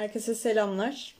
Herkese 0.00 0.34
selamlar. 0.34 1.16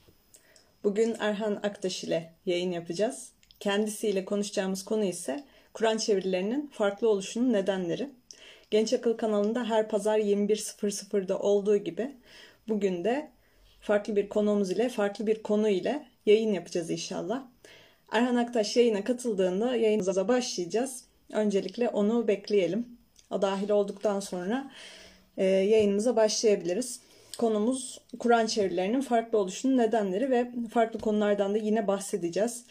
Bugün 0.83 1.15
Erhan 1.19 1.55
Aktaş 1.55 2.03
ile 2.03 2.33
yayın 2.45 2.71
yapacağız. 2.71 3.31
Kendisiyle 3.59 4.25
konuşacağımız 4.25 4.85
konu 4.85 5.03
ise 5.03 5.43
Kur'an 5.73 5.97
çevirilerinin 5.97 6.67
farklı 6.67 7.09
oluşunun 7.09 7.53
nedenleri. 7.53 8.09
Genç 8.71 8.93
Akıl 8.93 9.17
kanalında 9.17 9.65
her 9.69 9.89
pazar 9.89 10.19
21.00'da 10.19 11.39
olduğu 11.39 11.77
gibi 11.77 12.15
bugün 12.67 13.03
de 13.03 13.31
farklı 13.81 14.15
bir 14.15 14.29
konumuz 14.29 14.71
ile, 14.71 14.89
farklı 14.89 15.27
bir 15.27 15.43
konu 15.43 15.69
ile 15.69 16.07
yayın 16.25 16.53
yapacağız 16.53 16.89
inşallah. 16.89 17.43
Erhan 18.11 18.35
Aktaş 18.35 18.77
yayına 18.77 19.03
katıldığında 19.03 19.75
yayınımıza 19.75 20.27
başlayacağız. 20.27 21.05
Öncelikle 21.33 21.89
onu 21.89 22.27
bekleyelim. 22.27 22.87
O 23.31 23.41
dahil 23.41 23.69
olduktan 23.69 24.19
sonra 24.19 24.71
e, 25.37 25.45
yayınımıza 25.45 26.15
başlayabiliriz. 26.15 26.99
Konumuz 27.41 28.01
Kur'an 28.19 28.45
çevirilerinin 28.45 29.01
farklı 29.01 29.37
oluşunun 29.37 29.77
nedenleri 29.77 30.31
ve 30.31 30.51
farklı 30.73 30.99
konulardan 30.99 31.53
da 31.53 31.57
yine 31.57 31.87
bahsedeceğiz. 31.87 32.65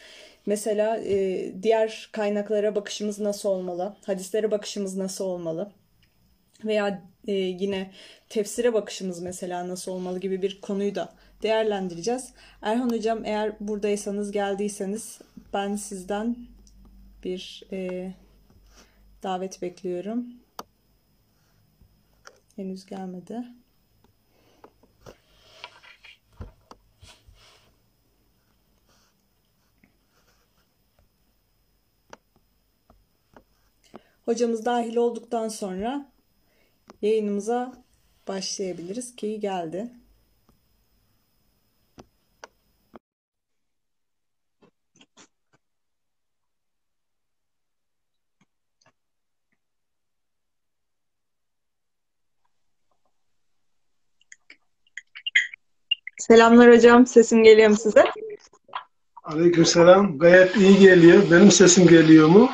Mesela 0.45 0.97
e, 0.97 1.53
diğer 1.63 2.09
kaynaklara 2.11 2.75
bakışımız 2.75 3.19
nasıl 3.19 3.49
olmalı? 3.49 3.95
Hadislere 4.05 4.51
bakışımız 4.51 4.97
nasıl 4.97 5.25
olmalı? 5.25 5.71
Veya 6.65 7.03
e, 7.27 7.31
yine 7.31 7.91
tefsire 8.29 8.73
bakışımız 8.73 9.21
mesela 9.21 9.67
nasıl 9.67 9.91
olmalı 9.91 10.19
gibi 10.19 10.41
bir 10.41 10.61
konuyu 10.61 10.95
da 10.95 11.13
değerlendireceğiz. 11.43 12.33
Erhan 12.61 12.89
Hocam 12.89 13.25
eğer 13.25 13.53
buradaysanız 13.59 14.31
geldiyseniz 14.31 15.19
ben 15.53 15.75
sizden 15.75 16.35
bir 17.23 17.63
e, 17.71 18.11
davet 19.23 19.61
bekliyorum. 19.61 20.25
Henüz 22.55 22.85
gelmedi. 22.85 23.60
Hocamız 34.25 34.65
dahil 34.65 34.95
olduktan 34.95 35.47
sonra 35.47 36.11
yayınımıza 37.01 37.73
başlayabiliriz 38.27 39.15
ki 39.15 39.39
geldi. 39.39 39.91
Selamlar 56.17 56.71
hocam. 56.75 57.07
Sesim 57.07 57.43
geliyor 57.43 57.69
mu 57.69 57.75
size? 57.75 58.05
Aleykümselam. 59.23 60.19
Gayet 60.19 60.55
iyi 60.55 60.79
geliyor. 60.79 61.23
Benim 61.31 61.51
sesim 61.51 61.87
geliyor 61.87 62.27
mu? 62.27 62.49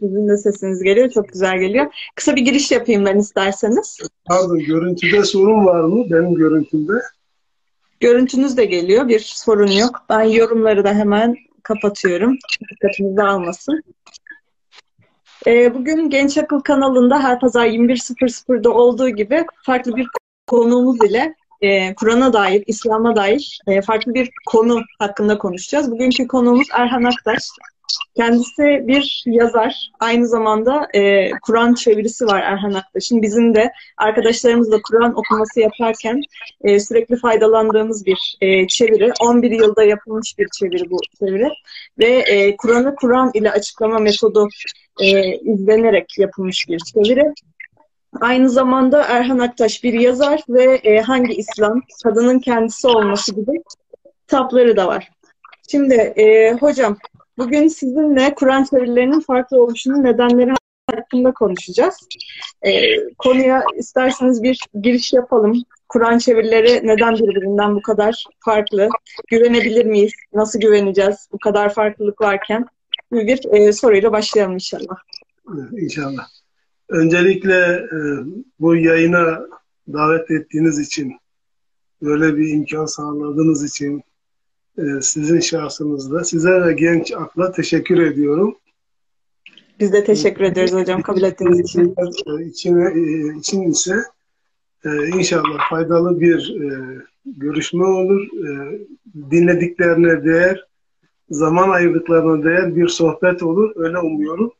Sizin 0.00 0.28
de 0.28 0.36
sesiniz 0.36 0.82
geliyor. 0.82 1.10
Çok 1.10 1.28
güzel 1.28 1.58
geliyor. 1.58 1.86
Kısa 2.14 2.36
bir 2.36 2.42
giriş 2.42 2.70
yapayım 2.70 3.04
ben 3.04 3.18
isterseniz. 3.18 3.98
Pardon, 4.24 4.58
görüntüde 4.58 5.24
sorun 5.24 5.66
var 5.66 5.80
mı 5.80 6.04
benim 6.10 6.34
görüntümde? 6.34 6.92
Görüntünüz 8.00 8.56
de 8.56 8.64
geliyor. 8.64 9.08
Bir 9.08 9.20
sorun 9.20 9.70
yok. 9.70 10.02
Ben 10.08 10.22
yorumları 10.22 10.84
da 10.84 10.94
hemen 10.94 11.36
kapatıyorum. 11.62 12.36
Dikkatinizi 12.70 13.22
almasın. 13.22 13.82
Ee, 15.46 15.74
bugün 15.74 16.10
Genç 16.10 16.38
Akıl 16.38 16.60
kanalında 16.60 17.22
her 17.22 17.40
pazar 17.40 17.66
21.00'da 17.66 18.70
olduğu 18.70 19.08
gibi 19.08 19.44
farklı 19.62 19.96
bir 19.96 20.06
konuğumuz 20.46 21.04
ile 21.04 21.34
e, 21.60 21.94
Kur'an'a 21.94 22.32
dair, 22.32 22.64
İslam'a 22.66 23.16
dair 23.16 23.60
e, 23.66 23.82
farklı 23.82 24.14
bir 24.14 24.30
konu 24.46 24.82
hakkında 24.98 25.38
konuşacağız. 25.38 25.90
Bugünkü 25.90 26.28
konuğumuz 26.28 26.66
Erhan 26.72 27.04
Aktaş. 27.04 27.42
Kendisi 28.16 28.62
bir 28.86 29.22
yazar. 29.26 29.90
Aynı 30.00 30.28
zamanda 30.28 30.88
e, 30.94 31.30
Kur'an 31.42 31.74
çevirisi 31.74 32.26
var 32.26 32.42
Erhan 32.42 32.72
Aktaş'ın. 32.72 33.22
Bizim 33.22 33.54
de 33.54 33.72
arkadaşlarımızla 33.96 34.82
Kur'an 34.82 35.18
okuması 35.18 35.60
yaparken 35.60 36.20
e, 36.64 36.80
sürekli 36.80 37.16
faydalandığımız 37.16 38.06
bir 38.06 38.36
e, 38.40 38.66
çeviri. 38.66 39.12
11 39.20 39.50
yılda 39.50 39.82
yapılmış 39.82 40.38
bir 40.38 40.48
çeviri 40.58 40.90
bu 40.90 40.98
çeviri. 41.18 41.48
Ve 41.98 42.06
e, 42.06 42.56
Kur'an'ı 42.56 42.94
Kur'an 42.94 43.30
ile 43.34 43.50
açıklama 43.50 43.98
metodu 43.98 44.48
e, 45.00 45.36
izlenerek 45.36 46.18
yapılmış 46.18 46.68
bir 46.68 46.78
çeviri. 46.78 47.32
Aynı 48.20 48.50
zamanda 48.50 49.04
Erhan 49.04 49.38
Aktaş 49.38 49.84
bir 49.84 49.92
yazar 49.92 50.40
ve 50.48 50.74
e, 50.74 51.00
Hangi 51.00 51.34
İslam, 51.34 51.82
Kadının 52.04 52.38
Kendisi 52.38 52.88
Olması 52.88 53.34
gibi 53.34 53.62
kitapları 54.20 54.76
da 54.76 54.86
var. 54.86 55.10
Şimdi 55.70 55.94
e, 55.94 56.52
hocam 56.52 56.96
bugün 57.38 57.68
sizinle 57.68 58.34
Kur'an 58.34 58.64
çevirilerinin 58.64 59.20
farklı 59.20 59.62
oluşunun 59.62 60.04
nedenleri 60.04 60.50
hakkında 60.90 61.32
konuşacağız. 61.32 61.94
E, 62.62 62.70
konuya 63.18 63.64
isterseniz 63.78 64.42
bir 64.42 64.60
giriş 64.82 65.12
yapalım. 65.12 65.62
Kur'an 65.88 66.18
çevirileri 66.18 66.86
neden 66.86 67.14
birbirinden 67.14 67.74
bu 67.76 67.82
kadar 67.82 68.24
farklı? 68.44 68.88
Güvenebilir 69.28 69.86
miyiz? 69.86 70.12
Nasıl 70.34 70.60
güveneceğiz 70.60 71.28
bu 71.32 71.38
kadar 71.38 71.74
farklılık 71.74 72.20
varken? 72.20 72.66
Bir 73.12 73.40
e, 73.52 73.72
soruyla 73.72 74.12
başlayalım 74.12 74.54
inşallah. 74.54 74.96
İnşallah. 75.72 76.26
Öncelikle 76.88 77.56
e, 77.92 77.98
bu 78.60 78.76
yayına 78.76 79.40
davet 79.92 80.30
ettiğiniz 80.30 80.78
için, 80.78 81.12
böyle 82.02 82.36
bir 82.36 82.48
imkan 82.48 82.86
sağladığınız 82.86 83.64
için 83.64 84.02
sizin 85.00 85.40
şahsınızda 85.40 86.24
size 86.24 86.62
ve 86.62 86.72
genç 86.72 87.12
akla 87.12 87.52
teşekkür 87.52 88.02
ediyorum. 88.02 88.56
Biz 89.80 89.92
de 89.92 90.04
teşekkür 90.04 90.44
ederiz 90.44 90.72
hocam 90.72 91.02
kabul 91.02 91.22
ettiğiniz 91.22 91.60
için. 91.60 91.94
İçine, 92.40 92.84
e, 92.94 93.38
için 93.38 93.62
ise 93.62 94.02
inşallah 95.14 95.70
faydalı 95.70 96.20
bir 96.20 96.56
görüşme 97.24 97.84
olur. 97.84 98.28
Dinlediklerine 99.30 100.24
değer, 100.24 100.66
zaman 101.30 101.68
ayırdıklarına 101.68 102.44
değer 102.44 102.76
bir 102.76 102.88
sohbet 102.88 103.42
olur. 103.42 103.72
Öyle 103.76 103.98
umuyorum. 103.98 104.52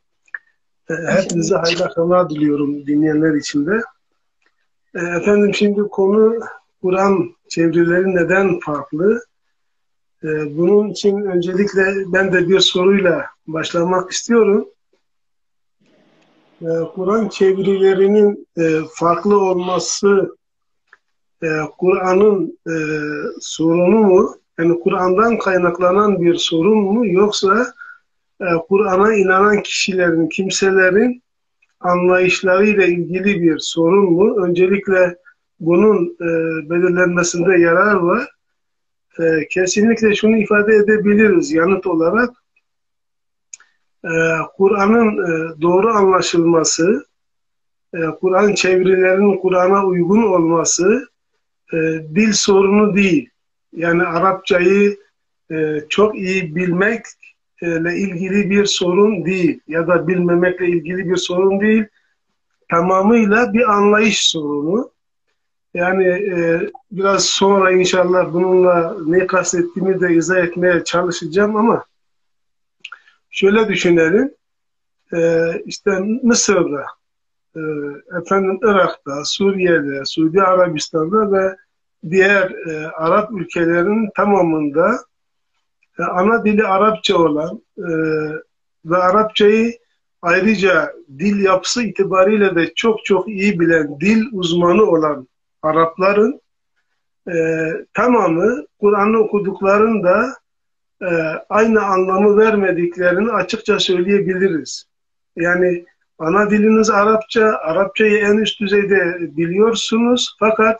Hepinize 0.87 1.55
hayırlı 1.55 1.85
akşamlar 1.85 2.29
diliyorum 2.29 2.87
dinleyenler 2.87 3.33
için 3.33 3.65
de. 3.65 3.81
Efendim 4.95 5.53
şimdi 5.53 5.81
konu 5.81 6.39
Kur'an 6.81 7.29
çevirileri 7.49 8.15
neden 8.15 8.59
farklı? 8.59 9.23
Bunun 10.23 10.89
için 10.89 11.21
öncelikle 11.21 11.83
ben 12.13 12.33
de 12.33 12.47
bir 12.47 12.59
soruyla 12.59 13.25
başlamak 13.47 14.11
istiyorum. 14.11 14.67
Kur'an 16.95 17.29
çevirilerinin 17.29 18.47
farklı 18.95 19.41
olması 19.41 20.35
Kur'an'ın 21.77 22.59
sorunu 23.41 23.99
mu? 23.99 24.35
Yani 24.59 24.79
Kur'an'dan 24.79 25.37
kaynaklanan 25.37 26.21
bir 26.21 26.35
sorun 26.35 26.77
mu? 26.79 27.07
Yoksa 27.07 27.73
Kur'an'a 28.69 29.13
inanan 29.13 29.63
kişilerin, 29.63 30.29
kimselerin 30.29 31.23
anlayışlarıyla 31.79 32.85
ilgili 32.85 33.41
bir 33.41 33.59
sorun 33.59 34.11
mu? 34.13 34.45
Öncelikle 34.45 35.17
bunun 35.59 36.17
e, 36.21 36.29
belirlenmesinde 36.69 37.57
yarar 37.57 37.93
var. 37.93 38.27
E, 39.19 39.47
kesinlikle 39.47 40.15
şunu 40.15 40.37
ifade 40.37 40.75
edebiliriz 40.75 41.51
yanıt 41.51 41.87
olarak. 41.87 42.29
E, 44.03 44.11
Kur'an'ın 44.57 45.17
e, 45.17 45.61
doğru 45.61 45.89
anlaşılması, 45.89 47.05
e, 47.93 47.99
Kur'an 48.21 48.53
çevirilerinin 48.53 49.37
Kur'an'a 49.37 49.85
uygun 49.85 50.23
olması 50.23 51.07
e, 51.73 51.77
dil 52.15 52.33
sorunu 52.33 52.95
değil. 52.95 53.29
Yani 53.73 54.03
Arapçayı 54.03 54.97
e, 55.51 55.79
çok 55.89 56.15
iyi 56.15 56.55
bilmek 56.55 57.05
ile 57.61 57.95
ilgili 57.95 58.49
bir 58.49 58.65
sorun 58.65 59.25
değil 59.25 59.59
ya 59.67 59.87
da 59.87 60.07
bilmemekle 60.07 60.67
ilgili 60.67 61.09
bir 61.09 61.17
sorun 61.17 61.59
değil. 61.59 61.85
Tamamıyla 62.69 63.53
bir 63.53 63.73
anlayış 63.73 64.29
sorunu. 64.29 64.91
Yani 65.73 66.07
e, 66.07 66.69
biraz 66.91 67.25
sonra 67.25 67.71
inşallah 67.71 68.33
bununla 68.33 68.97
ne 69.05 69.27
kastettiğimi 69.27 70.01
de 70.01 70.13
izah 70.13 70.37
etmeye 70.37 70.83
çalışacağım 70.83 71.55
ama 71.55 71.85
şöyle 73.29 73.67
düşünelim. 73.67 74.33
E, 75.13 75.49
işte 75.65 75.99
Mısır'da, 76.23 76.85
e, 77.55 77.61
efendim 78.21 78.59
Irak'ta, 78.63 79.25
Suriye'de, 79.25 80.05
Suudi 80.05 80.41
Arabistan'da 80.41 81.31
ve 81.31 81.55
diğer 82.09 82.51
e, 82.51 82.87
Arap 82.87 83.31
ülkelerinin 83.31 84.09
tamamında 84.15 84.99
e, 85.99 86.03
ana 86.03 86.45
dili 86.45 86.63
Arapça 86.63 87.17
olan 87.17 87.61
e, 87.77 87.89
ve 88.85 88.97
Arapçayı 88.97 89.77
ayrıca 90.21 90.93
dil 91.19 91.43
yapısı 91.43 91.83
itibariyle 91.83 92.55
de 92.55 92.73
çok 92.73 93.05
çok 93.05 93.27
iyi 93.27 93.59
bilen 93.59 93.99
dil 93.99 94.25
uzmanı 94.31 94.83
olan 94.83 95.28
Arapların 95.63 96.41
e, 97.27 97.35
tamamı 97.93 98.65
Kur'an'ı 98.79 99.19
okuduklarında 99.19 100.33
e, 101.01 101.07
aynı 101.49 101.83
anlamı 101.83 102.37
vermediklerini 102.37 103.31
açıkça 103.31 103.79
söyleyebiliriz. 103.79 104.85
Yani 105.35 105.85
ana 106.19 106.49
diliniz 106.49 106.89
Arapça, 106.89 107.45
Arapçayı 107.45 108.17
en 108.17 108.37
üst 108.37 108.61
düzeyde 108.61 109.17
biliyorsunuz 109.19 110.35
fakat 110.39 110.79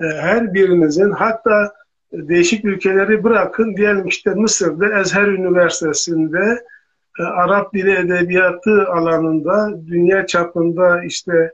e, 0.00 0.04
her 0.04 0.54
birinizin 0.54 1.10
hatta 1.10 1.72
değişik 2.12 2.64
ülkeleri 2.64 3.24
bırakın 3.24 3.76
diyelim 3.76 4.06
işte 4.06 4.30
Mısır'da 4.30 5.00
Ezher 5.00 5.28
Üniversitesi'nde 5.28 6.64
e, 7.18 7.22
Arap 7.22 7.74
dili 7.74 7.90
edebiyatı 7.90 8.86
alanında 8.88 9.86
dünya 9.86 10.26
çapında 10.26 11.04
işte 11.04 11.52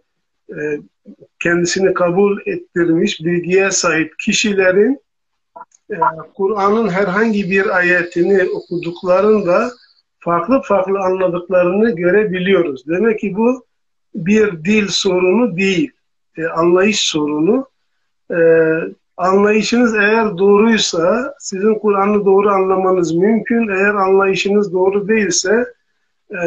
kendisini 1.40 1.94
kabul 1.94 2.38
ettirmiş 2.46 3.20
bilgiye 3.20 3.70
sahip 3.70 4.18
kişilerin 4.18 5.00
e, 5.90 5.96
Kur'an'ın 6.34 6.88
herhangi 6.88 7.50
bir 7.50 7.76
ayetini 7.76 8.42
okuduklarında 8.50 9.70
farklı 10.18 10.62
farklı 10.62 10.98
anladıklarını 10.98 11.96
görebiliyoruz. 11.96 12.86
Demek 12.88 13.20
ki 13.20 13.34
bu 13.36 13.64
bir 14.14 14.64
dil 14.64 14.88
sorunu 14.88 15.56
değil, 15.56 15.90
e, 16.38 16.46
anlayış 16.46 17.00
sorunu. 17.00 17.66
E, 18.30 18.38
anlayışınız 19.16 19.94
eğer 19.94 20.38
doğruysa 20.38 21.34
sizin 21.38 21.74
Kur'an'ı 21.74 22.24
doğru 22.24 22.50
anlamanız 22.50 23.14
mümkün. 23.14 23.68
Eğer 23.68 23.94
anlayışınız 23.94 24.72
doğru 24.72 25.08
değilse 25.08 25.66
e, 26.30 26.40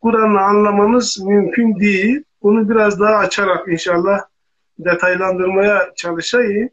Kur'an'ı 0.00 0.40
anlamanız 0.40 1.20
mümkün 1.24 1.80
değil. 1.80 2.22
Bunu 2.42 2.68
biraz 2.68 3.00
daha 3.00 3.14
açarak 3.14 3.68
inşallah 3.68 4.20
detaylandırmaya 4.78 5.92
çalışayım. 5.96 6.70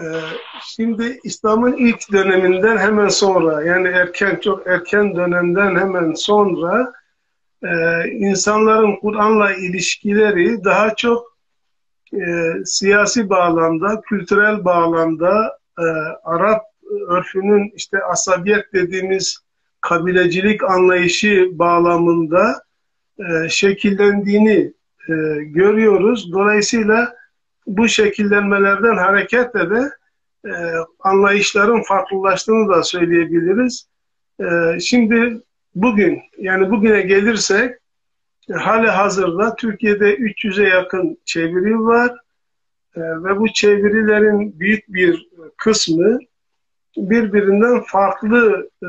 Ee, 0.00 0.20
şimdi 0.62 1.20
İslam'ın 1.24 1.72
ilk 1.72 2.12
döneminden 2.12 2.78
hemen 2.78 3.08
sonra 3.08 3.62
yani 3.62 3.88
erken 3.88 4.36
çok 4.36 4.66
erken 4.66 5.16
dönemden 5.16 5.76
hemen 5.76 6.12
sonra 6.12 6.92
e, 7.62 7.68
insanların 8.10 8.96
Kur'an'la 8.96 9.52
ilişkileri 9.52 10.64
daha 10.64 10.94
çok 10.94 11.36
e, 12.12 12.18
siyasi 12.64 13.30
bağlamda, 13.30 14.00
kültürel 14.00 14.64
bağlamda 14.64 15.58
e, 15.78 15.84
Arap 16.24 16.62
örfünün 17.08 17.72
işte 17.76 17.98
asabiyet 18.04 18.72
dediğimiz 18.72 19.38
kabilecilik 19.80 20.64
anlayışı 20.64 21.48
bağlamında 21.52 22.65
e, 23.18 23.48
şekillendiğini 23.48 24.72
e, 25.08 25.14
görüyoruz. 25.42 26.32
Dolayısıyla 26.32 27.14
bu 27.66 27.88
şekillenmelerden 27.88 28.96
hareketle 28.96 29.70
de 29.70 29.90
e, 30.46 30.52
anlayışların 31.00 31.82
farklılaştığını 31.82 32.68
da 32.68 32.82
söyleyebiliriz. 32.82 33.88
Şimdi 34.80 35.40
bugün 35.74 36.22
yani 36.38 36.70
bugüne 36.70 37.00
gelirsek 37.00 37.74
hali 38.52 38.88
hazırda 38.88 39.56
Türkiye'de 39.56 40.14
300'e 40.14 40.68
yakın 40.68 41.18
çeviri 41.24 41.78
var 41.78 42.16
ve 42.96 43.36
bu 43.36 43.52
çevirilerin 43.52 44.60
büyük 44.60 44.88
bir 44.88 45.28
kısmı 45.56 46.18
birbirinden 46.96 47.80
farklı 47.80 48.70
e, 48.82 48.88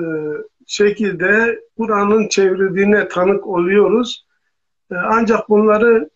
şekilde 0.67 1.59
Kur'an'ın 1.77 2.27
çevrildiğine 2.27 3.07
tanık 3.07 3.47
oluyoruz. 3.47 4.25
E, 4.91 4.95
ancak 4.95 5.49
bunları 5.49 6.09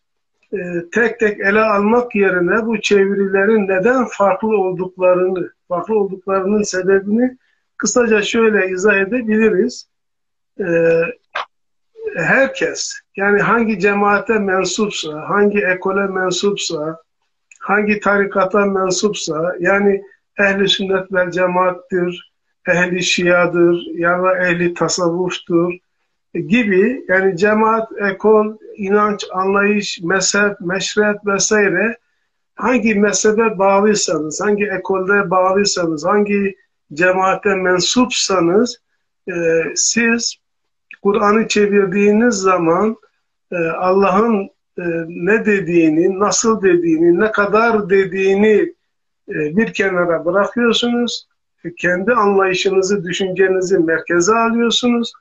e, 0.53 0.57
tek 0.91 1.19
tek 1.19 1.39
ele 1.39 1.61
almak 1.61 2.15
yerine 2.15 2.65
bu 2.65 2.81
çevirilerin 2.81 3.67
neden 3.67 4.05
farklı 4.05 4.57
olduklarını, 4.57 5.51
farklı 5.67 5.99
olduklarının 5.99 6.63
sebebini 6.63 7.37
kısaca 7.77 8.21
şöyle 8.21 8.69
izah 8.69 8.95
edebiliriz. 8.95 9.87
E, 10.59 10.65
herkes, 12.15 12.99
yani 13.15 13.41
hangi 13.41 13.79
cemaate 13.79 14.39
mensupsa, 14.39 15.29
hangi 15.29 15.59
ekole 15.59 16.07
mensupsa, 16.07 17.01
hangi 17.59 17.99
tarikata 17.99 18.65
mensupsa, 18.65 19.55
yani 19.59 20.03
ehli 20.39 20.69
sünnet 20.69 21.13
vel 21.13 21.31
cemaattir, 21.31 22.30
ehli 22.67 23.03
şiadır, 23.03 23.85
ya 23.93 24.23
da 24.23 24.47
ehli 24.47 24.73
tasavvuftur, 24.73 25.73
gibi 26.33 27.05
yani 27.07 27.37
cemaat, 27.37 27.89
ekol, 28.11 28.57
inanç, 28.77 29.25
anlayış, 29.33 29.99
mezhep, 30.03 30.61
meşret 30.61 31.25
vesaire 31.25 31.97
hangi 32.55 32.95
mezhebe 32.95 33.57
bağlıysanız, 33.59 34.41
hangi 34.41 34.65
ekolde 34.65 35.29
bağlıysanız, 35.29 36.05
hangi 36.05 36.55
cemaate 36.93 37.55
mensupsanız 37.55 38.81
e, 39.27 39.33
siz 39.75 40.35
Kur'an'ı 41.01 41.47
çevirdiğiniz 41.47 42.35
zaman 42.35 42.97
e, 43.51 43.55
Allah'ın 43.57 44.49
e, 44.77 44.83
ne 45.07 45.45
dediğini, 45.45 46.19
nasıl 46.19 46.61
dediğini, 46.61 47.19
ne 47.19 47.31
kadar 47.31 47.89
dediğini 47.89 48.73
e, 49.29 49.57
bir 49.57 49.73
kenara 49.73 50.25
bırakıyorsunuz. 50.25 51.27
Kendi 51.77 52.11
anlayışınızı, 52.11 53.03
düşüncenizi 53.03 53.79
merkeze 53.79 54.35
alıyorsunuz 54.35 55.13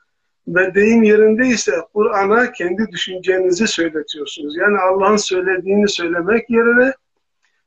ve 0.47 0.75
deyim 0.75 1.03
yerindeyse 1.03 1.71
Kur'an'a 1.93 2.51
kendi 2.51 2.91
düşüncenizi 2.91 3.67
söyletiyorsunuz. 3.67 4.57
Yani 4.57 4.77
Allah'ın 4.77 5.17
söylediğini 5.17 5.89
söylemek 5.89 6.49
yerine 6.49 6.93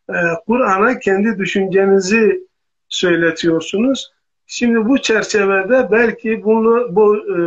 e, 0.09 0.17
Kur'an'a 0.47 0.99
kendi 0.99 1.39
düşüncenizi 1.39 2.47
söyletiyorsunuz. 2.89 4.13
Şimdi 4.47 4.89
bu 4.89 4.99
çerçevede 4.99 5.89
belki 5.91 6.45
bunu 6.45 6.97
bu 6.97 7.17
e, 7.17 7.39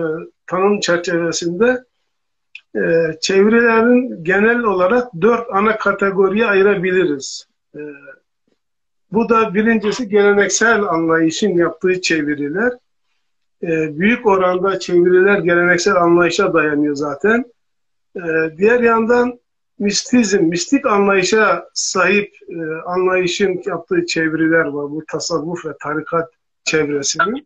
tanım 0.47 0.79
çerçevesinde 0.79 1.83
e, 2.75 2.81
çevirilerin 3.21 4.23
genel 4.23 4.59
olarak 4.59 5.07
dört 5.21 5.47
ana 5.51 5.77
kategoriye 5.77 6.45
ayırabiliriz. 6.45 7.47
E, 7.75 7.79
bu 9.11 9.29
da 9.29 9.53
birincisi 9.53 10.09
geleneksel 10.09 10.83
anlayışın 10.83 11.57
yaptığı 11.57 12.01
çeviriler 12.01 12.73
e, 13.63 13.99
büyük 13.99 14.25
oranda 14.25 14.79
çeviriler 14.79 15.39
geleneksel 15.39 15.95
anlayışa 15.95 16.53
dayanıyor 16.53 16.95
zaten. 16.95 17.45
E, 18.15 18.21
diğer 18.57 18.79
yandan 18.79 19.39
mistizm, 19.79 20.43
mistik 20.43 20.85
anlayışa 20.85 21.69
sahip 21.73 22.35
e, 22.49 22.55
anlayışın 22.85 23.61
yaptığı 23.65 24.05
çeviriler 24.05 24.65
var. 24.65 24.91
Bu 24.91 25.03
tasavvuf 25.07 25.65
ve 25.65 25.69
tarikat 25.81 26.29
çevresinin. 26.63 27.45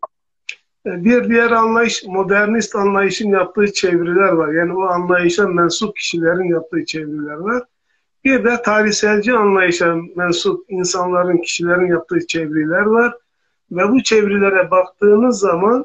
E, 0.86 1.04
bir 1.04 1.28
diğer 1.28 1.50
anlayış, 1.50 2.04
modernist 2.04 2.76
anlayışın 2.76 3.30
yaptığı 3.30 3.72
çeviriler 3.72 4.28
var. 4.28 4.52
Yani 4.52 4.74
o 4.74 4.82
anlayışa 4.82 5.48
mensup 5.48 5.96
kişilerin 5.96 6.54
yaptığı 6.54 6.84
çeviriler 6.84 7.36
var. 7.36 7.62
Bir 8.24 8.44
de 8.44 8.62
tarihselci 8.62 9.32
anlayışa 9.32 9.96
mensup 10.16 10.64
insanların, 10.68 11.38
kişilerin 11.38 11.86
yaptığı 11.86 12.26
çeviriler 12.26 12.82
var. 12.82 13.14
Ve 13.70 13.88
bu 13.88 14.02
çevirilere 14.02 14.70
baktığınız 14.70 15.38
zaman 15.38 15.84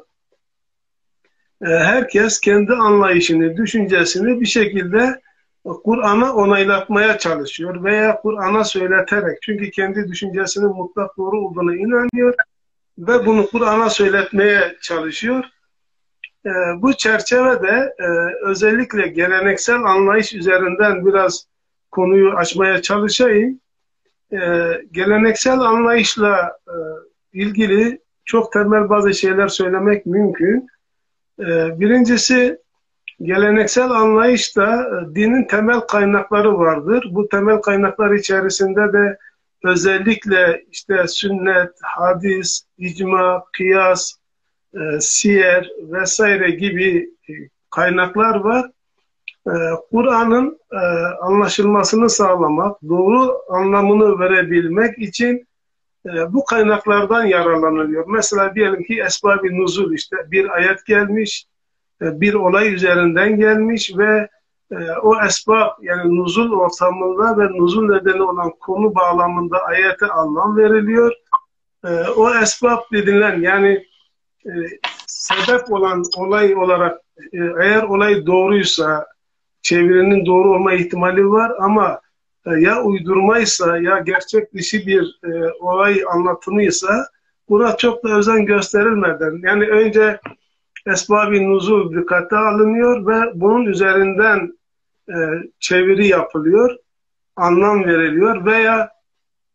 e, 1.62 1.66
herkes 1.66 2.40
kendi 2.40 2.72
anlayışını, 2.72 3.56
düşüncesini 3.56 4.40
bir 4.40 4.46
şekilde 4.46 5.20
Kur'an'a 5.84 6.34
onaylatmaya 6.34 7.18
çalışıyor 7.18 7.84
veya 7.84 8.20
Kur'an'a 8.20 8.64
söyleterek 8.64 9.38
çünkü 9.42 9.70
kendi 9.70 10.08
düşüncesinin 10.08 10.76
mutlak 10.76 11.16
doğru 11.16 11.40
olduğuna 11.40 11.76
inanıyor 11.76 12.34
ve 12.98 13.26
bunu 13.26 13.46
Kur'an'a 13.50 13.90
söyletmeye 13.90 14.76
çalışıyor. 14.82 15.44
E, 16.46 16.50
bu 16.76 16.92
çerçevede 16.92 17.94
e, 17.98 18.06
özellikle 18.44 19.08
geleneksel 19.08 19.82
anlayış 19.82 20.34
üzerinden 20.34 21.06
biraz 21.06 21.47
konuyu 21.90 22.30
açmaya 22.32 22.82
çalışayım. 22.82 23.60
E, 24.32 24.38
geleneksel 24.92 25.60
anlayışla 25.60 26.58
e, 26.68 26.76
ilgili 27.32 28.00
çok 28.24 28.52
temel 28.52 28.88
bazı 28.88 29.14
şeyler 29.14 29.48
söylemek 29.48 30.06
mümkün. 30.06 30.68
Ee, 31.40 31.80
birincisi 31.80 32.58
geleneksel 33.22 33.90
anlayışta 33.90 34.74
e, 34.74 35.14
dinin 35.14 35.44
temel 35.44 35.80
kaynakları 35.80 36.58
vardır. 36.58 37.08
Bu 37.10 37.28
temel 37.28 37.60
kaynaklar 37.60 38.14
içerisinde 38.14 38.92
de 38.92 39.18
özellikle 39.64 40.64
işte 40.70 41.08
sünnet, 41.08 41.70
hadis, 41.82 42.62
icma, 42.78 43.44
kıyas, 43.52 44.12
e, 44.74 45.00
siyer 45.00 45.68
vesaire 45.80 46.50
gibi 46.50 47.10
e, 47.28 47.32
kaynaklar 47.70 48.34
var. 48.34 48.70
Kur'an'ın 49.90 50.60
anlaşılmasını 51.20 52.10
sağlamak, 52.10 52.82
doğru 52.88 53.38
anlamını 53.48 54.18
verebilmek 54.18 54.98
için 54.98 55.48
e, 56.06 56.32
bu 56.32 56.44
kaynaklardan 56.44 57.24
yararlanılıyor. 57.24 58.04
Mesela 58.08 58.54
diyelim 58.54 58.84
ki 58.84 59.02
esbab-ı 59.06 59.46
nuzul 59.46 59.92
işte 59.92 60.16
bir 60.30 60.50
ayet 60.50 60.86
gelmiş, 60.86 61.46
e, 62.02 62.20
bir 62.20 62.34
olay 62.34 62.74
üzerinden 62.74 63.36
gelmiş 63.36 63.92
ve 63.96 64.28
e, 64.72 64.76
o 65.02 65.24
esbab 65.24 65.70
yani 65.82 66.16
nuzul 66.16 66.52
ortamında 66.52 67.38
ve 67.38 67.58
nuzul 67.58 67.88
nedeni 67.88 68.22
olan 68.22 68.52
konu 68.60 68.94
bağlamında 68.94 69.58
ayete 69.58 70.06
anlam 70.06 70.56
veriliyor. 70.56 71.12
E, 71.84 71.88
o 72.16 72.34
esbab 72.34 72.78
dedilen 72.92 73.40
yani 73.40 73.84
e, 74.46 74.52
sebep 75.06 75.72
olan 75.72 76.02
olay 76.16 76.54
olarak 76.54 77.00
e, 77.32 77.38
eğer 77.60 77.82
olay 77.82 78.26
doğruysa 78.26 79.06
çevirinin 79.68 80.26
doğru 80.26 80.54
olma 80.54 80.72
ihtimali 80.72 81.30
var 81.30 81.52
ama 81.58 82.00
e, 82.46 82.50
ya 82.50 82.82
uydurmaysa 82.82 83.78
ya 83.78 83.98
gerçek 83.98 84.54
dışı 84.54 84.86
bir 84.86 85.18
e, 85.24 85.52
olay 85.60 86.02
anlatımıysa 86.12 87.06
buna 87.48 87.76
çok 87.76 88.04
da 88.04 88.08
özen 88.08 88.46
gösterilmeden 88.46 89.40
yani 89.42 89.64
önce 89.64 90.20
esbab-ı 90.86 91.48
nuzul 91.48 91.94
dikkate 91.94 92.36
alınıyor 92.36 93.06
ve 93.06 93.40
bunun 93.40 93.66
üzerinden 93.66 94.58
e, 95.08 95.16
çeviri 95.60 96.06
yapılıyor, 96.06 96.76
anlam 97.36 97.84
veriliyor 97.84 98.46
veya 98.46 98.90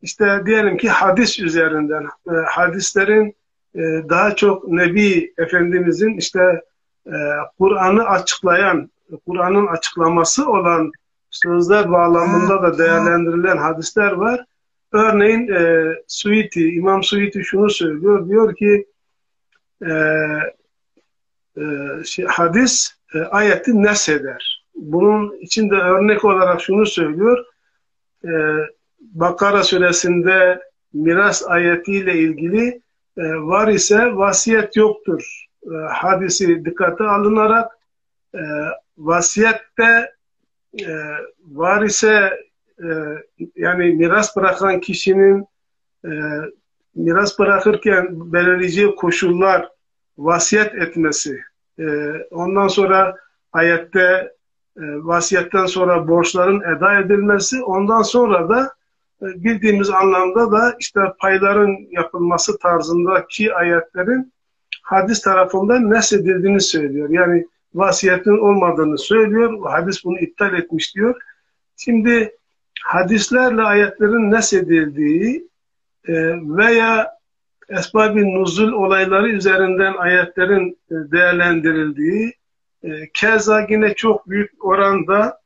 işte 0.01 0.41
diyelim 0.45 0.77
ki 0.77 0.89
hadis 0.89 1.39
üzerinden 1.39 2.03
e, 2.27 2.33
hadislerin 2.45 3.35
e, 3.75 3.81
daha 4.09 4.35
çok 4.35 4.67
Nebi 4.67 5.33
Efendimizin 5.37 6.17
işte 6.17 6.61
e, 7.07 7.15
Kur'an'ı 7.57 8.03
açıklayan, 8.03 8.89
Kur'an'ın 9.27 9.67
açıklaması 9.67 10.49
olan 10.49 10.91
sözler 11.29 11.91
bağlamında 11.91 12.63
da 12.63 12.77
değerlendirilen 12.77 13.57
hadisler 13.57 14.11
var. 14.11 14.45
Örneğin 14.91 15.47
e, 15.47 15.93
Suiti, 16.07 16.69
İmam 16.69 17.03
Suiti 17.03 17.43
şunu 17.43 17.69
söylüyor, 17.69 18.29
diyor 18.29 18.55
ki 18.55 18.85
e, 19.85 19.91
e, 21.57 21.63
şey, 22.05 22.25
hadis 22.25 22.95
e, 23.15 23.19
ayeti 23.19 23.83
nesheder. 23.83 24.65
Bunun 24.75 25.37
içinde 25.41 25.75
örnek 25.75 26.25
olarak 26.25 26.61
şunu 26.61 26.85
söylüyor, 26.85 27.45
e, 28.25 28.31
Bakara 28.99 29.63
suresinde 29.63 30.59
miras 30.93 31.43
ayetiyle 31.47 32.13
ilgili 32.19 32.81
e, 33.17 33.23
var 33.23 33.67
ise 33.67 34.15
vasiyet 34.15 34.75
yoktur. 34.75 35.47
E, 35.65 35.75
hadisi 35.93 36.65
dikkate 36.65 37.03
alınarak 37.03 37.71
e, 38.35 38.41
vasiyette 38.97 40.11
e, 40.79 40.87
var 41.51 41.81
ise 41.81 42.31
e, 42.79 42.87
yani 43.55 43.85
miras 43.85 44.35
bırakan 44.35 44.79
kişinin 44.79 45.47
e, 46.05 46.11
miras 46.95 47.39
bırakırken 47.39 48.33
belirleyeceği 48.33 48.95
koşullar 48.95 49.69
vasiyet 50.17 50.75
etmesi. 50.75 51.39
E, 51.79 51.85
ondan 52.31 52.67
sonra 52.67 53.15
ayette 53.53 54.33
e, 54.77 54.81
vasiyetten 54.81 55.65
sonra 55.65 56.07
borçların 56.07 56.77
eda 56.77 56.99
edilmesi. 56.99 57.63
Ondan 57.63 58.01
sonra 58.01 58.49
da 58.49 58.73
e, 59.21 59.25
bildiğimiz 59.43 59.89
anlamda 59.89 60.51
da 60.51 60.75
işte 60.79 60.99
payların 61.19 61.87
yapılması 61.91 62.57
tarzındaki 62.57 63.53
ayetlerin 63.53 64.33
hadis 64.81 65.21
tarafından 65.21 65.89
nesedildiğini 65.89 66.61
söylüyor. 66.61 67.09
Yani 67.09 67.47
vasiyetin 67.75 68.37
olmadığını 68.37 68.97
söylüyor. 68.97 69.59
Hadis 69.69 70.05
bunu 70.05 70.19
iptal 70.19 70.53
etmiş 70.53 70.95
diyor. 70.95 71.15
Şimdi 71.77 72.37
hadislerle 72.83 73.61
ayetlerin 73.61 74.31
nesedildiği 74.31 75.47
e, 76.07 76.13
veya 76.57 77.17
esbab-ı 77.69 78.25
nuzul 78.25 78.71
olayları 78.71 79.29
üzerinden 79.29 79.93
ayetlerin 79.93 80.77
e, 80.91 80.95
değerlendirildiği 81.11 82.33
e, 82.83 82.89
keza 83.13 83.65
yine 83.69 83.93
çok 83.93 84.29
büyük 84.29 84.65
oranda 84.65 85.43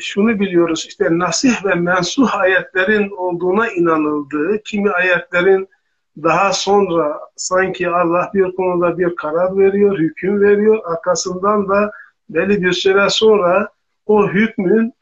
şunu 0.00 0.40
biliyoruz 0.40 0.84
işte 0.88 1.08
nasih 1.10 1.64
ve 1.64 1.74
mensuh 1.74 2.34
ayetlerin 2.34 3.10
olduğuna 3.10 3.70
inanıldığı 3.70 4.62
kimi 4.64 4.90
ayetlerin 4.90 5.68
daha 6.16 6.52
sonra 6.52 7.20
sanki 7.36 7.88
Allah 7.88 8.30
bir 8.34 8.52
konuda 8.52 8.98
bir 8.98 9.16
karar 9.16 9.58
veriyor, 9.58 9.98
hüküm 9.98 10.40
veriyor. 10.40 10.78
Arkasından 10.84 11.68
da 11.68 11.92
belli 12.28 12.62
bir 12.62 12.72
süre 12.72 13.10
sonra 13.10 13.68
o 14.06 14.28
hükmün 14.28 14.92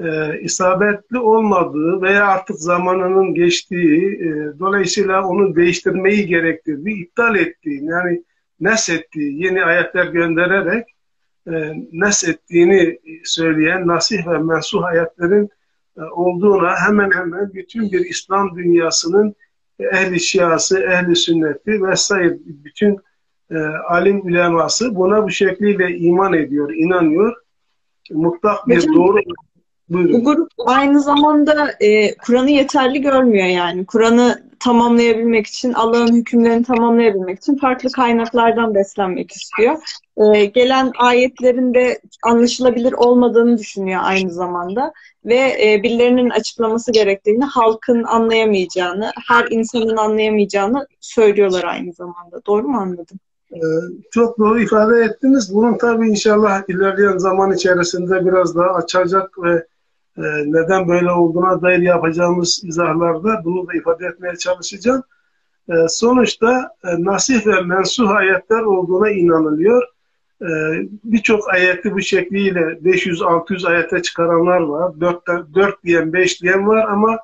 e, 0.00 0.40
isabetli 0.40 1.18
olmadığı 1.18 2.02
veya 2.02 2.26
artık 2.26 2.56
zamanının 2.56 3.34
geçtiği, 3.34 4.14
e, 4.14 4.58
dolayısıyla 4.58 5.24
onu 5.24 5.56
değiştirmeyi 5.56 6.26
gerektirdiği, 6.26 7.04
iptal 7.04 7.36
ettiği, 7.36 7.84
yani 7.84 8.24
nesettiği, 8.60 9.44
yeni 9.44 9.64
ayetler 9.64 10.06
göndererek 10.06 10.86
e, 11.46 11.52
nesettiğini 11.92 12.98
söyleyen 13.24 13.86
nasih 13.86 14.26
ve 14.26 14.38
mensuh 14.38 14.84
ayetlerin 14.84 15.50
e, 15.98 16.02
olduğuna 16.02 16.76
hemen 16.76 17.10
hemen 17.10 17.54
bütün 17.54 17.92
bir 17.92 18.00
İslam 18.00 18.56
dünyasının 18.56 19.34
ehli 19.80 20.20
şiası, 20.20 20.80
ehli 20.80 21.16
sünneti 21.16 21.82
vesaire 21.82 22.38
bütün 22.46 22.98
e, 23.50 23.58
alim 23.88 24.20
uleması 24.20 24.96
buna 24.96 25.24
bu 25.24 25.30
şekliyle 25.30 25.96
iman 25.96 26.32
ediyor, 26.32 26.74
inanıyor. 26.74 27.36
Mutlak 28.10 28.68
bir 28.68 28.76
Hocam, 28.76 28.94
doğru 28.94 29.18
Buyurun. 29.88 30.12
Bu 30.12 30.24
grup 30.24 30.50
aynı 30.66 31.00
zamanda 31.00 31.70
e, 31.80 32.14
Kur'an'ı 32.14 32.50
yeterli 32.50 33.02
görmüyor 33.02 33.46
yani. 33.46 33.86
Kur'an'ı 33.86 34.47
tamamlayabilmek 34.60 35.46
için, 35.46 35.72
Allah'ın 35.72 36.14
hükümlerini 36.14 36.64
tamamlayabilmek 36.64 37.38
için 37.38 37.56
farklı 37.56 37.92
kaynaklardan 37.92 38.74
beslenmek 38.74 39.32
istiyor. 39.32 39.76
E, 40.16 40.44
gelen 40.44 40.92
ayetlerin 40.98 41.74
de 41.74 42.00
anlaşılabilir 42.22 42.92
olmadığını 42.92 43.58
düşünüyor 43.58 44.00
aynı 44.04 44.30
zamanda. 44.30 44.92
Ve 45.24 45.56
e, 45.64 45.82
birilerinin 45.82 46.30
açıklaması 46.30 46.92
gerektiğini, 46.92 47.44
halkın 47.44 48.04
anlayamayacağını, 48.04 49.12
her 49.28 49.46
insanın 49.50 49.96
anlayamayacağını 49.96 50.86
söylüyorlar 51.00 51.64
aynı 51.64 51.92
zamanda. 51.92 52.40
Doğru 52.46 52.68
mu 52.68 52.78
anladım? 52.78 53.18
Ee, 53.52 53.58
çok 54.10 54.38
doğru 54.38 54.60
ifade 54.60 55.04
ettiniz. 55.04 55.54
Bunun 55.54 55.78
tabii 55.78 56.08
inşallah 56.08 56.62
ilerleyen 56.68 57.18
zaman 57.18 57.52
içerisinde 57.52 58.26
biraz 58.26 58.56
daha 58.56 58.70
açacak 58.70 59.42
ve 59.42 59.66
e, 60.18 60.22
neden 60.46 60.88
böyle 60.88 61.10
olduğuna 61.10 61.62
dair 61.62 61.78
yapacağımız 61.78 62.64
izahlarda 62.64 63.44
bunu 63.44 63.68
da 63.68 63.74
ifade 63.74 64.06
etmeye 64.06 64.36
çalışacağım. 64.36 65.02
E, 65.68 65.72
sonuçta 65.88 66.70
e, 66.84 66.88
nasih 67.04 67.46
ve 67.46 67.60
mensuh 67.60 68.10
ayetler 68.10 68.60
olduğuna 68.60 69.10
inanılıyor. 69.10 69.82
Birçok 71.04 71.54
ayeti 71.54 71.94
bu 71.94 72.00
şekliyle 72.00 72.60
500-600 72.60 73.68
ayete 73.68 74.02
çıkaranlar 74.02 74.60
var. 74.60 75.00
4, 75.00 75.26
4 75.54 75.84
diyen 75.84 76.12
5 76.12 76.42
diyen 76.42 76.68
var 76.68 76.88
ama 76.88 77.18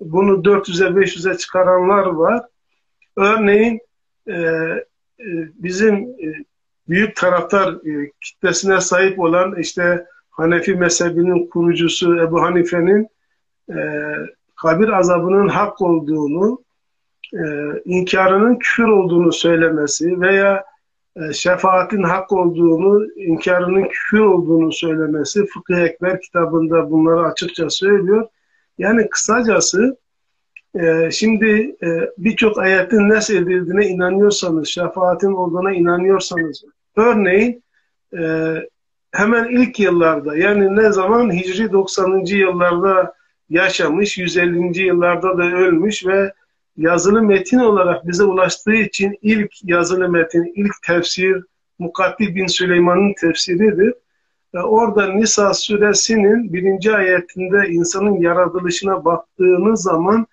bunu 0.00 0.32
400'e 0.32 0.88
500'e 0.88 1.36
çıkaranlar 1.36 2.06
var. 2.06 2.40
Örneğin 3.16 3.80
bizim 5.54 6.08
büyük 6.88 7.16
taraftar 7.16 7.74
kitlesine 8.20 8.80
sahip 8.80 9.18
olan 9.18 9.54
işte 9.58 10.06
Hanefi 10.32 10.74
mezhebinin 10.74 11.46
kurucusu 11.46 12.16
Ebu 12.16 12.42
Hanife'nin 12.42 13.08
e, 13.70 13.76
kabir 14.56 14.88
azabının 14.88 15.48
hak 15.48 15.82
olduğunu, 15.82 16.62
e, 17.34 17.42
inkarının 17.84 18.56
küfür 18.56 18.88
olduğunu 18.88 19.32
söylemesi 19.32 20.20
veya 20.20 20.64
e, 21.16 21.32
şefaatin 21.32 22.02
hak 22.02 22.32
olduğunu, 22.32 23.06
inkarının 23.16 23.88
küfür 23.88 24.20
olduğunu 24.20 24.72
söylemesi 24.72 25.46
Fıkıh 25.46 25.78
Ekber 25.78 26.20
kitabında 26.20 26.90
bunları 26.90 27.26
açıkça 27.26 27.70
söylüyor. 27.70 28.28
Yani 28.78 29.08
kısacası 29.08 29.96
e, 30.74 31.10
şimdi 31.10 31.76
e, 31.82 32.10
birçok 32.18 32.58
ayetin 32.58 33.08
nasıl 33.08 33.34
edildiğine 33.34 33.86
inanıyorsanız, 33.86 34.68
şefaatin 34.68 35.32
olduğuna 35.32 35.72
inanıyorsanız, 35.72 36.64
örneğin 36.96 37.62
e, 38.18 38.54
hemen 39.12 39.48
ilk 39.48 39.80
yıllarda 39.80 40.36
yani 40.36 40.76
ne 40.76 40.92
zaman 40.92 41.32
Hicri 41.32 41.72
90. 41.72 42.24
yıllarda 42.24 43.14
yaşamış, 43.50 44.18
150. 44.18 44.82
yıllarda 44.82 45.38
da 45.38 45.42
ölmüş 45.42 46.06
ve 46.06 46.32
yazılı 46.76 47.22
metin 47.22 47.58
olarak 47.58 48.06
bize 48.06 48.24
ulaştığı 48.24 48.74
için 48.74 49.18
ilk 49.22 49.50
yazılı 49.64 50.08
metin, 50.08 50.52
ilk 50.56 50.82
tefsir 50.86 51.42
Mukaddi 51.78 52.34
bin 52.34 52.46
Süleyman'ın 52.46 53.14
tefsiridir. 53.20 53.94
Ve 54.54 54.62
orada 54.62 55.06
Nisa 55.06 55.54
suresinin 55.54 56.52
birinci 56.52 56.96
ayetinde 56.96 57.68
insanın 57.68 58.20
yaratılışına 58.20 59.04
baktığınız 59.04 59.82
zaman 59.82 60.26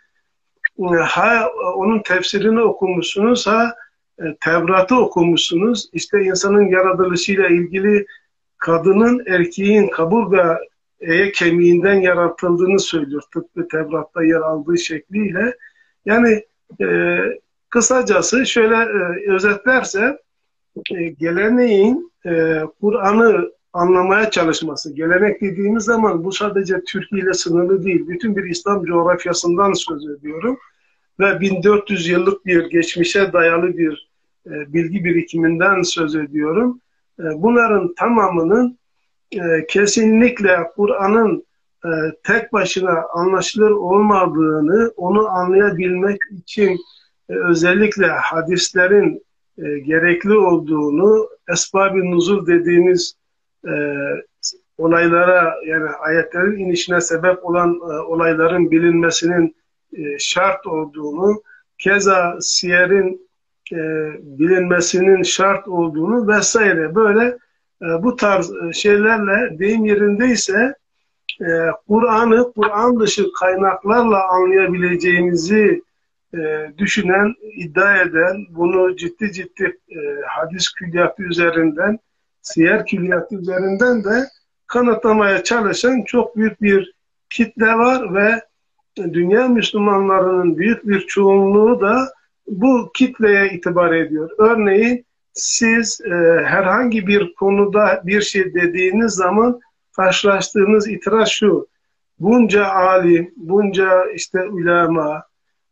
e, 0.80 0.96
ha 0.96 1.50
onun 1.76 2.00
tefsirini 2.00 2.62
okumuşsunuz 2.62 3.48
ha 3.48 3.76
e, 4.20 4.24
Tevrat'ı 4.40 4.96
okumuşsunuz. 4.96 5.90
İşte 5.94 6.22
insanın 6.22 6.68
yaratılışıyla 6.68 7.48
ilgili 7.48 8.06
kadının 8.60 9.24
erkeğin 9.28 9.88
kaburga 9.88 10.60
eye 11.00 11.32
kemiğinden 11.32 12.02
yaratıldığını 12.02 12.80
söylüyor. 12.80 13.22
Tıpkı 13.34 13.68
Tevrat'ta 13.68 14.24
yer 14.24 14.42
aldığı 14.42 14.78
şekliyle. 14.78 15.58
Yani 16.06 16.44
e, 16.82 17.20
kısacası 17.70 18.46
şöyle 18.46 18.76
e, 18.76 19.32
özetlerse 19.32 20.18
e, 20.92 21.04
geleneğin 21.04 22.12
e, 22.26 22.62
Kur'an'ı 22.82 23.52
anlamaya 23.74 24.32
çalışması. 24.32 24.94
Gelenek 24.94 25.42
dediğimiz 25.42 25.84
zaman 25.84 26.24
bu 26.24 26.32
sadece 26.32 26.84
Türkiye 26.88 27.22
ile 27.22 27.34
sınırlı 27.34 27.84
değil. 27.84 28.08
Bütün 28.08 28.36
bir 28.36 28.44
İslam 28.44 28.86
coğrafyasından 28.86 29.74
söz 29.74 30.10
ediyorum. 30.10 30.58
Ve 31.20 31.40
1400 31.40 32.08
yıllık 32.08 32.46
bir 32.46 32.70
geçmişe 32.70 33.34
dayalı 33.34 33.78
bir 33.78 34.10
e, 34.48 34.74
bilgi 34.74 35.06
birikiminden 35.06 35.82
söz 35.82 36.16
ediyorum. 36.16 36.82
E, 37.20 37.24
bunların 37.36 37.94
tamamının 37.94 38.78
e, 39.32 39.66
kesinlikle 39.68 40.58
Kur'an'ın 40.76 41.46
e, 41.86 41.90
tek 42.24 42.54
başına 42.54 43.04
anlaşılır 43.14 43.72
olmadığını, 43.72 44.94
onu 44.98 45.28
anlayabilmek 45.28 46.22
için 46.32 46.78
özellikle 47.30 48.08
hadislerin 48.08 49.24
gerekli 49.58 50.38
olduğunu, 50.38 51.30
esbab-ı 51.54 52.12
nuzul 52.12 52.48
dediğimiz 52.48 53.16
olaylara 54.78 55.56
yani 55.66 55.90
ayetlerin 55.90 56.60
inişine 56.60 57.02
sebep 57.02 57.46
olan 57.46 57.80
olayların 58.08 58.72
bilinmesinin 58.72 59.56
şart 60.20 60.68
olduğunu, 60.68 61.42
keza 61.78 62.38
siyerin 62.42 63.29
e, 63.74 63.78
bilinmesinin 64.22 65.24
şart 65.24 65.68
olduğunu 65.68 66.28
vesaire. 66.28 66.96
Böyle 66.96 67.38
e, 67.82 68.04
bu 68.04 68.16
tarz 68.16 68.52
e, 68.52 68.74
şeylerle 68.74 69.60
deyim 69.60 69.86
yerindeyse 69.86 70.76
e, 71.42 71.48
Kur'an'ı 71.88 72.54
Kur'an 72.54 73.00
dışı 73.00 73.26
kaynaklarla 73.40 74.30
anlayabileceğimizi 74.30 75.84
e, 76.34 76.72
düşünen, 76.78 77.36
iddia 77.56 78.02
eden, 78.02 78.46
bunu 78.50 78.96
ciddi 78.96 79.32
ciddi 79.32 79.78
e, 79.90 79.98
hadis 80.28 80.74
külliyatı 80.74 81.24
üzerinden, 81.24 82.00
siyer 82.42 82.86
külliyatı 82.86 83.36
üzerinden 83.36 84.04
de 84.04 84.28
kanıtlamaya 84.68 85.44
çalışan 85.44 86.02
çok 86.02 86.38
büyük 86.38 86.62
bir 86.62 86.94
kitle 87.30 87.74
var 87.74 88.14
ve 88.14 88.42
dünya 89.14 89.48
Müslümanlarının 89.48 90.58
büyük 90.58 90.88
bir 90.88 91.00
çoğunluğu 91.00 91.82
da 91.82 92.14
bu 92.50 92.92
kitleye 92.94 93.50
itibar 93.50 93.94
ediyor. 93.94 94.30
Örneğin 94.38 95.06
siz 95.34 96.02
e, 96.02 96.10
herhangi 96.46 97.08
bir 97.08 97.34
konuda 97.34 98.02
bir 98.06 98.22
şey 98.22 98.54
dediğiniz 98.54 99.14
zaman 99.14 99.60
karşılaştığınız 99.96 100.88
itiraz 100.88 101.30
şu. 101.30 101.68
Bunca 102.20 102.66
alim, 102.66 103.34
bunca 103.38 104.06
işte 104.16 104.40
ulema, 104.44 105.24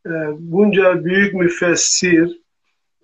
e, 0.06 0.12
bunca 0.40 1.06
büyük 1.06 1.34
müfessir, 1.34 2.42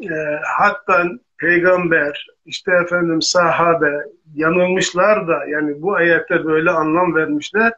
e, 0.01 0.39
hatta 0.44 1.06
peygamber, 1.38 2.27
işte 2.46 2.72
efendim 2.84 3.22
sahabe 3.22 3.92
yanılmışlar 4.36 5.27
da 5.27 5.46
yani 5.46 5.82
bu 5.82 5.96
ayette 5.96 6.46
böyle 6.46 6.72
anlam 6.72 7.15
vermişler. 7.15 7.74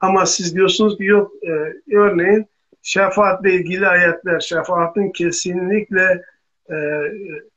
Ama 0.00 0.26
siz 0.26 0.54
diyorsunuz 0.54 0.98
ki 0.98 1.04
yok 1.04 1.32
e, 1.42 1.52
örneğin 1.96 2.46
şefaatle 2.84 3.54
ilgili 3.54 3.88
ayetler, 3.88 4.40
şefaatin 4.40 5.10
kesinlikle 5.10 6.22
e, 6.70 6.76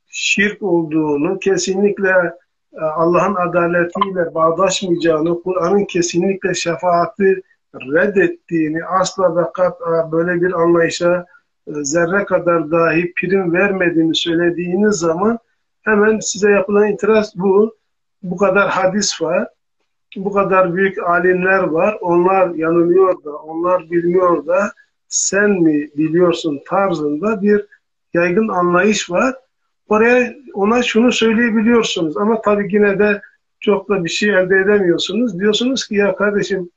şirk 0.07 0.63
olduğunu, 0.63 1.39
kesinlikle 1.39 2.34
e, 2.74 2.81
Allah'ın 2.81 3.36
adaletiyle 3.36 4.34
bağdaşmayacağını, 4.36 5.43
Kur'an'ın 5.43 5.86
kesinlikle 5.86 6.53
şefaati 6.53 7.41
reddettiğini, 7.75 8.86
asla 8.86 9.36
ve 9.36 9.41
kat'a 9.53 10.12
böyle 10.12 10.41
bir 10.41 10.53
anlayışa 10.53 11.25
e, 11.67 11.72
zerre 11.84 12.25
kadar 12.25 12.72
dahi 12.72 13.13
prim 13.13 13.53
vermediğini 13.53 14.15
söylediğiniz 14.15 14.96
zaman 14.96 15.39
hemen 15.81 16.19
size 16.19 16.51
yapılan 16.51 16.88
itiraz 16.88 17.34
bu. 17.36 17.77
Bu 18.24 18.38
kadar 18.38 18.69
hadis 18.69 19.22
var, 19.22 19.48
bu 20.15 20.34
kadar 20.34 20.75
büyük 20.75 20.98
alimler 21.03 21.63
var, 21.63 21.98
onlar 22.01 22.50
yanılıyor 22.55 23.24
da, 23.24 23.38
onlar 23.38 23.91
bilmiyor 23.91 24.46
da, 24.48 24.72
sen 25.09 25.49
mi 25.49 25.89
biliyorsun 25.97 26.59
tarzında 26.69 27.41
bir 27.41 27.65
yaygın 28.13 28.47
anlayış 28.47 29.11
var. 29.11 29.35
Oraya 29.89 30.35
ona 30.53 30.83
şunu 30.83 31.11
söyleyebiliyorsunuz 31.11 32.17
ama 32.17 32.41
tabii 32.41 32.75
yine 32.75 33.00
de 33.00 33.22
çok 33.59 33.89
da 33.89 34.03
bir 34.03 34.09
şey 34.09 34.29
elde 34.29 34.55
edemiyorsunuz. 34.55 35.39
Diyorsunuz 35.39 35.87
ki 35.87 35.96
ya 35.96 36.15
kardeşim 36.15 36.70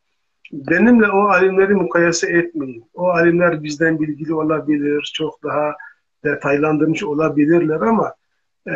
benimle 0.52 1.08
o 1.08 1.20
alimleri 1.20 1.74
mukayese 1.74 2.32
etmeyin. 2.32 2.84
O 2.94 3.08
alimler 3.08 3.62
bizden 3.62 4.00
bilgili 4.00 4.34
olabilir, 4.34 5.12
çok 5.14 5.42
daha 5.44 5.74
detaylandırmış 6.24 7.04
olabilirler 7.04 7.80
ama 7.80 8.14
e, 8.66 8.74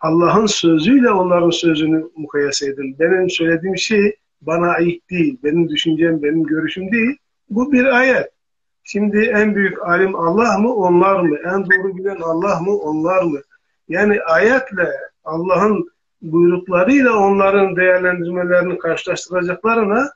Allah'ın 0.00 0.46
sözüyle 0.46 1.10
onların 1.10 1.50
sözünü 1.50 2.04
mukayese 2.16 2.66
edin. 2.66 2.96
Benim 2.98 3.30
söylediğim 3.30 3.76
şey 3.76 4.16
bana 4.40 4.68
ait 4.68 5.10
değil, 5.10 5.38
benim 5.44 5.68
düşüncem, 5.68 6.22
benim 6.22 6.44
görüşüm 6.44 6.92
değil. 6.92 7.16
Bu 7.50 7.72
bir 7.72 7.84
ayet. 7.84 8.39
Şimdi 8.84 9.18
en 9.18 9.54
büyük 9.54 9.82
alim 9.88 10.14
Allah 10.14 10.58
mı, 10.58 10.74
onlar 10.74 11.20
mı? 11.20 11.36
En 11.44 11.64
doğru 11.64 11.96
bilen 11.96 12.20
Allah 12.20 12.60
mı, 12.60 12.76
onlar 12.76 13.22
mı? 13.22 13.40
Yani 13.88 14.22
ayetle 14.22 14.88
Allah'ın 15.24 15.90
buyruklarıyla 16.22 17.16
onların 17.16 17.76
değerlendirmelerini 17.76 18.78
karşılaştıracaklarına 18.78 20.10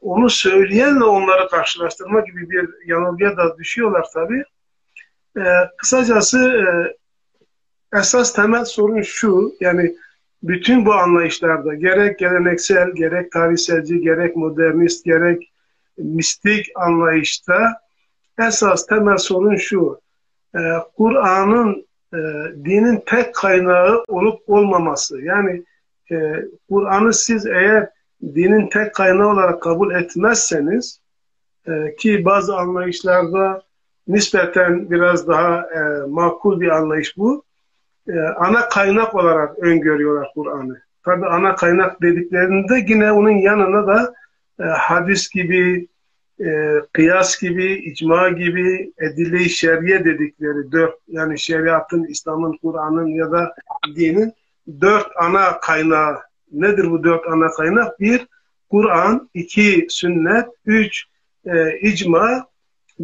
onu 0.00 0.30
söyleyenle 0.30 1.04
onları 1.04 1.48
karşılaştırma 1.48 2.20
gibi 2.20 2.50
bir 2.50 2.68
yanılgıya 2.86 3.36
da 3.36 3.58
düşüyorlar 3.58 4.06
tabi. 4.14 4.44
Ee, 5.36 5.42
kısacası 5.76 6.38
e, 6.38 6.66
esas 7.98 8.34
temel 8.34 8.64
sorun 8.64 9.02
şu, 9.02 9.52
yani 9.60 9.96
bütün 10.42 10.86
bu 10.86 10.92
anlayışlarda 10.92 11.74
gerek 11.74 12.18
geleneksel, 12.18 12.90
gerek 12.94 13.32
tarihselci, 13.32 14.00
gerek 14.00 14.36
modernist, 14.36 15.04
gerek 15.04 15.52
mistik 15.98 16.66
anlayışta 16.74 17.80
esas 18.48 18.86
temel 18.86 19.18
sorun 19.18 19.56
şu, 19.56 20.00
e, 20.54 20.60
Kur'an'ın 20.96 21.86
e, 22.14 22.18
dinin 22.64 23.02
tek 23.06 23.34
kaynağı 23.34 24.04
olup 24.08 24.40
olmaması. 24.46 25.20
Yani 25.20 25.62
e, 26.10 26.16
Kur'an'ı 26.70 27.14
siz 27.14 27.46
eğer 27.46 27.88
dinin 28.22 28.68
tek 28.68 28.94
kaynağı 28.94 29.28
olarak 29.28 29.62
kabul 29.62 29.94
etmezseniz 29.94 31.00
e, 31.66 31.96
ki 31.96 32.24
bazı 32.24 32.56
anlayışlarda 32.56 33.62
nispeten 34.08 34.90
biraz 34.90 35.28
daha 35.28 35.60
e, 35.60 36.06
makul 36.08 36.60
bir 36.60 36.68
anlayış 36.68 37.16
bu. 37.16 37.44
E, 38.08 38.20
ana 38.20 38.68
kaynak 38.68 39.14
olarak 39.14 39.58
öngörüyorlar 39.58 40.28
Kur'an'ı. 40.34 40.82
Tabi 41.04 41.26
ana 41.26 41.54
kaynak 41.54 42.02
dediklerinde 42.02 42.84
yine 42.88 43.12
onun 43.12 43.30
yanına 43.30 43.86
da 43.86 44.14
e, 44.60 44.62
hadis 44.62 45.30
gibi, 45.30 45.88
e, 46.40 46.80
kıyas 46.92 47.40
gibi, 47.40 47.74
icma 47.74 48.28
gibi, 48.28 48.92
edille-i 48.98 49.50
şeriye 49.50 50.04
dedikleri 50.04 50.72
dört, 50.72 50.94
yani 51.08 51.38
şeriatın, 51.38 52.04
İslam'ın, 52.04 52.58
Kur'an'ın 52.62 53.06
ya 53.06 53.32
da 53.32 53.54
dinin 53.96 54.32
dört 54.80 55.06
ana 55.16 55.60
kaynağı. 55.60 56.18
Nedir 56.52 56.90
bu 56.90 57.04
dört 57.04 57.26
ana 57.26 57.48
kaynak? 57.48 58.00
Bir, 58.00 58.26
Kur'an, 58.70 59.30
iki, 59.34 59.86
sünnet, 59.88 60.46
üç, 60.66 61.04
e, 61.44 61.78
icma, 61.78 62.46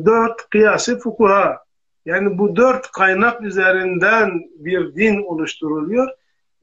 dört, 0.04 0.50
kıyası, 0.50 0.98
fukuha. 0.98 1.58
Yani 2.06 2.38
bu 2.38 2.56
dört 2.56 2.92
kaynak 2.92 3.42
üzerinden 3.42 4.42
bir 4.58 4.94
din 4.94 5.22
oluşturuluyor. 5.22 6.08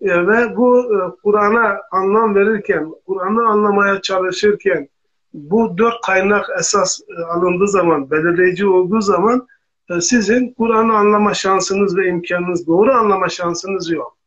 E, 0.02 0.28
ve 0.28 0.56
bu 0.56 0.80
e, 0.80 1.22
Kur'an'a 1.24 1.82
anlam 1.92 2.36
verirken, 2.36 2.92
Kur'an'ı 3.08 3.48
anlamaya 3.48 4.02
çalışırken, 4.02 4.90
bu 5.34 5.78
dört 5.78 6.02
kaynak 6.02 6.46
esas 6.60 7.00
e, 7.02 7.24
alındığı 7.24 7.68
zaman, 7.68 8.12
belirleyici 8.12 8.68
olduğu 8.68 9.02
zaman 9.02 9.48
e, 9.90 10.02
sizin 10.02 10.54
Kur'an'ı 10.54 10.98
anlama 10.98 11.34
şansınız 11.34 11.98
ve 11.98 12.08
imkanınız, 12.08 12.68
doğru 12.68 12.94
anlama 12.94 13.30
şansınız 13.30 13.92
yok. 13.92 14.18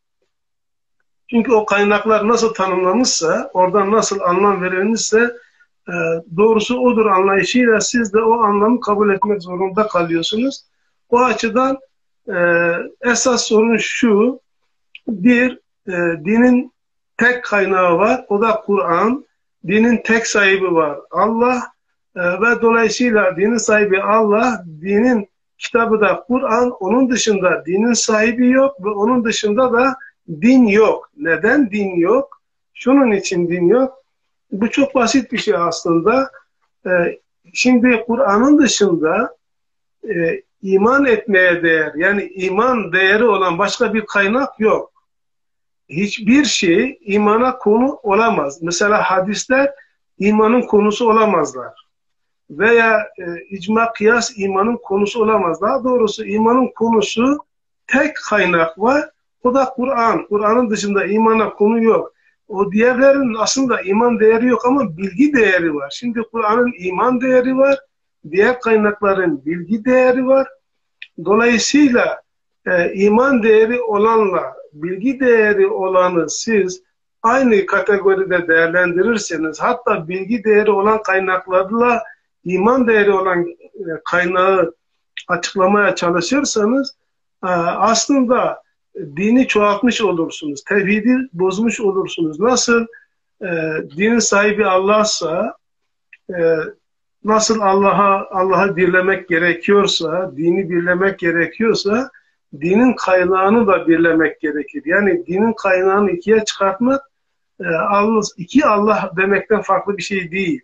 Çünkü 1.30 1.52
o 1.52 1.66
kaynaklar 1.66 2.28
nasıl 2.28 2.54
tanımlanmışsa, 2.54 3.50
oradan 3.54 3.92
nasıl 3.92 4.20
anlam 4.20 4.62
verilmişse 4.62 5.36
e, 5.88 5.94
doğrusu 6.36 6.78
odur 6.78 7.06
anlayışıyla 7.06 7.80
siz 7.80 8.12
de 8.12 8.22
o 8.22 8.40
anlamı 8.40 8.80
kabul 8.80 9.14
etmek 9.14 9.42
zorunda 9.42 9.88
kalıyorsunuz. 9.88 10.64
O 11.10 11.18
açıdan 11.18 11.78
esas 13.00 13.42
sorun 13.42 13.76
şu, 13.76 14.40
bir, 15.08 15.60
dinin 16.24 16.72
tek 17.16 17.44
kaynağı 17.44 17.98
var, 17.98 18.24
o 18.28 18.40
da 18.42 18.62
Kur'an 18.66 19.25
dinin 19.66 20.02
tek 20.04 20.26
sahibi 20.26 20.74
var. 20.74 20.98
Allah 21.10 21.62
e, 22.16 22.20
ve 22.20 22.62
dolayısıyla 22.62 23.36
dinin 23.36 23.56
sahibi 23.56 24.02
Allah, 24.02 24.64
dinin 24.80 25.28
kitabı 25.58 26.00
da 26.00 26.24
Kur'an, 26.26 26.70
onun 26.70 27.10
dışında 27.10 27.66
dinin 27.66 27.92
sahibi 27.92 28.50
yok 28.50 28.84
ve 28.84 28.88
onun 28.88 29.24
dışında 29.24 29.72
da 29.72 29.96
din 30.28 30.66
yok. 30.66 31.10
Neden 31.16 31.70
din 31.70 31.96
yok? 31.96 32.40
Şunun 32.74 33.10
için 33.12 33.48
din 33.48 33.68
yok. 33.68 34.04
Bu 34.52 34.70
çok 34.70 34.94
basit 34.94 35.32
bir 35.32 35.38
şey 35.38 35.54
aslında. 35.54 36.30
E, 36.86 36.90
şimdi 37.54 38.04
Kur'an'ın 38.06 38.58
dışında 38.58 39.36
e, 40.08 40.42
iman 40.62 41.04
etmeye 41.06 41.62
değer, 41.62 41.92
yani 41.96 42.22
iman 42.34 42.92
değeri 42.92 43.24
olan 43.24 43.58
başka 43.58 43.94
bir 43.94 44.06
kaynak 44.06 44.60
yok. 44.60 44.92
Hiçbir 45.88 46.44
şey 46.44 46.98
imana 47.00 47.58
konu 47.58 47.98
olamaz. 48.02 48.62
Mesela 48.62 49.02
hadisler 49.02 49.70
imanın 50.18 50.62
konusu 50.62 51.10
olamazlar. 51.10 51.86
Veya 52.50 52.98
e, 53.18 53.24
icma 53.50 53.92
kıyas 53.92 54.32
imanın 54.36 54.76
konusu 54.76 55.22
olamaz. 55.22 55.60
Daha 55.62 55.84
doğrusu 55.84 56.24
imanın 56.24 56.68
konusu 56.74 57.38
tek 57.86 58.16
kaynak 58.16 58.78
var. 58.78 59.10
O 59.42 59.54
da 59.54 59.64
Kur'an. 59.64 60.26
Kur'an'ın 60.26 60.70
dışında 60.70 61.04
imana 61.04 61.50
konu 61.50 61.82
yok. 61.82 62.12
O 62.48 62.72
diğerlerinin 62.72 63.34
aslında 63.34 63.80
iman 63.80 64.20
değeri 64.20 64.46
yok 64.46 64.66
ama 64.66 64.96
bilgi 64.96 65.32
değeri 65.32 65.74
var. 65.74 65.94
Şimdi 65.96 66.22
Kur'an'ın 66.32 66.72
iman 66.78 67.20
değeri 67.20 67.58
var. 67.58 67.78
Diğer 68.30 68.60
kaynakların 68.60 69.44
bilgi 69.46 69.84
değeri 69.84 70.26
var. 70.26 70.48
Dolayısıyla 71.24 72.22
e, 72.66 72.94
iman 72.94 73.42
değeri 73.42 73.82
olanla 73.82 74.55
bilgi 74.72 75.20
değeri 75.20 75.66
olanı 75.66 76.30
siz 76.30 76.82
aynı 77.22 77.66
kategoride 77.66 78.48
değerlendirirseniz 78.48 79.60
hatta 79.60 80.08
bilgi 80.08 80.44
değeri 80.44 80.70
olan 80.70 81.02
kaynaklarla 81.02 82.02
iman 82.44 82.86
değeri 82.86 83.12
olan 83.12 83.46
e, 83.48 83.56
kaynağı 84.04 84.74
açıklamaya 85.28 85.94
çalışırsanız 85.94 86.96
e, 87.44 87.48
aslında 87.48 88.62
dini 88.96 89.48
çoğaltmış 89.48 90.00
olursunuz. 90.00 90.64
Tevhidi 90.64 91.16
bozmuş 91.32 91.80
olursunuz. 91.80 92.40
Nasıl 92.40 92.86
e, 93.40 93.46
dinin 93.96 94.18
sahibi 94.18 94.66
Allah'sa 94.66 95.56
e, 96.30 96.56
nasıl 97.24 97.60
Allah'a 97.60 98.26
Allah'a 98.30 98.76
birlemek 98.76 99.28
gerekiyorsa, 99.28 100.32
dini 100.36 100.70
birlemek 100.70 101.18
gerekiyorsa 101.18 102.10
dinin 102.60 102.96
kaynağını 102.96 103.66
da 103.66 103.88
birlemek 103.88 104.40
gerekir. 104.40 104.82
Yani 104.86 105.26
dinin 105.26 105.52
kaynağını 105.52 106.10
ikiye 106.10 106.44
çıkartmak 106.44 107.10
e, 107.60 107.66
Allah, 107.66 108.20
iki 108.36 108.66
Allah 108.66 109.10
demekten 109.16 109.62
farklı 109.62 109.96
bir 109.96 110.02
şey 110.02 110.30
değil. 110.30 110.60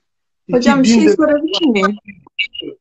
İki 0.49 0.57
Hocam 0.57 0.83
bir 0.83 0.89
şey 0.89 1.09
sorabilir 1.09 1.67
miyim? 1.67 1.97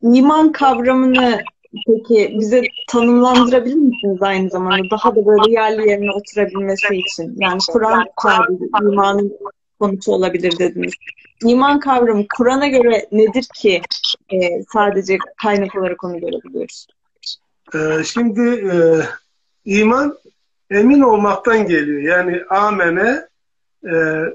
İman 0.02 0.52
kavramını 0.52 1.42
peki 1.88 2.36
bize 2.40 2.62
tanımlandırabilir 2.88 3.76
misiniz 3.76 4.22
aynı 4.22 4.50
zamanda? 4.50 4.84
Daha 4.92 5.16
da 5.16 5.26
böyle 5.26 5.52
yerli 5.52 5.90
yerine 5.90 6.12
oturabilmesi 6.12 6.96
için. 6.96 7.36
Yani 7.40 7.60
Kur'an 7.72 8.06
sadece 8.22 8.66
imanın 8.82 9.38
konusu 9.80 10.12
olabilir 10.12 10.60
dediniz. 10.60 10.94
İman 11.46 11.80
kavramı 11.80 12.26
Kur'an'a 12.38 12.68
göre 12.68 13.06
nedir 13.12 13.46
ki 13.56 13.82
e, 14.34 14.64
sadece 14.74 15.18
kaynak 15.44 15.76
olarak 15.76 16.04
onu 16.04 16.20
görebiliyoruz? 16.20 16.88
Ee, 17.76 18.04
şimdi 18.04 18.42
e, 18.42 18.76
iman 19.66 20.18
emin 20.70 21.02
olmaktan 21.02 21.68
geliyor. 21.68 22.02
Yani 22.02 22.42
amene 22.50 23.22
e, 23.86 23.94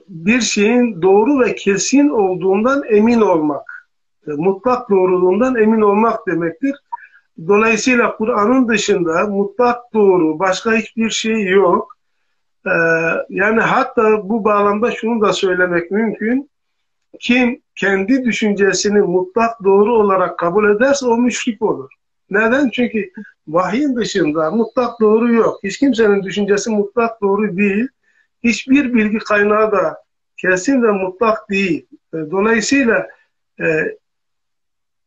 bir 0.08 0.40
şeyin 0.40 1.02
doğru 1.02 1.40
ve 1.40 1.54
kesin 1.54 2.08
olduğundan 2.08 2.82
emin 2.88 3.20
olmak. 3.20 3.88
E, 4.26 4.30
mutlak 4.30 4.90
doğruluğundan 4.90 5.56
emin 5.56 5.80
olmak 5.80 6.26
demektir. 6.26 6.74
Dolayısıyla 7.48 8.16
Kur'an'ın 8.16 8.68
dışında 8.68 9.26
mutlak 9.26 9.94
doğru 9.94 10.38
başka 10.38 10.72
hiçbir 10.72 11.10
şey 11.10 11.44
yok. 11.44 11.96
Ee, 12.66 12.70
yani 13.28 13.60
hatta 13.60 14.28
bu 14.28 14.44
bağlamda 14.44 14.90
şunu 14.90 15.20
da 15.20 15.32
söylemek 15.32 15.90
mümkün. 15.90 16.50
Kim 17.20 17.62
kendi 17.76 18.24
düşüncesini 18.24 19.00
mutlak 19.00 19.64
doğru 19.64 19.94
olarak 19.94 20.38
kabul 20.38 20.76
ederse 20.76 21.06
o 21.06 21.16
müşrik 21.16 21.62
olur. 21.62 21.90
Neden? 22.30 22.70
Çünkü 22.70 23.10
vahyin 23.48 23.96
dışında 23.96 24.50
mutlak 24.50 25.00
doğru 25.00 25.34
yok. 25.34 25.60
Hiç 25.64 25.78
kimsenin 25.78 26.22
düşüncesi 26.22 26.70
mutlak 26.70 27.20
doğru 27.20 27.56
değil. 27.56 27.88
Hiçbir 28.44 28.94
bilgi 28.94 29.18
kaynağı 29.18 29.72
da 29.72 29.98
kesin 30.36 30.82
ve 30.82 30.92
mutlak 30.92 31.50
değil. 31.50 31.86
E, 32.14 32.16
dolayısıyla 32.16 33.06
e, 33.60 33.96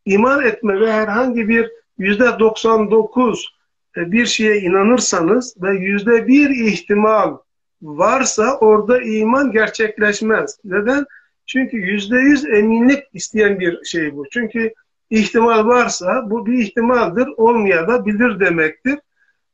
iman 0.05 0.43
etme 0.43 0.79
ve 0.79 0.91
herhangi 0.91 1.49
bir 1.49 1.71
yüzde 1.97 2.39
99 2.39 3.53
e, 3.97 4.11
bir 4.11 4.25
şeye 4.25 4.59
inanırsanız 4.59 5.55
ve 5.61 5.71
yüzde 5.71 6.27
bir 6.27 6.49
ihtimal 6.49 7.37
varsa 7.81 8.57
orada 8.57 9.01
iman 9.01 9.51
gerçekleşmez. 9.51 10.59
Neden? 10.63 11.05
Çünkü 11.45 11.77
yüzde 11.77 12.17
yüz 12.17 12.45
eminlik 12.45 13.03
isteyen 13.13 13.59
bir 13.59 13.83
şey 13.85 14.15
bu. 14.15 14.25
Çünkü 14.31 14.73
ihtimal 15.09 15.67
varsa 15.67 16.29
bu 16.29 16.45
bir 16.45 16.57
ihtimaldir, 16.57 17.27
olmaya 17.37 17.87
da 17.87 18.05
bilir 18.05 18.39
demektir. 18.39 18.99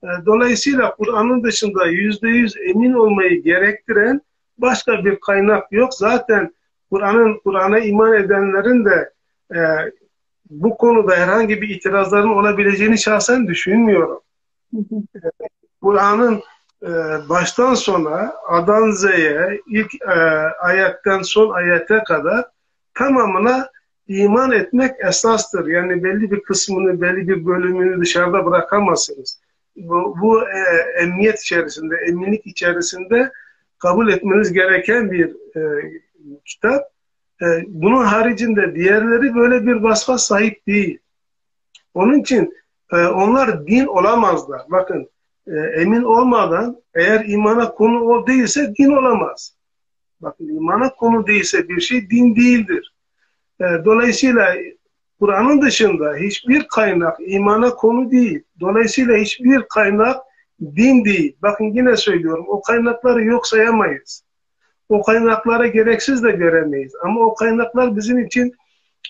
E, 0.04 0.08
dolayısıyla 0.26 0.96
Kur'an'ın 0.96 1.44
dışında 1.44 1.88
yüzde 1.88 2.28
yüz 2.28 2.58
emin 2.58 2.94
olmayı 2.94 3.44
gerektiren 3.44 4.22
başka 4.58 5.06
bir 5.06 5.20
kaynak 5.20 5.72
yok. 5.72 5.94
Zaten 5.94 6.54
Kur'an'ın 6.92 7.40
Kur'an'a 7.44 7.80
iman 7.80 8.14
edenlerin 8.14 8.86
de 8.86 9.14
e, 9.56 9.60
bu 10.50 10.78
konuda 10.78 11.16
herhangi 11.16 11.62
bir 11.62 11.70
itirazların 11.70 12.30
olabileceğini 12.30 12.98
şahsen 12.98 13.48
düşünmüyorum. 13.48 14.22
Kur'an'ın 15.82 16.44
e, 16.84 16.90
baştan 17.30 17.74
sona 17.74 18.34
Adan 18.48 18.92
Z'ye 18.92 19.62
ilk 19.68 19.96
e, 19.96 20.20
ayetten 20.60 21.22
son 21.22 21.54
ayete 21.54 22.04
kadar 22.04 22.46
tamamına 22.94 23.70
iman 24.08 24.52
etmek 24.52 24.92
esastır. 25.08 25.68
Yani 25.68 26.04
belli 26.04 26.32
bir 26.32 26.44
kısmını, 26.44 27.02
belli 27.02 27.28
bir 27.28 27.46
bölümünü 27.46 28.02
dışarıda 28.02 28.46
bırakamazsınız. 28.46 29.40
Bu, 29.76 30.16
bu 30.22 30.42
e, 30.42 30.60
emniyet 31.02 31.42
içerisinde, 31.42 31.96
eminlik 32.08 32.48
içerisinde 32.48 33.32
kabul 33.78 34.10
etmeniz 34.10 34.54
gereken 34.54 35.12
bir 35.12 35.36
e, 35.56 35.62
kitap. 36.46 36.84
E, 37.42 37.46
bunun 37.68 38.06
haricinde 38.06 38.76
diğerleri 38.76 39.36
böyle 39.36 39.66
bir 39.66 39.76
vasfa 39.76 40.18
sahip 40.18 40.68
değil. 40.68 41.00
Onun 41.94 42.20
için 42.20 42.54
e, 42.92 42.96
onlar 42.96 43.68
din 43.68 43.86
olamazlar. 43.86 44.62
Bakın 44.70 45.10
e, 45.48 45.52
emin 45.82 46.04
olmadan 46.04 46.82
eğer 46.96 47.26
imana 47.26 47.72
konu 47.72 48.00
o 48.00 48.28
değilse 48.28 48.74
din 48.80 48.92
olamaz. 48.92 49.56
Bakın 50.22 50.48
imana 50.48 50.90
konu 50.90 51.28
değilse 51.28 51.70
bir 51.70 51.82
şey 51.82 52.10
din 52.10 52.36
değildir. 52.36 52.95
E, 53.62 53.66
dolayısıyla 53.86 54.56
Kur'an'ın 55.20 55.62
dışında 55.62 56.16
hiçbir 56.16 56.68
kaynak 56.68 57.18
imana 57.20 57.70
konu 57.70 58.12
değil. 58.12 58.44
Dolayısıyla 58.60 59.18
hiçbir 59.18 59.62
kaynak 59.62 60.18
din 60.62 61.06
değil. 61.06 61.38
Bakın 61.42 61.66
yine 61.66 61.98
söylüyorum 61.98 62.46
o 62.48 62.62
kaynakları 62.62 63.24
yok 63.24 63.48
sayamayız. 63.48 64.24
O 64.90 65.04
kaynaklara 65.04 65.68
gereksiz 65.68 66.24
de 66.24 66.32
göremeyiz. 66.32 66.94
Ama 67.04 67.22
o 67.22 67.36
kaynaklar 67.36 67.96
bizim 67.96 68.20
için 68.20 68.56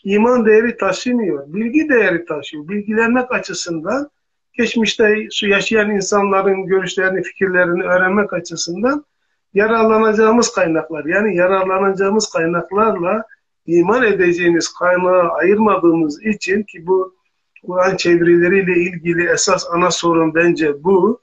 iman 0.03 0.45
değeri 0.45 0.77
taşımıyor. 0.77 1.53
Bilgi 1.53 1.89
değeri 1.89 2.25
taşıyor. 2.25 2.67
Bilgilenmek 2.67 3.31
açısından 3.31 4.09
geçmişte 4.53 5.15
yaşayan 5.41 5.91
insanların 5.91 6.65
görüşlerini, 6.65 7.23
fikirlerini 7.23 7.83
öğrenmek 7.83 8.33
açısından 8.33 9.05
yararlanacağımız 9.53 10.53
kaynaklar. 10.53 11.05
Yani 11.05 11.35
yararlanacağımız 11.35 12.29
kaynaklarla 12.29 13.23
iman 13.67 14.03
edeceğiniz 14.03 14.73
kaynağı 14.73 15.29
ayırmadığımız 15.29 16.25
için 16.25 16.63
ki 16.63 16.87
bu 16.87 17.15
Kur'an 17.65 17.97
çevirileriyle 17.97 18.81
ilgili 18.81 19.29
esas 19.29 19.65
ana 19.71 19.91
sorun 19.91 20.35
bence 20.35 20.83
bu. 20.83 21.21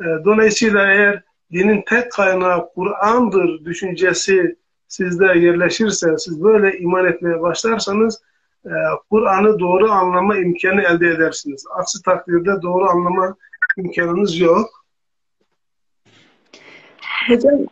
E, 0.00 0.04
dolayısıyla 0.24 0.92
eğer 0.92 1.22
dinin 1.52 1.84
tek 1.88 2.12
kaynağı 2.12 2.68
Kur'an'dır 2.74 3.64
düşüncesi 3.64 4.56
sizde 4.88 5.24
yerleşirse, 5.24 6.18
siz 6.18 6.42
böyle 6.42 6.78
iman 6.78 7.06
etmeye 7.06 7.40
başlarsanız 7.40 8.22
e, 8.64 8.72
Kur'an'ı 9.10 9.58
doğru 9.58 9.90
anlama 9.90 10.36
imkanı 10.36 10.82
elde 10.82 11.08
edersiniz. 11.08 11.64
Aksi 11.74 12.02
takdirde 12.02 12.62
doğru 12.62 12.84
anlama 12.90 13.36
imkanınız 13.76 14.38
yok. 14.38 14.84
Hocam 17.28 17.66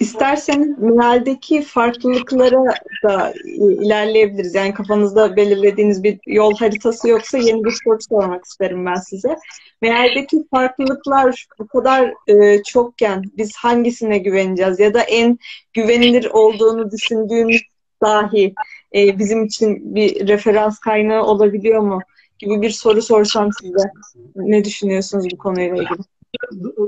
İsterseniz 0.00 0.78
mealdeki 0.78 1.62
farklılıklara 1.62 2.64
da 3.02 3.34
ilerleyebiliriz. 3.56 4.54
Yani 4.54 4.74
kafanızda 4.74 5.36
belirlediğiniz 5.36 6.02
bir 6.02 6.20
yol 6.26 6.56
haritası 6.56 7.08
yoksa 7.08 7.38
yeni 7.38 7.64
bir 7.64 7.78
soru 7.84 7.98
sormak 8.10 8.44
isterim 8.44 8.86
ben 8.86 8.94
size. 8.94 9.36
Mealdeki 9.82 10.44
farklılıklar 10.50 11.46
bu 11.58 11.66
kadar 11.66 12.14
e, 12.26 12.62
çokken 12.62 13.22
biz 13.36 13.56
hangisine 13.56 14.18
güveneceğiz? 14.18 14.80
Ya 14.80 14.94
da 14.94 15.00
en 15.00 15.38
güvenilir 15.72 16.30
olduğunu 16.32 16.90
düşündüğümüz 16.90 17.62
dahi 18.02 18.54
e, 18.94 19.18
bizim 19.18 19.44
için 19.44 19.94
bir 19.94 20.28
referans 20.28 20.78
kaynağı 20.78 21.24
olabiliyor 21.24 21.80
mu? 21.80 22.00
Gibi 22.38 22.62
bir 22.62 22.70
soru 22.70 23.02
sorsam 23.02 23.50
size. 23.60 23.90
Ne 24.36 24.64
düşünüyorsunuz 24.64 25.26
bu 25.32 25.38
konuyla 25.38 25.76
ilgili? 25.76 25.98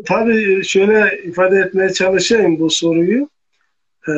Tabii 0.07 0.65
şöyle 0.65 1.23
ifade 1.25 1.59
etmeye 1.59 1.93
çalışayım 1.93 2.61
bu 2.61 2.71
soruyu. 2.71 3.29
Ee, 4.09 4.13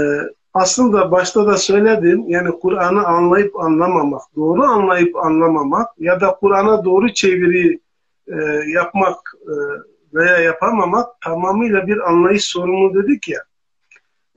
aslında 0.55 1.11
başta 1.11 1.47
da 1.47 1.57
söyledim. 1.57 2.25
Yani 2.29 2.51
Kur'an'ı 2.61 3.07
anlayıp 3.07 3.61
anlamamak, 3.61 4.23
doğru 4.37 4.63
anlayıp 4.63 5.17
anlamamak 5.17 5.89
ya 5.99 6.21
da 6.21 6.35
Kur'an'a 6.41 6.85
doğru 6.85 7.13
çeviri 7.15 7.81
e, 8.29 8.37
yapmak 8.75 9.19
e, 9.43 9.55
veya 10.15 10.39
yapamamak 10.39 11.21
tamamıyla 11.21 11.87
bir 11.87 12.09
anlayış 12.09 12.45
sorunu 12.45 13.03
dedik 13.03 13.29
ya. 13.29 13.41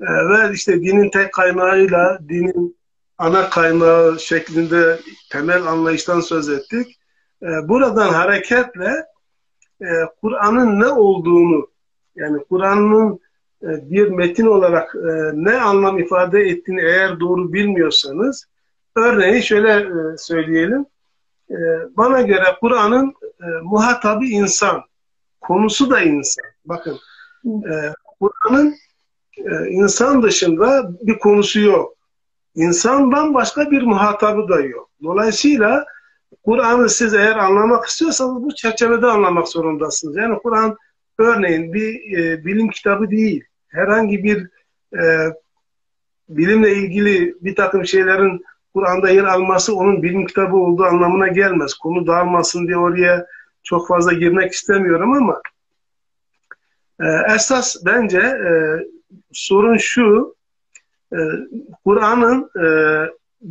E, 0.01 0.05
ve 0.05 0.53
işte 0.53 0.81
dinin 0.81 1.09
tek 1.09 1.33
kaynağıyla 1.33 2.19
dinin 2.29 2.77
ana 3.17 3.49
kaynağı 3.49 4.19
şeklinde 4.19 4.99
temel 5.31 5.63
anlayıştan 5.63 6.19
söz 6.19 6.49
ettik. 6.49 6.99
E, 7.43 7.47
buradan 7.69 8.09
hareketle 8.13 9.05
e, 9.81 9.87
Kur'an'ın 10.21 10.79
ne 10.79 10.87
olduğunu 10.87 11.67
yani 12.15 12.43
Kur'an'ın 12.49 13.19
e, 13.63 13.91
bir 13.91 14.07
metin 14.07 14.45
olarak 14.45 14.95
e, 14.95 15.31
ne 15.33 15.61
anlam 15.61 15.99
ifade 15.99 16.41
ettiğini 16.41 16.81
eğer 16.81 17.19
doğru 17.19 17.53
bilmiyorsanız 17.53 18.47
örneğin 18.95 19.41
şöyle 19.41 19.71
e, 19.71 20.17
söyleyelim. 20.17 20.85
E, 21.49 21.55
bana 21.97 22.21
göre 22.21 22.45
Kur'an'ın 22.61 23.13
e, 23.41 23.45
muhatabı 23.63 24.25
insan. 24.25 24.81
Konusu 25.41 25.89
da 25.89 26.01
insan. 26.01 26.45
Bakın 26.65 26.97
e, 27.45 27.73
Kur'an'ın 28.19 28.75
e, 29.37 29.67
insan 29.69 30.23
dışında 30.23 30.91
bir 31.01 31.19
konusu 31.19 31.59
yok. 31.59 31.93
İnsandan 32.55 33.33
başka 33.33 33.71
bir 33.71 33.81
muhatabı 33.81 34.49
da 34.49 34.59
yok. 34.61 34.89
Dolayısıyla 35.03 35.85
Kur'an'ı 36.43 36.89
siz 36.89 37.13
eğer 37.13 37.35
anlamak 37.35 37.85
istiyorsanız 37.85 38.43
bu 38.43 38.55
çerçevede 38.55 39.07
anlamak 39.07 39.47
zorundasınız. 39.47 40.17
Yani 40.17 40.37
Kur'an 40.37 40.77
örneğin 41.17 41.73
bir 41.73 42.17
e, 42.17 42.45
bilim 42.45 42.69
kitabı 42.69 43.09
değil. 43.09 43.43
Herhangi 43.67 44.23
bir 44.23 44.49
e, 45.01 45.33
bilimle 46.29 46.75
ilgili 46.75 47.35
bir 47.41 47.55
takım 47.55 47.85
şeylerin 47.85 48.45
Kur'an'da 48.73 49.09
yer 49.09 49.23
alması 49.23 49.75
onun 49.75 50.03
bilim 50.03 50.25
kitabı 50.25 50.55
olduğu 50.55 50.83
anlamına 50.83 51.27
gelmez. 51.27 51.73
Konu 51.73 52.07
dağılmasın 52.07 52.67
diye 52.67 52.77
oraya 52.77 53.25
çok 53.63 53.87
fazla 53.87 54.13
girmek 54.13 54.51
istemiyorum 54.51 55.13
ama 55.13 55.41
e, 57.01 57.33
esas 57.35 57.75
bence 57.85 58.19
e, 58.19 58.51
sorun 59.31 59.77
şu 59.77 60.35
e, 61.13 61.17
Kur'an'ın 61.85 62.49
e, 62.55 62.65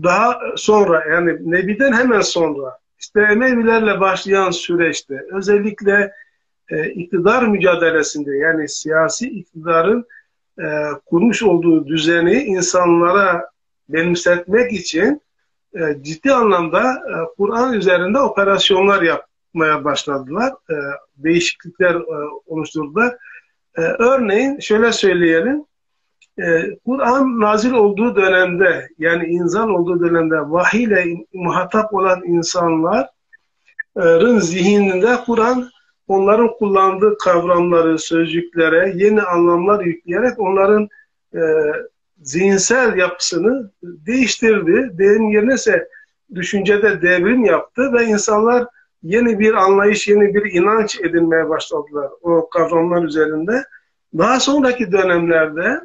daha 0.02 0.40
sonra 0.56 1.04
yani 1.10 1.50
Nebi'den 1.50 1.92
hemen 1.92 2.20
sonra 2.20 2.79
işte 3.00 3.20
Emevilerle 3.20 4.00
başlayan 4.00 4.50
süreçte 4.50 5.14
özellikle 5.32 6.12
e, 6.68 6.90
iktidar 6.90 7.46
mücadelesinde 7.46 8.36
yani 8.36 8.68
siyasi 8.68 9.28
iktidarın 9.28 10.06
e, 10.58 10.64
kurmuş 11.06 11.42
olduğu 11.42 11.86
düzeni 11.86 12.42
insanlara 12.42 13.50
benimsetmek 13.88 14.72
için 14.72 15.22
e, 15.74 16.02
ciddi 16.02 16.32
anlamda 16.32 16.82
e, 16.92 17.14
Kur'an 17.36 17.72
üzerinde 17.72 18.18
operasyonlar 18.18 19.02
yapmaya 19.02 19.84
başladılar. 19.84 20.52
E, 20.70 20.74
değişiklikler 21.16 21.94
e, 21.94 22.28
oluşturdular. 22.46 23.16
E, 23.76 23.80
örneğin 23.80 24.58
şöyle 24.58 24.92
söyleyelim. 24.92 25.64
E, 26.38 26.76
Kur'an 26.86 27.40
nazil 27.40 27.72
olduğu 27.72 28.16
dönemde 28.16 28.88
yani 28.98 29.26
inzal 29.26 29.68
olduğu 29.68 30.00
dönemde 30.00 30.34
vahiy 30.34 30.82
ile 30.82 31.04
muhatap 31.34 31.94
olan 31.94 32.22
insanların 32.24 33.08
zihninde 34.38 35.16
Kur'an 35.26 35.70
onların 36.08 36.50
kullandığı 36.58 37.18
kavramları, 37.18 37.98
sözcüklere 37.98 38.92
yeni 38.96 39.22
anlamlar 39.22 39.84
yükleyerek 39.84 40.38
onların 40.38 40.88
e, 41.34 41.40
zihinsel 42.22 42.96
yapısını 42.96 43.70
değiştirdi. 43.82 44.98
Deyim 44.98 45.28
yerine 45.28 45.54
ise 45.54 45.88
düşüncede 46.34 47.02
devrim 47.02 47.44
yaptı 47.44 47.92
ve 47.92 48.04
insanlar 48.04 48.66
yeni 49.02 49.38
bir 49.38 49.54
anlayış, 49.54 50.08
yeni 50.08 50.34
bir 50.34 50.52
inanç 50.52 51.00
edinmeye 51.00 51.48
başladılar 51.48 52.10
o 52.22 52.48
kavramlar 52.48 53.04
üzerinde. 53.04 53.64
Daha 54.18 54.40
sonraki 54.40 54.92
dönemlerde 54.92 55.80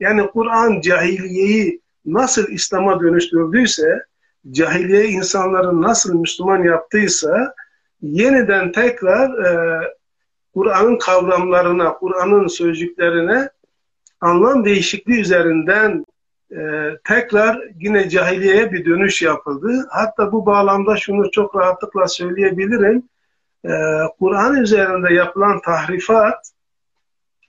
yani 0.00 0.26
Kur'an 0.26 0.80
cahiliyeyi 0.80 1.80
nasıl 2.06 2.48
İslam'a 2.48 3.00
dönüştürdüyse, 3.00 4.04
cahiliye 4.50 5.08
insanları 5.08 5.82
nasıl 5.82 6.14
Müslüman 6.14 6.62
yaptıysa 6.62 7.54
yeniden 8.02 8.72
tekrar 8.72 9.44
e, 9.44 9.80
Kur'an'ın 10.54 10.98
kavramlarına, 10.98 11.94
Kur'an'ın 11.94 12.46
sözcüklerine 12.46 13.50
anlam 14.20 14.64
değişikliği 14.64 15.20
üzerinden 15.20 16.06
e, 16.50 16.90
tekrar 17.08 17.62
yine 17.80 18.08
cahiliyeye 18.08 18.72
bir 18.72 18.84
dönüş 18.84 19.22
yapıldı. 19.22 19.86
Hatta 19.90 20.32
bu 20.32 20.46
bağlamda 20.46 20.96
şunu 20.96 21.30
çok 21.30 21.56
rahatlıkla 21.56 22.08
söyleyebilirim. 22.08 23.02
E, 23.64 23.70
Kur'an 24.18 24.62
üzerinde 24.62 25.14
yapılan 25.14 25.60
tahrifat 25.60 26.55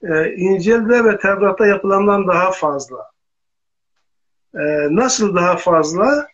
e, 0.02 0.32
İncil'de 0.34 1.04
ve 1.04 1.18
Tevrat'ta 1.18 1.66
yapılandan 1.66 2.28
daha 2.28 2.50
fazla. 2.50 2.98
E, 4.54 4.60
nasıl 4.90 5.34
daha 5.34 5.56
fazla? 5.56 6.26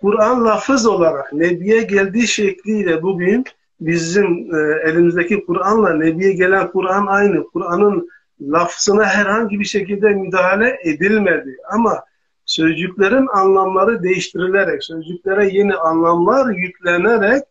Kur'an 0.00 0.44
lafız 0.44 0.86
olarak 0.86 1.32
Nebi'ye 1.32 1.82
geldiği 1.82 2.28
şekliyle 2.28 3.02
bugün 3.02 3.44
bizim 3.80 4.54
e, 4.54 4.90
elimizdeki 4.90 5.46
Kur'an'la 5.46 5.94
Nebi'ye 5.94 6.32
gelen 6.32 6.70
Kur'an 6.70 7.06
aynı. 7.06 7.44
Kur'an'ın 7.44 8.08
lafzına 8.40 9.04
herhangi 9.04 9.60
bir 9.60 9.64
şekilde 9.64 10.08
müdahale 10.08 10.78
edilmedi. 10.84 11.56
Ama 11.70 12.04
sözcüklerin 12.44 13.26
anlamları 13.26 14.02
değiştirilerek, 14.02 14.84
sözcüklere 14.84 15.48
yeni 15.48 15.74
anlamlar 15.74 16.54
yüklenerek 16.54 17.42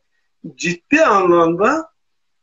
ciddi 0.56 1.06
anlamda 1.06 1.90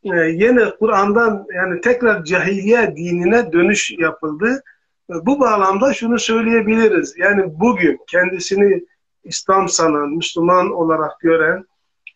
e, 0.05 0.15
yeni 0.15 0.75
Kur'an'dan 0.79 1.45
yani 1.55 1.81
tekrar 1.81 2.23
cahiliye 2.23 2.95
dinine 2.95 3.51
dönüş 3.51 3.91
yapıldı. 3.97 4.63
E, 5.09 5.13
bu 5.25 5.39
bağlamda 5.39 5.93
şunu 5.93 6.19
söyleyebiliriz. 6.19 7.15
Yani 7.17 7.59
bugün 7.59 7.99
kendisini 8.07 8.85
İslam 9.23 9.69
sanan, 9.69 10.09
Müslüman 10.09 10.71
olarak 10.71 11.19
gören 11.19 11.65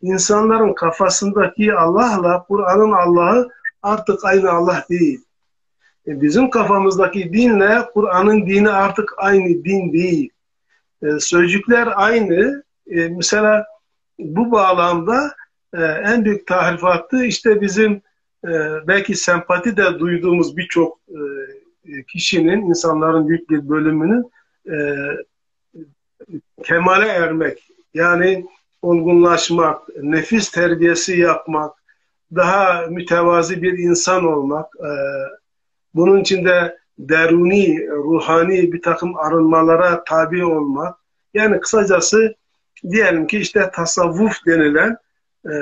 insanların 0.01 0.73
kafasındaki 0.73 1.73
Allah'la 1.73 2.43
Kur'an'ın 2.43 2.91
Allah'ı 2.91 3.49
artık 3.83 4.25
aynı 4.25 4.51
Allah 4.51 4.85
değil. 4.89 5.25
E 6.07 6.21
bizim 6.21 6.49
kafamızdaki 6.49 7.33
dinle 7.33 7.85
Kur'an'ın 7.93 8.47
dini 8.47 8.69
artık 8.69 9.13
aynı 9.17 9.63
din 9.63 9.93
değil. 9.93 10.29
E, 11.03 11.19
sözcükler 11.19 11.89
aynı. 11.95 12.63
E, 12.87 13.07
mesela 13.07 13.65
bu 14.19 14.51
bağlamda 14.51 15.31
e, 15.73 15.83
en 15.83 16.25
büyük 16.25 16.47
tahrifatı 16.47 17.23
işte 17.23 17.61
bizim 17.61 18.01
e, 18.45 18.51
belki 18.87 19.15
sempati 19.15 19.77
de 19.77 19.99
duyduğumuz 19.99 20.57
birçok 20.57 20.99
e, 21.09 22.03
kişinin, 22.03 22.61
insanların 22.61 23.27
büyük 23.27 23.49
bir 23.49 23.69
bölümünün 23.69 24.31
e, 24.71 24.75
kemale 26.63 27.07
ermek, 27.07 27.71
yani 27.93 28.45
olgunlaşmak, 28.81 29.81
nefis 30.01 30.51
terbiyesi 30.51 31.19
yapmak, 31.19 31.73
daha 32.35 32.85
mütevazi 32.89 33.61
bir 33.63 33.77
insan 33.77 34.25
olmak, 34.25 34.73
bunun 35.95 36.21
içinde 36.21 36.77
deruni, 36.99 37.87
ruhani 37.87 38.71
bir 38.73 38.81
takım 38.81 39.17
arınmalara 39.17 40.03
tabi 40.03 40.45
olmak. 40.45 40.97
Yani 41.33 41.59
kısacası 41.59 42.35
diyelim 42.89 43.27
ki 43.27 43.37
işte 43.37 43.71
tasavvuf 43.73 44.45
denilen 44.45 44.97
e, 45.45 45.53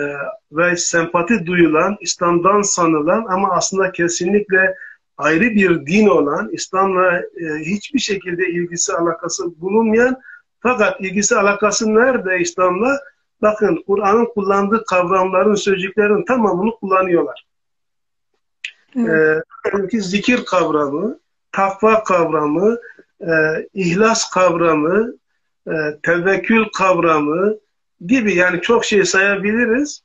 ve 0.51 0.77
sempati 0.77 1.45
duyulan, 1.45 1.97
İslam'dan 2.01 2.61
sanılan 2.61 3.25
ama 3.29 3.51
aslında 3.51 3.91
kesinlikle 3.91 4.75
ayrı 5.17 5.41
bir 5.41 5.85
din 5.85 6.07
olan, 6.07 6.49
İslam'la 6.51 7.17
e, 7.17 7.59
hiçbir 7.59 7.99
şekilde 7.99 8.47
ilgisi 8.47 8.93
alakası 8.93 9.61
bulunmayan 9.61 10.21
fakat 10.59 11.01
ilgisi 11.01 11.35
alakası 11.35 11.95
nerede 11.95 12.39
İslam'la? 12.39 12.99
Bakın 13.41 13.83
Kur'an'ın 13.87 14.25
kullandığı 14.25 14.85
kavramların, 14.85 15.55
sözcüklerin 15.55 16.25
tamamını 16.25 16.71
kullanıyorlar. 16.71 17.45
Evet. 18.95 19.43
Ee, 19.93 19.99
zikir 19.99 20.45
kavramı, 20.45 21.19
takva 21.51 22.03
kavramı, 22.03 22.77
e, 23.21 23.31
ihlas 23.73 24.29
kavramı, 24.29 25.13
e, 25.67 25.73
tevekkül 26.03 26.65
kavramı 26.77 27.57
gibi 28.05 28.35
yani 28.35 28.61
çok 28.61 28.85
şey 28.85 29.05
sayabiliriz. 29.05 30.01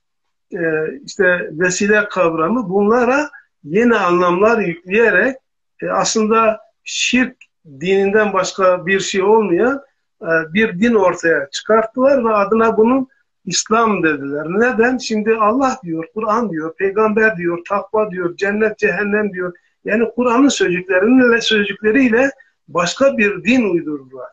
E, 0.53 0.61
işte 1.05 1.51
vesile 1.53 2.09
kavramı 2.09 2.69
bunlara 2.69 3.31
yeni 3.65 3.97
anlamlar 3.97 4.59
yükleyerek 4.59 5.37
e, 5.83 5.89
aslında 5.89 6.61
şirk 6.85 7.37
dininden 7.81 8.33
başka 8.33 8.87
bir 8.87 9.01
şey 9.01 9.23
olmayan 9.23 9.83
e, 10.23 10.31
bir 10.55 10.81
din 10.81 10.95
ortaya 10.95 11.49
çıkarttılar 11.51 12.25
ve 12.25 12.35
adına 12.35 12.77
bunun 12.77 13.09
İslam 13.45 14.03
dediler. 14.03 14.47
Neden? 14.47 14.99
Şimdi 14.99 15.35
Allah 15.35 15.79
diyor, 15.85 16.05
Kur'an 16.15 16.51
diyor, 16.51 16.77
peygamber 16.77 17.37
diyor, 17.37 17.59
takva 17.69 18.11
diyor, 18.11 18.37
cennet, 18.37 18.79
cehennem 18.79 19.33
diyor. 19.33 19.53
Yani 19.85 20.09
Kur'an'ın 20.17 20.49
sözcükleriyle, 20.49 21.41
sözcükleriyle 21.41 22.31
başka 22.69 23.19
bir 23.19 23.45
din 23.45 23.75
uydurdular. 23.75 24.29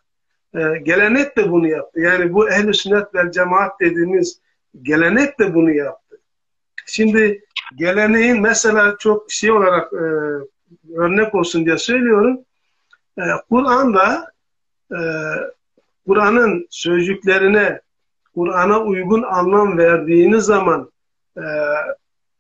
Ee, 0.55 0.77
gelenek 0.83 1.37
de 1.37 1.51
bunu 1.51 1.67
yaptı. 1.67 1.99
Yani 1.99 2.33
bu 2.33 2.49
ehl-i 2.49 2.73
sünnet 2.73 3.15
vel 3.15 3.31
cemaat 3.31 3.79
dediğimiz 3.79 4.39
gelenek 4.81 5.39
de 5.39 5.53
bunu 5.53 5.71
yaptı. 5.71 6.19
Şimdi 6.85 7.43
geleneğin 7.75 8.41
mesela 8.41 8.95
çok 8.99 9.31
şey 9.31 9.51
olarak 9.51 9.93
e, 9.93 10.05
örnek 10.95 11.35
olsun 11.35 11.65
diye 11.65 11.77
söylüyorum. 11.77 12.39
E, 13.17 13.23
Kur'an'da 13.49 14.31
e, 14.91 14.99
Kur'an'ın 16.07 16.67
sözcüklerine 16.69 17.81
Kur'an'a 18.35 18.79
uygun 18.79 19.23
anlam 19.23 19.77
verdiğiniz 19.77 20.43
zaman 20.43 20.91
e, 21.37 21.43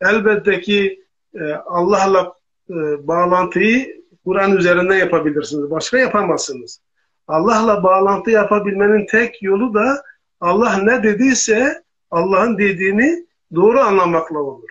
elbette 0.01 0.61
ki 0.61 1.03
e, 1.35 1.53
Allah'la 1.53 2.33
e, 2.69 3.07
bağlantıyı 3.07 4.03
Kur'an 4.25 4.57
üzerinden 4.57 4.97
yapabilirsiniz. 4.97 5.71
Başka 5.71 5.97
yapamazsınız. 5.97 6.81
Allah'la 7.29 7.83
bağlantı 7.83 8.31
yapabilmenin 8.31 9.05
tek 9.05 9.43
yolu 9.43 9.73
da 9.73 10.03
Allah 10.41 10.77
ne 10.77 11.03
dediyse 11.03 11.83
Allah'ın 12.11 12.57
dediğini 12.57 13.25
doğru 13.55 13.79
anlamakla 13.79 14.39
olur. 14.39 14.69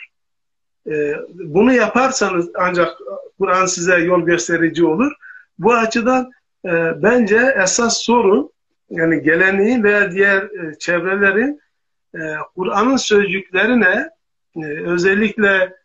Ee, 0.91 1.15
bunu 1.35 1.73
yaparsanız 1.73 2.51
ancak 2.55 2.99
Kur'an 3.39 3.67
size 3.67 3.99
yol 3.99 4.21
gösterici 4.21 4.85
olur. 4.85 5.13
Bu 5.59 5.75
açıdan 5.75 6.31
e, 6.65 7.03
bence 7.03 7.55
esas 7.63 7.97
sorun 7.97 8.51
yani 8.91 9.23
geleneği 9.23 9.83
veya 9.83 10.13
diğer 10.13 10.43
e, 10.43 10.79
çevrelerin 10.79 11.61
e, 12.15 12.19
Kur'an'ın 12.55 12.97
sözcüklerine 12.97 14.11
özellikle 14.85 15.77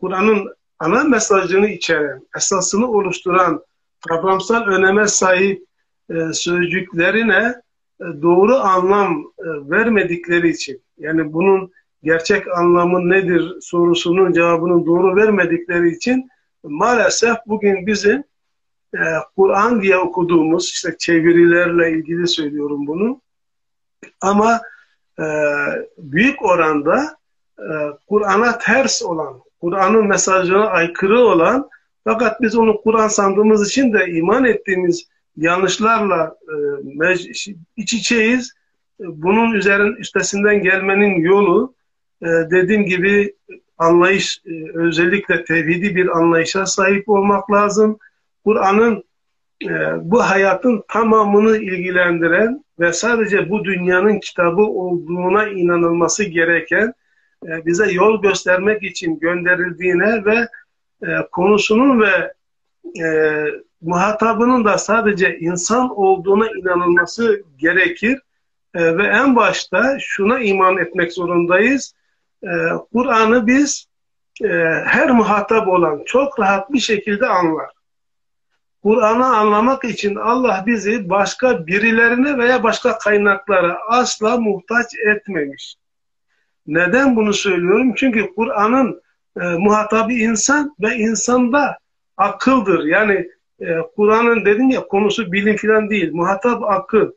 Kur'an'ın 0.00 0.54
ana 0.78 1.04
mesajını 1.04 1.68
içeren, 1.68 2.26
esasını 2.36 2.90
oluşturan 2.90 3.64
kavramsal 4.08 4.66
öneme 4.66 5.08
sahip 5.08 5.67
sözcüklerine 6.32 7.54
doğru 8.00 8.54
anlam 8.54 9.32
vermedikleri 9.44 10.48
için. 10.48 10.82
Yani 10.98 11.32
bunun 11.32 11.72
gerçek 12.02 12.58
anlamı 12.58 13.10
nedir 13.10 13.56
sorusunun 13.60 14.32
cevabını 14.32 14.86
doğru 14.86 15.16
vermedikleri 15.16 15.88
için 15.90 16.28
maalesef 16.62 17.36
bugün 17.46 17.86
bizim 17.86 18.24
e, 18.94 19.00
Kur'an 19.36 19.82
diye 19.82 19.96
okuduğumuz 19.96 20.64
işte 20.64 20.94
çevirilerle 20.98 21.92
ilgili 21.92 22.28
söylüyorum 22.28 22.86
bunu. 22.86 23.20
Ama 24.20 24.60
e, 25.18 25.24
büyük 25.98 26.42
oranda 26.42 27.16
e, 27.58 27.66
Kur'an'a 28.08 28.58
ters 28.58 29.02
olan, 29.02 29.40
Kur'an'ın 29.60 30.06
mesajına 30.06 30.66
aykırı 30.66 31.20
olan 31.20 31.68
fakat 32.04 32.40
biz 32.40 32.56
onu 32.56 32.82
Kur'an 32.82 33.08
sandığımız 33.08 33.68
için 33.68 33.92
de 33.92 34.06
iman 34.06 34.44
ettiğimiz 34.44 35.08
yanlışlarla 35.38 36.36
e, 37.02 37.14
iç 37.76 37.92
içeyiz. 37.92 38.54
Bunun 38.98 39.54
üzerin 39.54 39.96
üstesinden 39.96 40.62
gelmenin 40.62 41.20
yolu 41.20 41.74
e, 42.22 42.26
dediğim 42.26 42.86
gibi 42.86 43.34
anlayış 43.78 44.42
e, 44.46 44.78
özellikle 44.78 45.44
tevhidi 45.44 45.96
bir 45.96 46.18
anlayışa 46.18 46.66
sahip 46.66 47.08
olmak 47.08 47.52
lazım. 47.52 47.98
Kur'an'ın 48.44 49.04
e, 49.64 49.68
bu 50.02 50.22
hayatın 50.22 50.84
tamamını 50.88 51.56
ilgilendiren 51.56 52.64
ve 52.80 52.92
sadece 52.92 53.50
bu 53.50 53.64
dünyanın 53.64 54.20
kitabı 54.20 54.62
olduğuna 54.62 55.48
inanılması 55.48 56.24
gereken 56.24 56.92
e, 57.46 57.66
bize 57.66 57.92
yol 57.92 58.22
göstermek 58.22 58.82
için 58.82 59.18
gönderildiğine 59.18 60.24
ve 60.24 60.48
e, 61.02 61.08
konusunun 61.32 62.00
ve 62.00 62.32
e, 63.04 63.08
muhatabının 63.80 64.64
da 64.64 64.78
sadece 64.78 65.38
insan 65.38 65.98
olduğuna 65.98 66.46
inanılması 66.50 67.42
gerekir. 67.56 68.18
E, 68.74 68.96
ve 68.96 69.06
en 69.06 69.36
başta 69.36 69.98
şuna 70.00 70.40
iman 70.40 70.78
etmek 70.78 71.12
zorundayız 71.12 71.94
e, 72.42 72.48
Kur'an'ı 72.92 73.46
biz 73.46 73.86
e, 74.44 74.48
her 74.86 75.10
muhatap 75.10 75.68
olan 75.68 76.02
çok 76.06 76.40
rahat 76.40 76.72
bir 76.72 76.78
şekilde 76.78 77.26
anlar. 77.26 77.70
Kur'an'ı 78.82 79.26
anlamak 79.26 79.84
için 79.84 80.14
Allah 80.14 80.64
bizi 80.66 81.10
başka 81.10 81.66
birilerine 81.66 82.38
veya 82.38 82.62
başka 82.62 82.98
kaynaklara 82.98 83.78
asla 83.88 84.36
muhtaç 84.36 84.86
etmemiş. 85.06 85.76
Neden 86.66 87.16
bunu 87.16 87.32
söylüyorum? 87.32 87.94
Çünkü 87.96 88.34
Kur'an'ın 88.34 89.02
e, 89.40 89.44
muhatabı 89.44 90.12
insan 90.12 90.76
ve 90.80 90.96
insanda 90.96 91.78
akıldır. 92.16 92.84
Yani 92.84 93.28
e, 93.60 93.66
Kur'an'ın 93.96 94.44
dedim 94.44 94.70
ya 94.70 94.88
konusu 94.88 95.32
bilim 95.32 95.56
filan 95.56 95.90
değil. 95.90 96.12
Muhatap 96.12 96.62
akıl. 96.62 97.10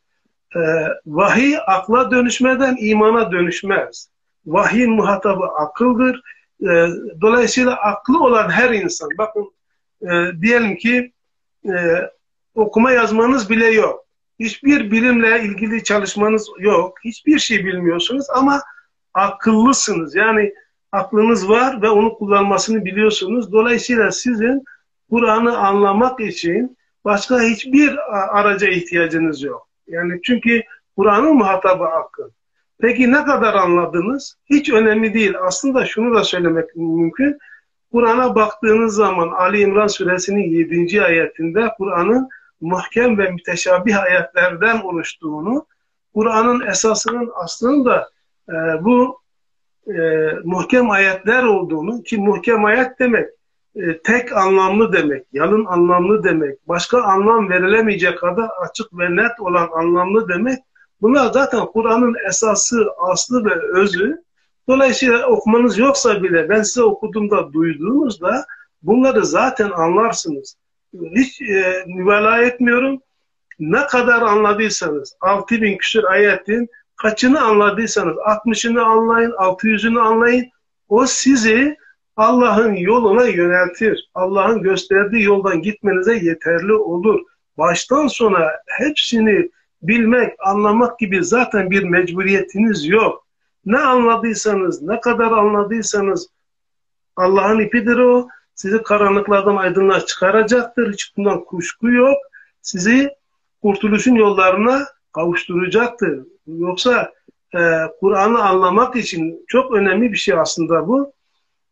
E, 0.55 0.59
vahiy 1.05 1.57
akla 1.67 2.11
dönüşmeden 2.11 2.77
imana 2.79 3.31
dönüşmez. 3.31 4.09
Vahyin 4.45 4.91
muhatabı 4.91 5.45
akıldır. 5.45 6.21
E, 6.61 6.87
dolayısıyla 7.21 7.75
aklı 7.75 8.23
olan 8.23 8.49
her 8.49 8.69
insan, 8.69 9.09
bakın 9.17 9.51
e, 10.01 10.41
diyelim 10.41 10.75
ki 10.75 11.11
e, 11.65 11.75
okuma 12.55 12.91
yazmanız 12.91 13.49
bile 13.49 13.67
yok. 13.67 14.05
Hiçbir 14.39 14.91
bilimle 14.91 15.43
ilgili 15.43 15.83
çalışmanız 15.83 16.47
yok. 16.59 16.97
Hiçbir 17.03 17.39
şey 17.39 17.65
bilmiyorsunuz 17.65 18.25
ama 18.35 18.61
akıllısınız. 19.13 20.15
Yani 20.15 20.53
aklınız 20.91 21.49
var 21.49 21.81
ve 21.81 21.89
onu 21.89 22.13
kullanmasını 22.13 22.85
biliyorsunuz. 22.85 23.51
Dolayısıyla 23.51 24.11
sizin 24.11 24.63
Kur'an'ı 25.11 25.57
anlamak 25.57 26.19
için 26.19 26.77
başka 27.05 27.41
hiçbir 27.41 27.97
araca 28.39 28.67
ihtiyacınız 28.67 29.43
yok. 29.43 29.67
Yani 29.87 30.19
çünkü 30.23 30.61
Kur'an'ın 30.97 31.35
muhatabı 31.35 31.83
akıl. 31.83 32.29
Peki 32.81 33.11
ne 33.11 33.23
kadar 33.23 33.53
anladınız? 33.53 34.35
Hiç 34.49 34.69
önemli 34.69 35.13
değil. 35.13 35.33
Aslında 35.41 35.85
şunu 35.85 36.15
da 36.15 36.23
söylemek 36.23 36.75
mümkün. 36.75 37.37
Kur'an'a 37.91 38.35
baktığınız 38.35 38.95
zaman 38.95 39.27
Ali 39.27 39.61
İmran 39.61 39.87
suresinin 39.87 40.49
7. 40.49 41.03
ayetinde 41.03 41.69
Kur'an'ın 41.77 42.29
muhkem 42.61 43.17
ve 43.17 43.31
müteşabih 43.31 44.03
ayetlerden 44.03 44.81
oluştuğunu, 44.81 45.65
Kur'an'ın 46.13 46.67
esasının 46.67 47.31
aslında 47.35 48.09
e, 48.49 48.53
bu 48.81 49.21
e, 49.87 49.99
muhkem 50.43 50.89
ayetler 50.89 51.43
olduğunu 51.43 52.03
ki 52.03 52.17
muhkem 52.17 52.65
ayet 52.65 52.99
demek 52.99 53.29
e, 53.75 54.01
tek 54.01 54.37
anlamlı 54.37 54.93
demek, 54.93 55.25
yalın 55.33 55.65
anlamlı 55.65 56.23
demek, 56.23 56.67
başka 56.67 57.01
anlam 57.01 57.49
verilemeyecek 57.49 58.19
kadar 58.19 58.49
açık 58.69 58.99
ve 58.99 59.15
net 59.15 59.39
olan 59.39 59.69
anlamlı 59.73 60.29
demek 60.29 60.59
Bunlar 61.01 61.33
zaten 61.33 61.65
Kur'an'ın 61.65 62.15
esası, 62.27 62.87
aslı 62.97 63.45
ve 63.45 63.79
özü. 63.79 64.23
Dolayısıyla 64.67 65.27
okumanız 65.27 65.77
yoksa 65.77 66.23
bile 66.23 66.49
ben 66.49 66.61
size 66.61 66.83
okuduğumda, 66.83 67.53
duyduğunuzda 67.53 68.45
bunları 68.81 69.25
zaten 69.25 69.69
anlarsınız. 69.69 70.55
Hiç 71.15 71.41
e, 71.41 71.83
mübalağa 71.87 72.41
etmiyorum. 72.41 73.01
Ne 73.59 73.87
kadar 73.87 74.21
anladıysanız, 74.21 75.15
6000 75.21 75.77
küsur 75.77 76.03
ayetin 76.03 76.69
kaçını 76.95 77.41
anladıysanız, 77.41 78.15
60'ını 78.15 78.81
anlayın, 78.81 79.31
600'ünü 79.31 79.99
anlayın. 79.99 80.49
O 80.89 81.05
sizi 81.05 81.77
Allah'ın 82.21 82.73
yoluna 82.73 83.25
yöneltir. 83.25 84.09
Allah'ın 84.15 84.61
gösterdiği 84.61 85.23
yoldan 85.23 85.61
gitmenize 85.61 86.15
yeterli 86.15 86.73
olur. 86.73 87.19
Baştan 87.57 88.07
sona 88.07 88.51
hepsini 88.67 89.49
bilmek, 89.81 90.33
anlamak 90.45 90.99
gibi 90.99 91.23
zaten 91.23 91.71
bir 91.71 91.83
mecburiyetiniz 91.83 92.87
yok. 92.87 93.27
Ne 93.65 93.77
anladıysanız, 93.77 94.81
ne 94.81 94.99
kadar 94.99 95.31
anladıysanız 95.31 96.27
Allah'ın 97.15 97.59
ipidir 97.59 97.97
o. 97.97 98.27
Sizi 98.55 98.83
karanlıklardan 98.83 99.55
aydınlığa 99.55 100.05
çıkaracaktır. 100.05 100.93
Hiç 100.93 101.13
bundan 101.17 101.43
kuşku 101.43 101.91
yok. 101.91 102.17
Sizi 102.61 103.09
kurtuluşun 103.61 104.15
yollarına 104.15 104.87
kavuşturacaktır. 105.13 106.19
Yoksa 106.47 107.11
e, 107.55 107.59
Kur'an'ı 107.99 108.43
anlamak 108.43 108.95
için 108.95 109.45
çok 109.47 109.73
önemli 109.73 110.11
bir 110.11 110.17
şey 110.17 110.39
aslında 110.39 110.87
bu. 110.87 111.13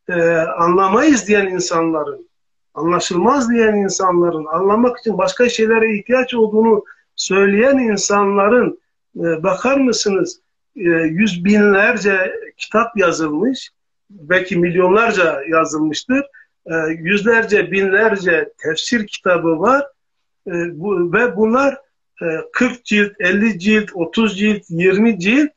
E, 0.09 0.13
anlamayız 0.37 1.27
diyen 1.27 1.47
insanların, 1.47 2.29
anlaşılmaz 2.73 3.49
diyen 3.49 3.75
insanların 3.75 4.45
anlamak 4.45 4.99
için 4.99 5.17
başka 5.17 5.49
şeylere 5.49 5.97
ihtiyaç 5.97 6.33
olduğunu 6.33 6.83
söyleyen 7.15 7.77
insanların 7.77 8.79
e, 9.15 9.43
bakar 9.43 9.77
mısınız 9.77 10.39
e, 10.75 10.89
yüz 10.89 11.45
binlerce 11.45 12.35
kitap 12.57 12.97
yazılmış 12.97 13.69
belki 14.09 14.57
milyonlarca 14.57 15.41
yazılmıştır. 15.49 16.25
E, 16.65 16.75
yüzlerce 16.89 17.71
binlerce 17.71 18.49
tefsir 18.57 19.07
kitabı 19.07 19.59
var. 19.59 19.87
E, 20.47 20.51
bu, 20.79 21.13
ve 21.13 21.35
bunlar 21.35 21.73
e, 22.21 22.25
40 22.53 22.85
cilt 22.85 23.11
50 23.19 23.59
cilt 23.59 23.89
30 23.93 24.39
cilt 24.39 24.63
20 24.69 25.19
cilt 25.19 25.49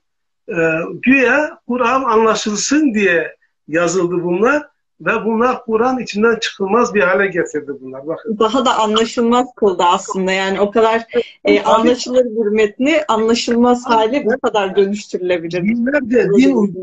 e, 0.48 0.56
güya 1.02 1.58
Kur'an 1.66 2.02
anlaşılsın 2.02 2.94
diye 2.94 3.36
yazıldı 3.68 4.24
bunlar 4.24 4.62
ve 5.06 5.24
bunlar 5.24 5.64
Kur'an 5.64 5.98
içinden 5.98 6.38
çıkılmaz 6.38 6.94
bir 6.94 7.00
hale 7.00 7.26
getirdi 7.26 7.72
bunlar. 7.80 8.06
Bakın. 8.06 8.38
Daha 8.38 8.64
da 8.64 8.78
anlaşılmaz 8.78 9.46
kıldı 9.56 9.82
aslında. 9.82 10.32
Yani 10.32 10.60
o 10.60 10.70
kadar 10.70 11.02
e, 11.44 11.62
anlaşılır 11.62 12.24
bir 12.24 12.50
metni 12.50 13.00
anlaşılmaz 13.08 13.86
hale 13.86 14.24
bu 14.24 14.40
kadar 14.40 14.76
dönüştürülebilir. 14.76 15.62
Binlerce 15.62 16.28
din 16.36 16.74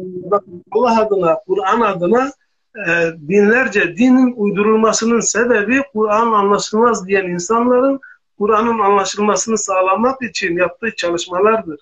Allah 0.71 1.01
adına, 1.01 1.37
Kur'an 1.47 1.81
adına 1.81 2.31
e, 2.75 2.91
binlerce 3.17 3.97
dinin 3.97 4.33
uydurulmasının 4.37 5.19
sebebi 5.19 5.81
Kur'an 5.93 6.31
anlaşılmaz 6.31 7.07
diyen 7.07 7.25
insanların 7.25 7.99
Kur'an'ın 8.37 8.79
anlaşılmasını 8.79 9.57
sağlamak 9.57 10.21
için 10.21 10.57
yaptığı 10.57 10.95
çalışmalardır. 10.95 11.79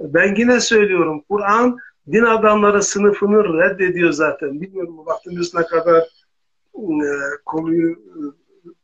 Ben 0.00 0.34
yine 0.34 0.60
söylüyorum 0.60 1.22
Kur'an 1.28 1.78
din 2.12 2.22
adamları 2.22 2.82
sınıfını 2.82 3.58
reddediyor 3.58 4.12
zaten. 4.12 4.60
Bilmiyorum 4.60 5.06
vaktimiz 5.06 5.54
ne 5.54 5.62
kadar 5.62 5.98
e, 6.74 7.06
konuyu 7.44 7.96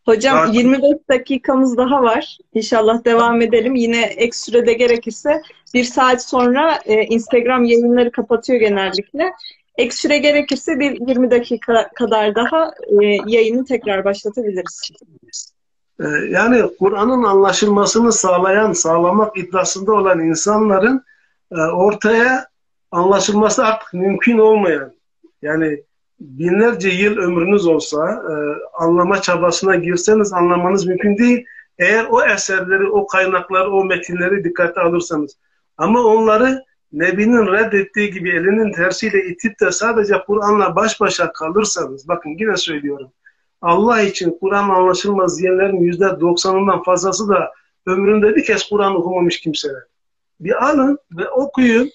Hocam 0.06 0.36
daha... 0.36 0.52
25 0.52 0.82
dakikamız 1.10 1.76
daha 1.76 2.02
var. 2.02 2.38
İnşallah 2.54 3.04
devam 3.04 3.40
edelim. 3.40 3.74
Yine 3.74 4.02
ek 4.02 4.36
sürede 4.36 4.72
gerekirse 4.72 5.42
bir 5.74 5.84
saat 5.84 6.24
sonra 6.24 6.78
e, 6.84 7.02
Instagram 7.02 7.64
yayınları 7.64 8.10
kapatıyor 8.12 8.60
genellikle. 8.60 9.32
Ek 9.78 9.96
süre 9.96 10.18
gerekirse 10.18 10.78
bir 10.78 11.08
20 11.08 11.30
dakika 11.30 11.88
kadar 11.94 12.34
daha 12.34 12.70
e, 13.02 13.04
yayını 13.26 13.64
tekrar 13.64 14.04
başlatabiliriz. 14.04 14.90
E, 16.00 16.04
yani 16.30 16.62
Kur'an'ın 16.78 17.22
anlaşılmasını 17.22 18.12
sağlayan, 18.12 18.72
sağlamak 18.72 19.38
iddiasında 19.38 19.92
olan 19.92 20.20
insanların 20.20 21.04
e, 21.52 21.56
ortaya 21.60 22.46
anlaşılması 22.96 23.64
artık 23.64 23.94
mümkün 23.94 24.38
olmayan, 24.38 24.92
yani 25.42 25.82
binlerce 26.20 26.88
yıl 26.88 27.16
ömrünüz 27.16 27.66
olsa 27.66 28.22
e, 28.30 28.34
anlama 28.82 29.22
çabasına 29.22 29.74
girseniz 29.76 30.32
anlamanız 30.32 30.86
mümkün 30.86 31.18
değil. 31.18 31.44
Eğer 31.78 32.06
o 32.10 32.24
eserleri, 32.24 32.90
o 32.90 33.06
kaynakları, 33.06 33.70
o 33.70 33.84
metinleri 33.84 34.44
dikkate 34.44 34.80
alırsanız. 34.80 35.36
Ama 35.76 36.00
onları 36.00 36.64
Nebi'nin 36.92 37.46
reddettiği 37.46 38.10
gibi 38.10 38.30
elinin 38.30 38.72
tersiyle 38.72 39.24
itip 39.24 39.60
de 39.60 39.70
sadece 39.70 40.14
Kur'an'la 40.26 40.76
baş 40.76 41.00
başa 41.00 41.32
kalırsanız, 41.32 42.08
bakın 42.08 42.30
yine 42.38 42.56
söylüyorum. 42.56 43.12
Allah 43.62 44.00
için 44.00 44.38
Kur'an 44.40 44.68
anlaşılmaz 44.68 45.38
diyenlerin 45.38 45.80
yüzde 45.80 46.20
doksanından 46.20 46.82
fazlası 46.82 47.28
da 47.28 47.52
ömründe 47.86 48.36
bir 48.36 48.44
kez 48.44 48.68
Kur'an 48.68 48.96
okumamış 48.96 49.40
kimseler. 49.40 49.82
Bir 50.40 50.64
alın 50.68 50.98
ve 51.12 51.28
okuyun. 51.28 51.90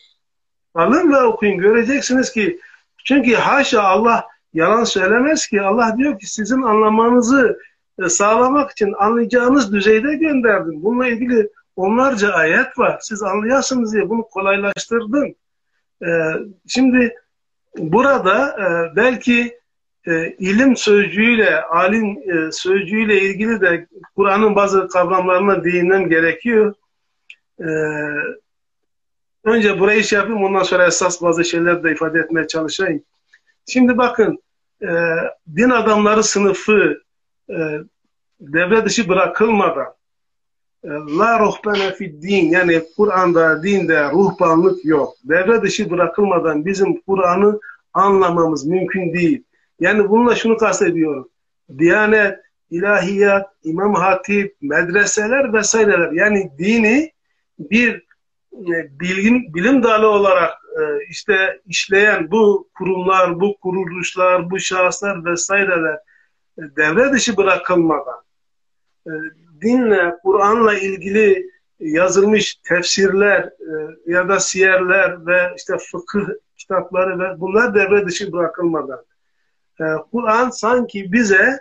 Alın 0.76 1.13
ve 1.13 1.24
okuyun. 1.24 1.57
Göreceksiniz 1.57 2.32
ki 2.32 2.59
çünkü 3.05 3.36
haşa 3.36 3.84
Allah 3.84 4.28
yalan 4.53 4.84
söylemez 4.84 5.47
ki. 5.47 5.61
Allah 5.61 5.95
diyor 5.97 6.19
ki 6.19 6.28
sizin 6.28 6.61
anlamanızı 6.61 7.59
e, 7.99 8.09
sağlamak 8.09 8.72
için 8.72 8.93
anlayacağınız 8.99 9.74
düzeyde 9.74 10.15
gönderdim. 10.15 10.84
Bununla 10.84 11.07
ilgili 11.07 11.49
onlarca 11.76 12.34
ayet 12.34 12.80
var. 12.80 12.97
Siz 13.01 13.24
anlayasınız 13.24 13.93
diye 13.93 14.09
bunu 14.09 14.24
kolaylaştırdım. 14.24 15.36
E, 16.03 16.09
şimdi 16.67 17.15
burada 17.78 18.47
e, 18.47 18.95
belki 18.95 19.61
ilim 20.39 20.78
sözcüğüyle, 20.78 21.61
alim 21.61 22.17
sözcüğüyle 22.51 23.22
ilgili 23.22 23.61
de 23.61 23.88
Kur'an'ın 24.15 24.55
bazı 24.55 24.88
kavramlarına 24.88 25.63
değinmem 25.63 26.09
gerekiyor. 26.09 26.74
Önce 29.44 29.80
burayı 29.80 30.04
şey 30.04 30.20
yapayım 30.20 30.44
ondan 30.44 30.64
sonra 30.64 30.88
esas 30.88 31.22
bazı 31.22 31.46
şeyler 31.46 31.84
de 31.84 31.92
ifade 31.92 32.20
etmeye 32.20 32.48
çalışayım. 32.48 33.04
Şimdi 33.68 33.98
bakın 33.98 34.39
e, 34.82 34.89
din 35.56 35.70
adamları 35.70 36.24
sınıfı 36.24 37.02
e, 37.50 37.56
devre 38.39 38.86
dışı 38.86 39.10
bırakılmadan 39.10 39.94
e, 40.84 40.89
la 40.89 41.39
ruhbane 41.39 41.94
fid 41.94 42.24
din 42.24 42.50
yani 42.50 42.82
Kur'an'da 42.98 43.64
dinde 43.64 44.12
ruhbanlık 44.12 44.86
yok. 44.86 45.14
Devre 45.24 45.62
dışı 45.62 45.92
bırakılmadan 45.92 46.66
bizim 46.66 47.02
Kur'an'ı 47.02 47.60
anlamamız 47.94 48.66
mümkün 48.66 49.14
değil. 49.14 49.44
Yani 49.80 50.10
bununla 50.10 50.36
şunu 50.36 50.58
kastediyorum. 50.58 51.30
Diyanet, 51.78 52.39
ilahiyat, 52.72 53.50
imam 53.64 53.94
hatip, 53.94 54.56
medreseler 54.62 55.54
vesaireler 55.54 56.12
yani 56.12 56.52
dini 56.58 57.12
bir 57.60 58.04
bilim, 58.99 59.54
bilim 59.54 59.84
dalı 59.84 60.08
olarak 60.08 60.54
e, 60.80 61.06
işte 61.10 61.62
işleyen 61.66 62.32
bu 62.32 62.70
kurumlar, 62.78 63.39
bu 63.39 63.58
kuruluşlar, 63.58 64.52
bu 64.52 64.60
şahıslar 64.60 65.26
vesaireler 65.26 65.95
e, 66.58 66.62
devre 66.78 67.12
dışı 67.12 67.38
bırakılmadan 67.38 68.22
dinle, 69.62 70.16
Kur'an'la 70.24 70.74
ilgili 70.74 71.52
yazılmış 71.80 72.56
tefsirler 72.56 73.49
ya 74.06 74.30
da 74.30 74.39
siyerler 74.39 75.26
ve 75.26 75.54
işte 75.58 75.74
fıkıh 75.91 76.28
kitapları 76.58 77.20
ve 77.20 77.39
bunlar 77.39 77.76
devre 77.76 78.06
dışı 78.06 78.32
bırakılmadan. 78.32 79.06
Kur'an 80.12 80.49
sanki 80.49 81.12
bize 81.14 81.60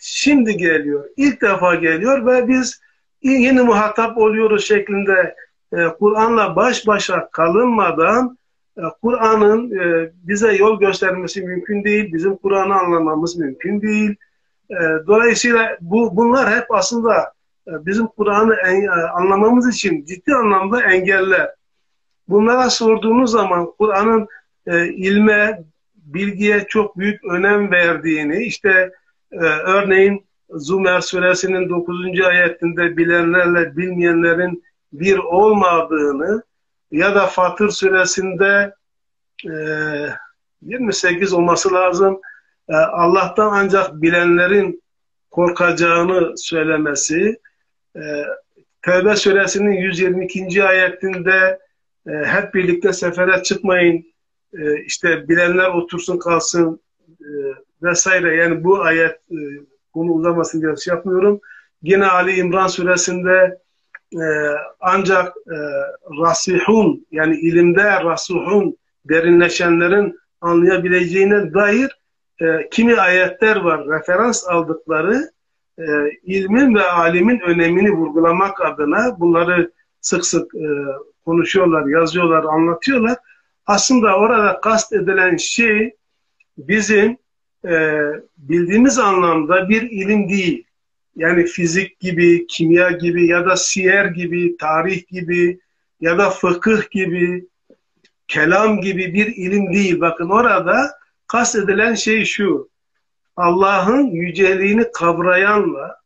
şimdi 0.00 0.56
geliyor, 0.56 1.08
ilk 1.16 1.42
defa 1.42 1.74
geliyor 1.74 2.26
ve 2.26 2.48
biz 2.48 2.80
yeni 3.22 3.62
muhatap 3.62 4.18
oluyoruz 4.18 4.64
şeklinde 4.64 5.34
e, 5.72 5.88
Kur'an'la 5.98 6.56
baş 6.56 6.86
başa 6.86 7.28
kalınmadan 7.30 8.38
e, 8.78 8.82
Kur'an'ın 9.02 9.70
e, 9.78 10.10
bize 10.22 10.52
yol 10.52 10.80
göstermesi 10.80 11.42
mümkün 11.42 11.84
değil. 11.84 12.12
Bizim 12.12 12.36
Kur'an'ı 12.36 12.74
anlamamız 12.74 13.36
mümkün 13.36 13.80
değil. 13.80 14.16
Dolayısıyla 15.06 15.78
bu 15.80 16.16
bunlar 16.16 16.56
hep 16.56 16.70
aslında 16.70 17.32
bizim 17.66 18.06
Kur'an'ı 18.06 18.56
anlamamız 19.14 19.68
için 19.74 20.04
ciddi 20.04 20.34
anlamda 20.34 20.82
engeller. 20.82 21.54
Bunlara 22.28 22.70
sorduğunuz 22.70 23.30
zaman 23.30 23.72
Kur'an'ın 23.78 24.28
ilme, 24.90 25.62
bilgiye 25.96 26.66
çok 26.68 26.98
büyük 26.98 27.24
önem 27.24 27.70
verdiğini, 27.70 28.44
işte 28.44 28.92
örneğin 29.64 30.26
Zümer 30.50 31.00
suresinin 31.00 31.68
9. 31.68 32.20
ayetinde 32.20 32.96
bilenlerle 32.96 33.76
bilmeyenlerin 33.76 34.62
bir 34.92 35.18
olmadığını 35.18 36.42
ya 36.90 37.14
da 37.14 37.26
Fatır 37.26 37.70
suresinde 37.70 38.74
e, 39.46 39.52
28 40.62 41.32
olması 41.32 41.72
lazım. 41.72 42.20
E, 42.68 42.74
Allah'tan 42.74 43.52
ancak 43.52 44.02
bilenlerin 44.02 44.82
korkacağını 45.30 46.38
söylemesi. 46.38 47.40
E, 47.96 48.02
Tevbe 48.82 49.16
suresinin 49.16 49.72
122. 49.72 50.64
ayetinde 50.64 51.58
e, 52.06 52.10
hep 52.10 52.54
birlikte 52.54 52.92
sefere 52.92 53.42
çıkmayın, 53.42 54.04
e, 54.52 54.84
işte 54.84 55.28
bilenler 55.28 55.68
otursun 55.68 56.18
kalsın 56.18 56.80
e, 57.20 57.28
vesaire. 57.82 58.36
Yani 58.36 58.64
bu 58.64 58.80
ayet 58.82 59.16
e, 59.30 59.38
konu 59.92 60.12
uzamasın 60.12 60.62
diye 60.62 60.76
şey 60.76 60.94
yapmıyorum. 60.94 61.40
Yine 61.82 62.06
Ali 62.06 62.32
İmran 62.32 62.66
suresinde 62.66 63.58
e, 64.14 64.24
ancak 64.80 65.28
e, 65.28 65.56
rasihun 66.22 67.06
yani 67.10 67.36
ilimde 67.36 68.04
rasuhun 68.04 68.76
derinleşenlerin 69.04 70.18
anlayabileceğine 70.40 71.54
dair 71.54 71.98
e, 72.40 72.68
kimi 72.70 73.00
ayetler 73.00 73.56
var. 73.56 73.86
Referans 73.88 74.48
aldıkları 74.48 75.30
e, 75.78 75.84
ilmin 76.22 76.74
ve 76.74 76.82
alimin 76.82 77.40
önemini 77.40 77.90
vurgulamak 77.90 78.60
adına 78.60 79.20
bunları 79.20 79.72
sık 80.00 80.26
sık 80.26 80.54
e, 80.54 80.68
konuşuyorlar, 81.24 81.86
yazıyorlar, 81.86 82.44
anlatıyorlar. 82.44 83.16
Aslında 83.66 84.16
orada 84.16 84.60
kast 84.60 84.92
edilen 84.92 85.36
şey 85.36 85.94
bizim 86.58 87.18
e, 87.68 88.00
bildiğimiz 88.36 88.98
anlamda 88.98 89.68
bir 89.68 89.82
ilim 89.82 90.28
değil 90.28 90.67
yani 91.18 91.44
fizik 91.44 92.00
gibi, 92.00 92.46
kimya 92.46 92.90
gibi 92.90 93.26
ya 93.26 93.46
da 93.46 93.56
siyer 93.56 94.04
gibi, 94.04 94.56
tarih 94.56 95.06
gibi 95.06 95.60
ya 96.00 96.18
da 96.18 96.30
fıkıh 96.30 96.90
gibi, 96.90 97.46
kelam 98.28 98.80
gibi 98.80 99.14
bir 99.14 99.26
ilim 99.26 99.72
değil. 99.72 100.00
Bakın 100.00 100.28
orada 100.28 100.98
kastedilen 101.26 101.94
şey 101.94 102.24
şu. 102.24 102.68
Allah'ın 103.36 104.06
yüceliğini 104.06 104.92
kavrayanla, 104.92 106.00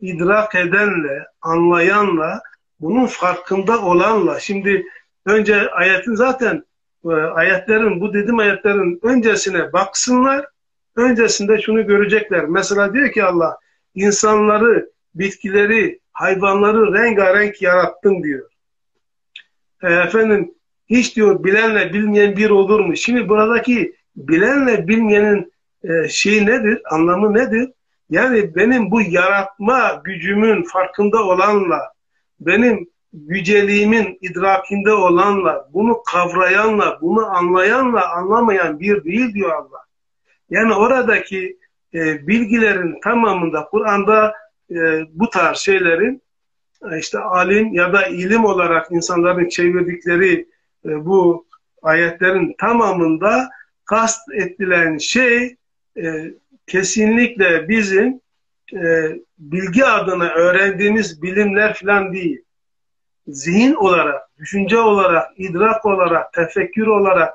idrak 0.00 0.54
edenle, 0.54 1.26
anlayanla, 1.40 2.42
bunun 2.80 3.06
farkında 3.06 3.82
olanla. 3.82 4.40
Şimdi 4.40 4.86
önce 5.26 5.70
ayetin 5.70 6.14
zaten 6.14 6.64
e, 7.04 7.08
ayetlerin, 7.12 8.00
bu 8.00 8.14
dedim 8.14 8.38
ayetlerin 8.38 9.00
öncesine 9.02 9.72
baksınlar. 9.72 10.46
Öncesinde 10.96 11.60
şunu 11.60 11.86
görecekler. 11.86 12.44
Mesela 12.44 12.94
diyor 12.94 13.12
ki 13.12 13.24
Allah 13.24 13.58
insanları, 13.94 14.90
bitkileri, 15.14 16.00
hayvanları 16.12 16.94
rengarenk 16.94 17.62
yarattım 17.62 18.22
diyor. 18.22 18.50
E, 19.82 19.92
efendim 19.92 20.54
hiç 20.86 21.16
diyor 21.16 21.44
bilenle 21.44 21.92
bilmeyen 21.92 22.36
bir 22.36 22.50
olur 22.50 22.80
mu? 22.80 22.96
Şimdi 22.96 23.28
buradaki 23.28 23.94
bilenle 24.16 24.88
bilmeyenin 24.88 25.52
e, 25.84 26.08
şeyi 26.08 26.46
nedir? 26.46 26.82
Anlamı 26.90 27.34
nedir? 27.34 27.70
Yani 28.10 28.54
benim 28.54 28.90
bu 28.90 29.02
yaratma 29.02 30.02
gücümün 30.04 30.62
farkında 30.62 31.24
olanla, 31.24 31.92
benim 32.40 32.88
yüceliğimin 33.12 34.18
idrakinde 34.20 34.92
olanla, 34.92 35.68
bunu 35.72 36.02
kavrayanla, 36.02 36.98
bunu 37.02 37.26
anlayanla 37.26 38.10
anlamayan 38.12 38.80
bir 38.80 39.04
değil 39.04 39.34
diyor 39.34 39.50
Allah. 39.50 39.84
Yani 40.50 40.74
oradaki 40.74 41.58
e, 41.94 42.26
bilgilerin 42.26 43.00
tamamında 43.00 43.64
Kur'an'da 43.64 44.34
e, 44.70 44.76
bu 45.12 45.30
tarz 45.30 45.58
şeylerin 45.58 46.22
e, 46.90 46.98
işte 46.98 47.18
alim 47.18 47.74
ya 47.74 47.92
da 47.92 48.06
ilim 48.06 48.44
olarak 48.44 48.92
insanların 48.92 49.48
çevirdikleri 49.48 50.48
e, 50.84 51.04
bu 51.04 51.46
ayetlerin 51.82 52.54
tamamında 52.58 53.50
kast 53.84 54.20
edilen 54.32 54.98
şey 54.98 55.56
e, 55.96 56.34
kesinlikle 56.66 57.68
bizim 57.68 58.20
e, 58.74 59.12
bilgi 59.38 59.84
adına 59.84 60.28
öğrendiğimiz 60.28 61.22
bilimler 61.22 61.74
falan 61.74 62.12
değil. 62.12 62.42
Zihin 63.28 63.74
olarak, 63.74 64.22
düşünce 64.38 64.78
olarak, 64.78 65.28
idrak 65.36 65.86
olarak, 65.86 66.32
tefekkür 66.32 66.86
olarak 66.86 67.34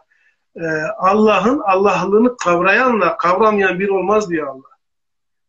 Allah'ın 0.97 1.60
Allah'lığını 1.60 2.38
kavrayanla 2.38 3.18
kavramayan 3.18 3.80
bir 3.80 3.89
olmaz 3.89 4.30
diyor 4.30 4.47
Allah. 4.47 4.70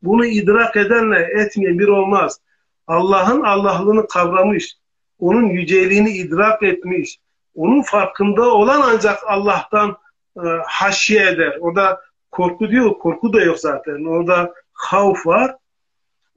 Bunu 0.03 0.27
idrak 0.27 0.77
edenle 0.77 1.19
etmeyen 1.19 1.79
bir 1.79 1.89
olmaz. 1.89 2.41
Allah'ın 2.87 3.43
Allah'lığını 3.43 4.07
kavramış, 4.07 4.77
onun 5.19 5.45
yüceliğini 5.45 6.11
idrak 6.11 6.63
etmiş, 6.63 7.19
onun 7.55 7.83
farkında 7.83 8.43
olan 8.43 8.81
ancak 8.85 9.19
Allah'tan 9.27 9.97
e, 10.37 10.47
haşye 10.67 11.29
eder. 11.29 11.57
Orada 11.61 12.01
korku 12.31 12.71
diyor, 12.71 12.99
korku 12.99 13.33
da 13.33 13.41
yok 13.41 13.59
zaten. 13.59 14.05
Orada 14.05 14.55
havf 14.73 15.27
var. 15.27 15.57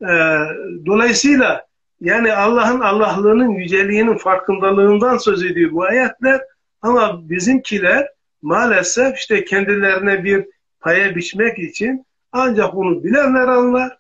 E, 0.02 0.14
dolayısıyla 0.86 1.66
yani 2.02 2.34
Allah'ın 2.34 2.80
Allah'lığının 2.80 3.50
yüceliğinin 3.50 4.18
farkındalığından 4.18 5.18
söz 5.18 5.46
ediyor 5.46 5.72
bu 5.72 5.84
ayetler. 5.84 6.42
Ama 6.82 7.30
bizimkiler 7.30 8.10
maalesef 8.44 9.18
işte 9.18 9.46
kendilerine 9.46 10.24
bir 10.24 10.46
paya 10.80 11.16
biçmek 11.16 11.60
için 11.60 12.06
ancak 12.32 12.76
bunu 12.76 13.04
bilenler 13.04 13.48
anlar. 13.48 13.98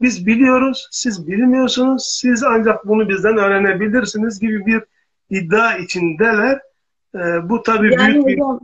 Biz 0.00 0.26
biliyoruz, 0.26 0.88
siz 0.90 1.26
bilmiyorsunuz. 1.26 2.04
Siz 2.20 2.44
ancak 2.44 2.86
bunu 2.88 3.08
bizden 3.08 3.36
öğrenebilirsiniz 3.36 4.40
gibi 4.40 4.66
bir 4.66 4.82
iddia 5.30 5.76
içindeler. 5.76 6.60
E, 7.14 7.18
bu 7.48 7.62
tabii 7.62 7.94
yani 7.94 8.12
büyük 8.12 8.26
bir... 8.26 8.32
Hocam, 8.32 8.60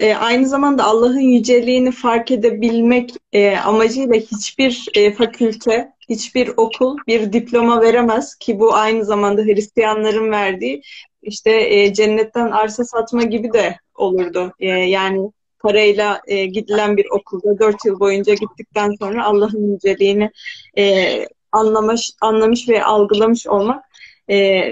e, 0.00 0.14
aynı 0.14 0.48
zamanda 0.48 0.84
Allah'ın 0.84 1.18
yüceliğini 1.18 1.90
fark 1.90 2.30
edebilmek 2.30 3.10
e, 3.32 3.56
amacıyla 3.56 4.14
hiçbir 4.14 4.88
e, 4.94 5.14
fakülte, 5.14 5.92
hiçbir 6.08 6.50
okul 6.56 6.98
bir 7.06 7.32
diploma 7.32 7.82
veremez 7.82 8.34
ki 8.34 8.58
bu 8.58 8.74
aynı 8.74 9.04
zamanda 9.04 9.42
Hristiyanların 9.42 10.30
verdiği 10.30 10.82
işte 11.24 11.50
e, 11.50 11.94
cennetten 11.94 12.50
arsa 12.50 12.84
satma 12.84 13.22
gibi 13.22 13.52
de 13.52 13.76
olurdu. 13.94 14.52
E, 14.60 14.68
yani 14.68 15.30
parayla 15.58 16.20
e, 16.26 16.46
gidilen 16.46 16.96
bir 16.96 17.06
okulda 17.10 17.58
dört 17.58 17.84
yıl 17.84 18.00
boyunca 18.00 18.34
gittikten 18.34 18.92
sonra 18.98 19.24
Allah'ın 19.24 19.72
yüceliğini 19.72 20.30
e, 20.78 21.04
anlamış, 21.52 22.10
anlamış 22.20 22.68
ve 22.68 22.84
algılamış 22.84 23.46
olmak 23.46 23.84
e, 24.30 24.62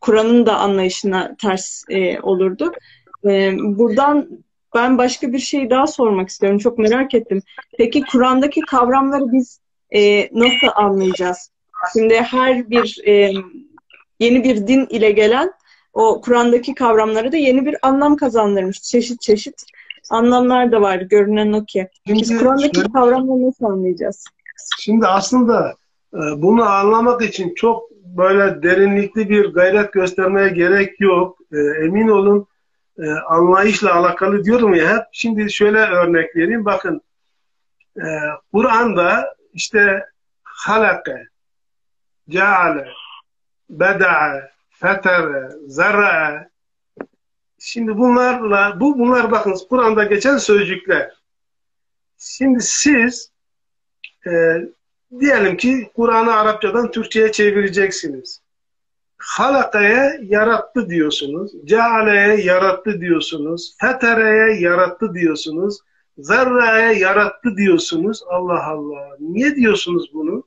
Kur'an'ın 0.00 0.46
da 0.46 0.56
anlayışına 0.58 1.36
ters 1.42 1.82
e, 1.88 2.20
olurdu. 2.20 2.72
E, 3.24 3.52
buradan 3.58 4.28
ben 4.74 4.98
başka 4.98 5.32
bir 5.32 5.38
şey 5.38 5.70
daha 5.70 5.86
sormak 5.86 6.28
istiyorum. 6.28 6.58
Çok 6.58 6.78
merak 6.78 7.14
ettim. 7.14 7.42
Peki 7.78 8.02
Kur'an'daki 8.12 8.60
kavramları 8.60 9.32
biz 9.32 9.60
e, 9.90 10.28
nasıl 10.32 10.68
anlayacağız? 10.74 11.50
Şimdi 11.92 12.14
her 12.14 12.70
bir 12.70 13.00
e, 13.06 13.32
yeni 14.20 14.44
bir 14.44 14.66
din 14.66 14.86
ile 14.90 15.10
gelen 15.10 15.52
o 15.92 16.20
Kur'an'daki 16.20 16.74
kavramları 16.74 17.32
da 17.32 17.36
yeni 17.36 17.66
bir 17.66 17.76
anlam 17.82 18.16
kazandırmış. 18.16 18.82
Çeşit 18.82 19.20
çeşit 19.20 19.64
anlamlar 20.10 20.72
da 20.72 20.80
var. 20.80 20.96
Görünen 20.96 21.52
o 21.52 21.64
ki. 21.64 21.88
Biz 22.08 22.38
Kur'an'daki 22.38 22.92
kavramları 22.92 23.46
nasıl 23.46 23.64
anlayacağız? 23.64 24.24
Şimdi 24.78 25.06
aslında 25.06 25.74
e, 26.14 26.18
bunu 26.18 26.62
anlamak 26.62 27.22
için 27.22 27.54
çok 27.54 27.90
böyle 27.90 28.62
derinlikli 28.62 29.30
bir 29.30 29.44
gayret 29.44 29.92
göstermeye 29.92 30.48
gerek 30.48 31.00
yok. 31.00 31.38
E, 31.52 31.58
emin 31.84 32.08
olun 32.08 32.46
e, 32.98 33.10
anlayışla 33.10 33.94
alakalı 33.94 34.44
diyorum 34.44 34.74
ya 34.74 34.96
hep. 34.96 35.02
Şimdi 35.12 35.52
şöyle 35.52 35.78
örnek 35.78 36.36
vereyim. 36.36 36.64
Bakın 36.64 37.00
Kur'an'da 38.52 39.34
işte 39.52 40.04
halake, 40.42 41.28
ceale, 42.28 42.88
beda'a, 43.70 44.50
fetere, 44.70 45.50
zerra'a 45.66 46.50
Şimdi 47.62 47.98
bunlarla, 47.98 48.80
bu 48.80 48.98
bunlar 48.98 49.30
bakınız 49.30 49.68
Kur'an'da 49.68 50.04
geçen 50.04 50.38
sözcükler. 50.38 51.10
Şimdi 52.18 52.60
siz 52.60 53.30
e, 54.26 54.30
diyelim 55.20 55.56
ki 55.56 55.90
Kur'an'ı 55.94 56.34
Arapçadan 56.34 56.90
Türkçe'ye 56.90 57.32
çevireceksiniz. 57.32 58.40
Halakaya 59.18 60.18
yarattı 60.22 60.88
diyorsunuz. 60.88 61.52
Ceale'ye 61.64 62.44
yarattı 62.44 63.00
diyorsunuz. 63.00 63.76
Fetere'ye 63.80 64.60
yarattı 64.60 65.14
diyorsunuz. 65.14 65.78
Zerra'ya 66.18 66.92
yarattı 66.92 67.56
diyorsunuz. 67.56 68.22
Allah 68.28 68.66
Allah. 68.66 69.16
Niye 69.20 69.56
diyorsunuz 69.56 70.10
bunu? 70.14 70.44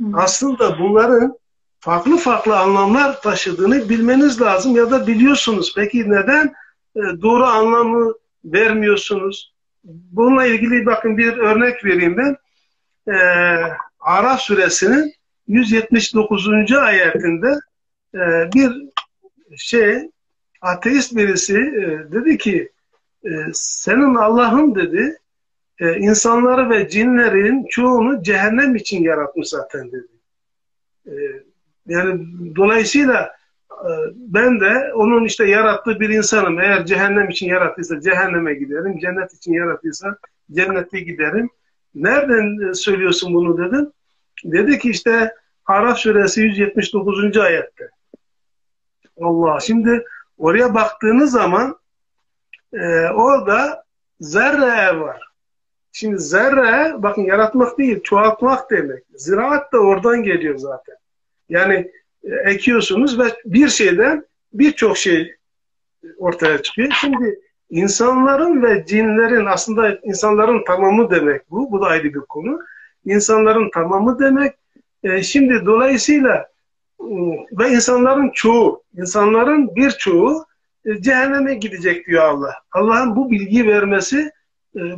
Hı. 0.00 0.06
Aslında 0.14 0.78
bunların 0.78 1.38
farklı 1.80 2.16
farklı 2.16 2.58
anlamlar 2.58 3.22
taşıdığını 3.22 3.88
bilmeniz 3.88 4.40
lazım 4.40 4.76
ya 4.76 4.90
da 4.90 5.06
biliyorsunuz. 5.06 5.72
Peki 5.76 6.10
neden 6.10 6.54
e, 6.96 7.00
doğru 7.22 7.44
anlamı 7.44 8.14
vermiyorsunuz? 8.44 9.54
Bununla 9.84 10.46
ilgili 10.46 10.86
bakın 10.86 11.18
bir 11.18 11.36
örnek 11.36 11.84
vereyim 11.84 12.16
ben. 12.16 12.36
E, 13.12 13.16
Araf 14.00 14.40
suresinin 14.40 15.12
179. 15.48 16.72
ayetinde 16.72 17.58
e, 18.14 18.52
bir 18.54 18.72
şey 19.56 20.10
ateist 20.60 21.16
birisi 21.16 21.56
e, 21.56 22.12
dedi 22.12 22.38
ki 22.38 22.72
e, 23.24 23.30
senin 23.52 24.14
Allah'ın 24.14 24.74
dedi 24.74 25.18
e, 25.80 25.96
insanları 25.98 26.70
ve 26.70 26.88
cinlerin 26.88 27.66
çoğunu 27.70 28.22
cehennem 28.22 28.76
için 28.76 29.02
yaratmış 29.02 29.48
zaten 29.48 29.92
dedi. 29.92 30.08
E, 31.06 31.12
yani 31.86 32.26
dolayısıyla 32.56 33.32
e, 33.70 33.90
ben 34.14 34.60
de 34.60 34.92
onun 34.94 35.24
işte 35.24 35.44
yarattığı 35.44 36.00
bir 36.00 36.08
insanım. 36.08 36.60
Eğer 36.60 36.86
cehennem 36.86 37.28
için 37.28 37.46
yarattıysa 37.46 38.00
cehenneme 38.00 38.54
giderim. 38.54 38.98
Cennet 38.98 39.34
için 39.34 39.52
yarattıysa 39.52 40.18
cennete 40.52 41.00
giderim. 41.00 41.50
Nereden 41.94 42.70
e, 42.70 42.74
söylüyorsun 42.74 43.34
bunu 43.34 43.58
dedim. 43.58 43.92
Dedi 44.44 44.78
ki 44.78 44.90
işte 44.90 45.34
Araf 45.66 45.98
suresi 45.98 46.40
179. 46.40 47.36
ayette. 47.36 47.90
Allah. 49.20 49.60
Şimdi 49.60 50.04
oraya 50.38 50.74
baktığınız 50.74 51.30
zaman 51.30 51.78
e, 52.72 53.08
orada 53.08 53.84
zerre 54.20 55.00
var. 55.00 55.26
Şimdi 55.92 56.18
zerre 56.18 57.02
bakın 57.02 57.22
yaratmak 57.22 57.78
değil 57.78 58.02
çoğaltmak 58.02 58.70
demek. 58.70 59.04
Ziraat 59.14 59.72
da 59.72 59.78
oradan 59.78 60.22
geliyor 60.22 60.58
zaten. 60.58 60.96
Yani 61.48 61.90
e, 62.24 62.50
ekiyorsunuz 62.50 63.18
ve 63.18 63.24
bir 63.44 63.68
şeyden 63.68 64.24
birçok 64.52 64.96
şey 64.96 65.36
ortaya 66.18 66.62
çıkıyor. 66.62 66.92
Şimdi 67.00 67.40
insanların 67.70 68.62
ve 68.62 68.84
cinlerin 68.86 69.46
aslında 69.46 69.98
insanların 70.02 70.64
tamamı 70.64 71.10
demek 71.10 71.50
bu. 71.50 71.72
Bu 71.72 71.80
da 71.80 71.86
ayrı 71.86 72.14
bir 72.14 72.20
konu. 72.20 72.58
İnsanların 73.04 73.70
tamamı 73.70 74.18
demek. 74.18 74.54
E, 75.02 75.22
şimdi 75.22 75.66
dolayısıyla 75.66 76.48
e, 77.00 77.06
ve 77.52 77.68
insanların 77.68 78.30
çoğu, 78.34 78.82
insanların 78.96 79.76
birçoğu 79.76 80.46
e, 80.84 81.02
cehenneme 81.02 81.54
gidecek 81.54 82.06
diyor 82.06 82.24
Allah. 82.24 82.54
Allah'ın 82.72 83.16
bu 83.16 83.30
bilgiyi 83.30 83.66
vermesi 83.66 84.30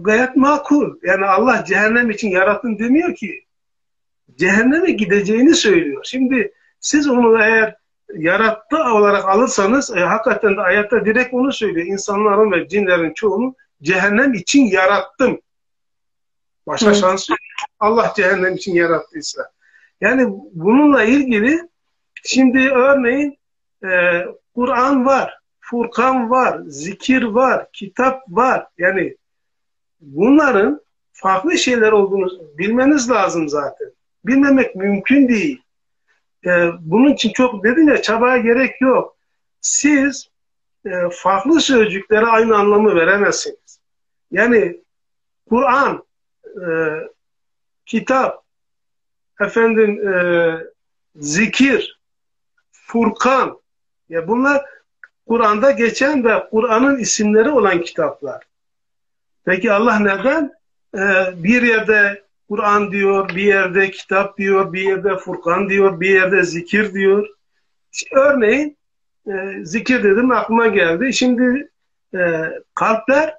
gayet 0.01 0.37
makul. 0.37 0.97
Yani 1.03 1.27
Allah 1.27 1.65
cehennem 1.65 2.11
için 2.11 2.29
yarattın 2.29 2.79
demiyor 2.79 3.15
ki 3.15 3.45
cehenneme 4.39 4.91
gideceğini 4.91 5.55
söylüyor. 5.55 6.05
Şimdi 6.05 6.53
siz 6.81 7.09
onu 7.09 7.43
eğer 7.43 7.77
yarattı 8.15 8.77
olarak 8.77 9.25
alırsanız 9.25 9.97
e, 9.97 10.01
hakikaten 10.01 10.57
de 10.57 10.61
ayette 10.61 11.05
direkt 11.05 11.35
onu 11.35 11.53
söylüyor. 11.53 11.87
İnsanların 11.87 12.53
ve 12.53 12.69
cinlerin 12.69 13.15
çoğunu 13.15 13.55
cehennem 13.83 14.35
için 14.35 14.65
yarattım. 14.65 15.41
Başka 16.67 16.91
Hı. 16.91 16.95
şans 16.95 17.31
yok. 17.31 17.39
Allah 17.81 18.13
cehennem 18.17 18.55
için 18.55 18.75
yarattıysa. 18.75 19.51
Yani 20.01 20.27
bununla 20.53 21.03
ilgili 21.03 21.69
şimdi 22.25 22.71
örneğin 22.71 23.39
e, 23.85 23.89
Kur'an 24.55 25.07
var, 25.07 25.39
Furkan 25.61 26.31
var, 26.31 26.61
zikir 26.67 27.23
var, 27.23 27.67
kitap 27.73 28.23
var. 28.29 28.67
Yani 28.79 29.17
bunların 30.01 30.81
farklı 31.13 31.59
şeyler 31.59 31.93
olduğunu 31.93 32.29
bilmeniz 32.59 33.11
lazım 33.11 33.49
zaten 33.49 33.93
bilmemek 34.29 34.77
mümkün 34.77 35.29
değil. 35.29 35.63
E, 36.47 36.71
bunun 36.81 37.13
için 37.13 37.33
çok 37.33 37.65
dedim 37.65 37.89
ya 37.89 38.03
çabaya 38.03 38.37
gerek 38.37 38.81
yok. 38.81 39.17
Siz 39.61 40.29
e, 40.87 40.91
farklı 41.13 41.61
sözcüklere 41.61 42.27
aynı 42.27 42.57
anlamı 42.57 42.95
veremezsiniz. 42.95 43.81
Yani 44.31 44.81
Kur'an, 45.49 46.05
e, 46.47 46.69
kitap, 47.87 48.45
efendim 49.41 50.09
e, 50.09 50.15
zikir, 51.17 52.01
Furkan, 52.73 53.61
ya 54.09 54.29
bunlar 54.29 54.65
Kur'an'da 55.29 55.71
geçen 55.71 56.25
ve 56.25 56.49
Kur'an'ın 56.51 56.99
isimleri 56.99 57.51
olan 57.51 57.81
kitaplar. 57.81 58.45
Peki 59.45 59.73
Allah 59.73 59.99
neden 59.99 60.53
e, 60.95 61.33
bir 61.45 61.63
yerde 61.63 62.28
Kur'an 62.49 62.93
diyor, 62.93 63.29
bir 63.29 63.43
yerde 63.43 63.91
kitap 63.91 64.39
diyor, 64.39 64.73
bir 64.73 64.83
yerde 64.83 65.17
Furkan 65.17 65.69
diyor, 65.69 66.01
bir 66.01 66.11
yerde 66.11 66.43
zikir 66.43 66.93
diyor. 66.95 67.29
Örneğin 68.13 68.77
e, 69.27 69.65
zikir 69.65 70.05
dedim 70.05 70.31
aklıma 70.31 70.67
geldi. 70.67 71.13
Şimdi 71.13 71.71
e, 72.15 72.51
kalpler 72.75 73.35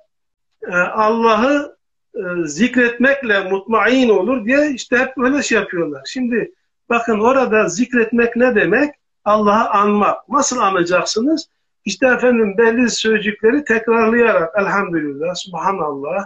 e, 0.67 0.75
Allah'ı 0.75 1.77
e, 2.15 2.21
zikretmekle 2.45 3.39
mutmain 3.49 4.09
olur 4.09 4.45
diye 4.45 4.71
işte 4.71 4.97
hep 4.97 5.17
öyle 5.17 5.43
şey 5.43 5.57
yapıyorlar. 5.57 6.01
Şimdi 6.05 6.51
bakın 6.89 7.19
orada 7.19 7.69
zikretmek 7.69 8.35
ne 8.35 8.55
demek? 8.55 8.95
Allah'ı 9.25 9.69
anmak. 9.69 10.29
Nasıl 10.29 10.59
anacaksınız? 10.59 11.49
İşte 11.85 12.07
efendim 12.07 12.57
belli 12.57 12.89
sözcükleri 12.89 13.63
tekrarlayarak 13.63 14.55
elhamdülillah, 14.57 15.35
subhanallah, 15.35 16.25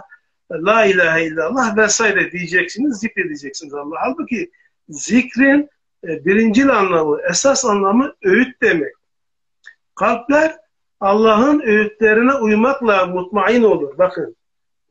la 0.62 0.84
ilahe 0.84 1.24
illallah 1.24 1.76
vesaire 1.76 2.32
diyeceksiniz, 2.32 2.98
zikredeceksiniz 2.98 3.74
Allah. 3.74 3.96
Halbuki 3.98 4.50
zikrin 4.88 5.70
e, 6.04 6.24
birincil 6.24 6.68
anlamı, 6.68 7.18
esas 7.30 7.64
anlamı 7.64 8.14
öğüt 8.24 8.62
demek. 8.62 8.94
Kalpler 9.94 10.56
Allah'ın 11.00 11.60
öğütlerine 11.60 12.34
uymakla 12.34 13.06
mutmain 13.06 13.62
olur. 13.62 13.98
Bakın, 13.98 14.36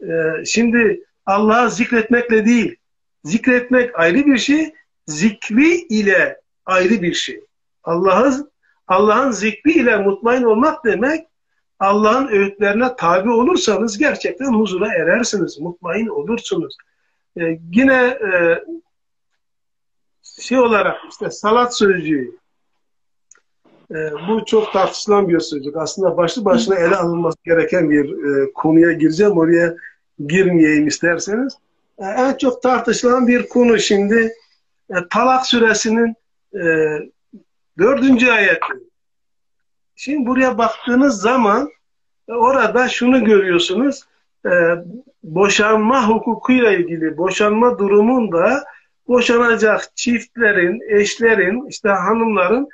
e, 0.01 0.45
şimdi 0.45 1.03
Allah'ı 1.25 1.71
zikretmekle 1.71 2.45
değil, 2.45 2.75
zikretmek 3.23 3.99
ayrı 3.99 4.25
bir 4.25 4.37
şey, 4.37 4.73
zikri 5.07 5.75
ile 5.75 6.41
ayrı 6.65 7.01
bir 7.01 7.13
şey. 7.13 7.43
Allah'ı 7.83 8.51
Allah'ın 8.87 9.31
zikri 9.31 9.71
ile 9.71 9.97
mutmain 9.97 10.43
olmak 10.43 10.85
demek 10.85 11.27
Allah'ın 11.83 12.27
öğütlerine 12.27 12.95
tabi 12.95 13.29
olursanız 13.29 13.97
gerçekten 13.97 14.53
huzura 14.53 14.87
erersiniz, 14.93 15.59
mutmain 15.59 16.07
olursunuz. 16.07 16.77
Ee, 17.39 17.59
yine 17.73 18.03
e, 18.03 18.63
şey 20.41 20.59
olarak 20.59 20.97
işte 21.09 21.29
salat 21.29 21.77
sözcüğü 21.77 22.31
e, 23.91 23.97
bu 24.27 24.45
çok 24.45 24.73
tartışılan 24.73 25.29
bir 25.29 25.39
sözcük. 25.39 25.77
Aslında 25.77 26.17
başlı 26.17 26.45
başına 26.45 26.75
ele 26.75 26.95
alınması 26.95 27.37
gereken 27.43 27.89
bir 27.89 28.05
e, 28.05 28.53
konuya 28.53 28.91
gireceğim. 28.91 29.37
Oraya 29.37 29.75
girmeyeyim 30.27 30.87
isterseniz. 30.87 31.57
E, 31.97 32.05
en 32.05 32.33
çok 32.33 32.61
tartışılan 32.61 33.27
bir 33.27 33.49
konu 33.49 33.79
şimdi 33.79 34.33
e, 34.89 34.95
Talak 35.09 35.45
suresinin 35.45 36.15
e, 36.53 36.63
dördüncü 37.77 38.31
ayeti. 38.31 38.92
Şimdi 40.03 40.25
buraya 40.25 40.57
baktığınız 40.57 41.21
zaman 41.21 41.69
e, 42.29 42.33
orada 42.33 42.89
şunu 42.89 43.25
görüyorsunuz. 43.25 44.03
E, 44.45 44.51
boşanma 45.23 46.07
hukukuyla 46.07 46.71
ilgili 46.71 47.17
boşanma 47.17 47.79
durumunda 47.79 48.63
boşanacak 49.07 49.95
çiftlerin, 49.95 50.99
eşlerin, 50.99 51.67
işte 51.67 51.89
hanımların 51.89 52.69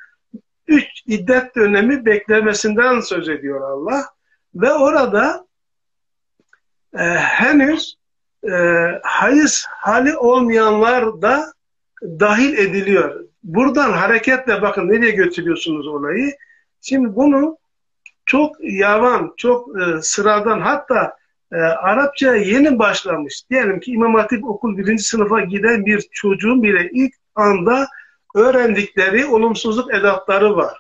üç 0.68 0.86
iddet 1.06 1.56
dönemi 1.56 2.06
beklemesinden 2.06 3.00
söz 3.00 3.30
ediyor 3.30 3.62
Allah. 3.62 4.06
Ve 4.56 4.74
orada 4.74 5.46
e, 6.94 7.04
henüz 7.14 7.96
e, 8.44 8.54
hayız 9.04 9.66
hali 9.70 10.18
olmayanlar 10.18 11.22
da 11.22 11.54
dahil 12.02 12.58
ediliyor. 12.58 13.26
Buradan 13.44 13.92
hareketle 13.92 14.62
bakın 14.62 14.90
nereye 14.90 15.12
götürüyorsunuz 15.12 15.88
olayı. 15.88 16.34
Şimdi 16.82 17.16
bunu 17.16 17.58
çok 18.26 18.56
yavan, 18.62 19.34
çok 19.38 19.82
e, 19.82 20.02
sıradan 20.02 20.60
hatta 20.60 21.18
e, 21.52 21.56
Arapça 21.58 22.36
yeni 22.36 22.80
başlamış. 22.80 23.50
Diyelim 23.50 23.80
ki 23.80 23.92
İmam 23.92 24.16
Hatip 24.16 24.46
okul 24.46 24.78
birinci 24.78 25.04
sınıfa 25.04 25.42
giden 25.42 25.86
bir 25.86 26.08
çocuğun 26.12 26.64
bile 26.64 26.90
ilk 26.92 27.14
anda 27.36 27.88
öğrendikleri 28.36 29.26
olumsuzluk 29.26 29.94
edatları 29.94 30.56
var. 30.56 30.78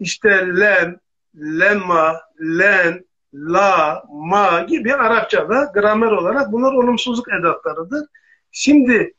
İşte 0.00 0.28
len, 0.60 1.00
lemma, 1.36 2.20
len, 2.40 3.04
la, 3.34 4.04
ma 4.08 4.60
gibi 4.60 4.94
Arapçada 4.94 5.72
gramer 5.74 6.12
olarak 6.12 6.52
bunlar 6.52 6.72
olumsuzluk 6.72 7.32
edatlarıdır. 7.32 8.06
Şimdi 8.52 9.14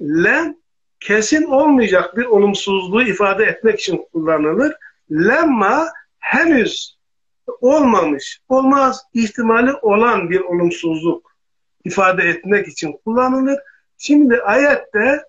len 0.00 0.62
kesin 1.00 1.44
olmayacak 1.44 2.16
bir 2.16 2.24
olumsuzluğu 2.24 3.02
ifade 3.02 3.44
etmek 3.44 3.80
için 3.80 4.04
kullanılır. 4.12 4.74
Lemma 5.10 5.88
henüz 6.18 6.98
olmamış, 7.60 8.40
olmaz 8.48 9.02
ihtimali 9.14 9.72
olan 9.72 10.30
bir 10.30 10.40
olumsuzluk 10.40 11.36
ifade 11.84 12.22
etmek 12.22 12.68
için 12.68 12.92
kullanılır. 13.04 13.58
Şimdi 13.98 14.40
ayette 14.40 15.22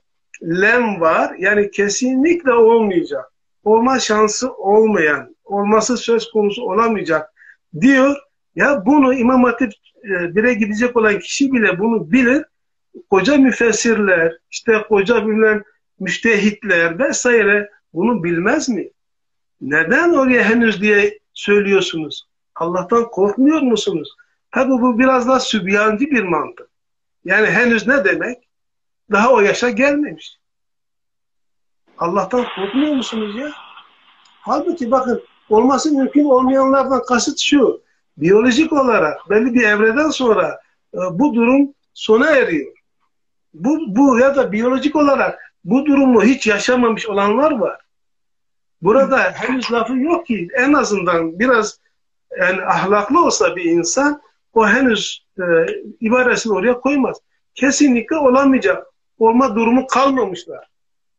lem 0.43 1.01
var. 1.01 1.35
Yani 1.37 1.71
kesinlikle 1.71 2.53
olmayacak. 2.53 3.31
Olma 3.63 3.99
şansı 3.99 4.53
olmayan, 4.53 5.35
olması 5.45 5.97
söz 5.97 6.31
konusu 6.31 6.63
olamayacak 6.63 7.33
diyor. 7.81 8.15
Ya 8.55 8.85
bunu 8.85 9.13
İmam 9.13 9.43
Hatip 9.43 9.73
e, 10.03 10.35
bire 10.35 10.53
gidecek 10.53 10.97
olan 10.97 11.19
kişi 11.19 11.51
bile 11.53 11.79
bunu 11.79 12.11
bilir. 12.11 12.45
Koca 13.09 13.37
müfessirler, 13.37 14.37
işte 14.51 14.83
koca 14.89 15.27
bilmem 15.27 15.63
müştehitler 15.99 16.99
vesaire 16.99 17.69
bunu 17.93 18.23
bilmez 18.23 18.69
mi? 18.69 18.89
Neden 19.61 20.13
oraya 20.13 20.43
henüz 20.43 20.81
diye 20.81 21.19
söylüyorsunuz? 21.33 22.27
Allah'tan 22.55 23.09
korkmuyor 23.09 23.61
musunuz? 23.61 24.15
Tabi 24.51 24.69
bu 24.69 24.99
biraz 24.99 25.27
daha 25.27 25.39
sübyancı 25.39 26.05
bir 26.05 26.23
mantık. 26.23 26.69
Yani 27.25 27.47
henüz 27.47 27.87
ne 27.87 28.05
demek? 28.05 28.37
Daha 29.11 29.33
o 29.33 29.41
yaşa 29.41 29.69
gelmemiş. 29.69 30.37
Allah'tan 31.97 32.45
korkmuyor 32.55 32.93
musunuz 32.93 33.35
ya? 33.39 33.51
Halbuki 34.41 34.91
bakın 34.91 35.23
olması 35.49 35.91
mümkün 35.91 36.25
olmayanlardan 36.25 37.03
kasıt 37.03 37.39
şu. 37.39 37.81
Biyolojik 38.17 38.73
olarak 38.73 39.29
belli 39.29 39.53
bir 39.53 39.63
evreden 39.63 40.09
sonra 40.09 40.59
e, 40.93 40.97
bu 41.11 41.35
durum 41.35 41.73
sona 41.93 42.29
eriyor. 42.29 42.73
Bu, 43.53 43.79
bu 43.87 44.19
ya 44.19 44.35
da 44.35 44.51
biyolojik 44.51 44.95
olarak 44.95 45.53
bu 45.63 45.85
durumu 45.85 46.23
hiç 46.23 46.47
yaşamamış 46.47 47.07
olanlar 47.07 47.51
var. 47.51 47.84
Burada 48.85 49.17
henüz 49.17 49.71
lafı 49.71 49.97
yok 49.97 50.25
ki 50.25 50.47
en 50.53 50.73
azından 50.73 51.39
biraz 51.39 51.79
yani 52.39 52.61
ahlaklı 52.61 53.25
olsa 53.25 53.55
bir 53.55 53.65
insan 53.65 54.21
o 54.53 54.67
henüz 54.67 55.25
e, 55.39 55.43
ibaresini 56.01 56.53
oraya 56.53 56.79
koymaz. 56.79 57.17
Kesinlikle 57.55 58.17
olamayacak. 58.17 58.87
Olma 59.19 59.55
durumu 59.55 59.87
kalmamışlar. 59.87 60.67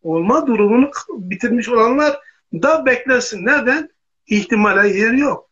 Olma 0.02 0.46
durumunu 0.46 0.90
bitirmiş 1.08 1.68
olanlar 1.68 2.20
da 2.52 2.86
beklesin. 2.86 3.46
Neden? 3.46 3.90
İhtimale 4.26 4.88
yer 4.98 5.12
yok. 5.12 5.50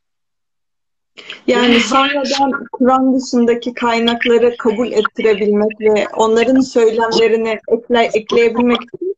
Yani 1.46 1.80
sonradan 1.80 2.66
Kur'an 2.72 3.20
dışındaki 3.20 3.74
kaynakları 3.74 4.56
kabul 4.56 4.92
ettirebilmek 4.92 5.80
ve 5.80 6.08
onların 6.16 6.60
söylemlerini 6.60 7.60
ekle, 7.68 8.10
ekleyebilmek 8.14 8.78
için 8.82 9.13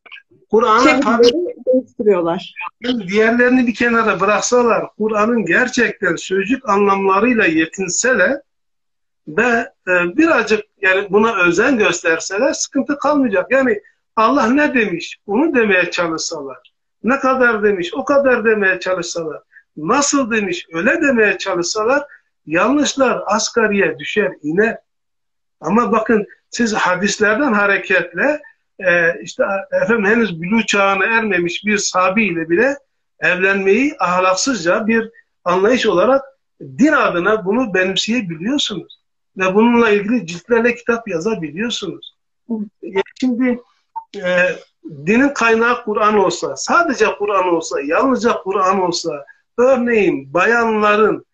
Kur'an'a 0.51 1.19
değiştiriyorlar. 1.65 2.53
Diğerlerini 2.83 3.67
bir 3.67 3.73
kenara 3.73 4.19
bıraksalar, 4.19 4.85
Kur'an'ın 4.97 5.45
gerçekten 5.45 6.15
sözcük 6.15 6.69
anlamlarıyla 6.69 7.45
yetinseler 7.45 8.41
ve 9.27 9.71
e, 9.87 9.91
birazcık 10.17 10.65
yani 10.81 11.07
buna 11.09 11.35
özen 11.35 11.77
gösterseler 11.77 12.53
sıkıntı 12.53 12.97
kalmayacak. 12.99 13.51
Yani 13.51 13.81
Allah 14.15 14.49
ne 14.49 14.73
demiş? 14.73 15.17
Onu 15.27 15.55
demeye 15.55 15.91
çalışsalar. 15.91 16.73
Ne 17.03 17.19
kadar 17.19 17.63
demiş? 17.63 17.91
O 17.93 18.05
kadar 18.05 18.45
demeye 18.45 18.79
çalışsalar. 18.79 19.41
Nasıl 19.77 20.31
demiş? 20.31 20.67
Öyle 20.73 21.01
demeye 21.01 21.37
çalışsalar 21.37 22.03
yanlışlar 22.45 23.23
asgariye 23.25 23.99
düşer, 23.99 24.31
iner. 24.43 24.77
Ama 25.61 25.91
bakın 25.91 26.25
siz 26.49 26.73
hadislerden 26.73 27.53
hareketle 27.53 28.41
e, 28.79 29.21
işte 29.21 29.43
efendim 29.71 30.05
henüz 30.05 30.41
bülü 30.41 30.65
çağına 30.65 31.05
ermemiş 31.05 31.65
bir 31.65 31.77
sahabiyle 31.77 32.49
bile 32.49 32.77
evlenmeyi 33.19 33.95
ahlaksızca 33.99 34.87
bir 34.87 35.11
anlayış 35.43 35.85
olarak 35.85 36.25
din 36.61 36.91
adına 36.91 37.45
bunu 37.45 37.73
benimseyebiliyorsunuz. 37.73 38.97
Ve 39.37 39.55
bununla 39.55 39.89
ilgili 39.89 40.27
ciltlerle 40.27 40.75
kitap 40.75 41.07
yazabiliyorsunuz. 41.07 42.17
Şimdi 43.19 43.59
e, 44.15 44.55
dinin 45.05 45.29
kaynağı 45.29 45.83
Kur'an 45.83 46.17
olsa, 46.17 46.55
sadece 46.55 47.05
Kur'an 47.05 47.47
olsa, 47.47 47.81
yalnızca 47.81 48.33
Kur'an 48.43 48.81
olsa, 48.81 49.25
örneğin 49.57 50.33
bayanların 50.33 51.25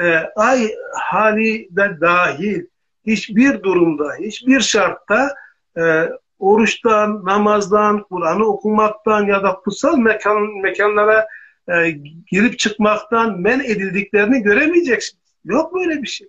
e, 0.00 0.16
ay 0.36 0.70
hali 0.94 1.68
de 1.70 1.98
dahil 2.00 2.66
hiçbir 3.06 3.62
durumda, 3.62 4.14
hiçbir 4.20 4.60
şartta 4.60 5.34
e, 5.76 6.08
oruçtan, 6.38 7.24
namazdan, 7.24 8.02
Kur'an'ı 8.02 8.44
okumaktan 8.44 9.26
ya 9.26 9.42
da 9.42 9.54
kutsal 9.54 9.98
mekan, 9.98 10.42
mekanlara 10.62 11.26
e, 11.68 11.90
girip 12.30 12.58
çıkmaktan 12.58 13.40
men 13.40 13.60
edildiklerini 13.60 14.42
göremeyeceksiniz. 14.42 15.24
Yok 15.44 15.74
böyle 15.74 16.02
bir 16.02 16.08
şey. 16.08 16.28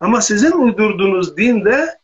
Ama 0.00 0.20
sizin 0.20 0.52
uydurduğunuz 0.52 1.36
dinde 1.36 2.00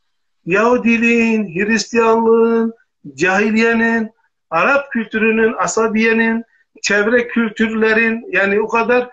Yahudiliğin, 0.47 1.55
Hristiyanlığın, 1.55 2.75
cahiliyenin, 3.15 4.11
Arap 4.51 4.93
kültürünün, 4.93 5.55
asabiyenin, 5.59 6.45
çevre 6.83 7.29
kültürlerin 7.29 8.27
yani 8.33 8.61
o 8.61 8.69
kadar 8.69 9.11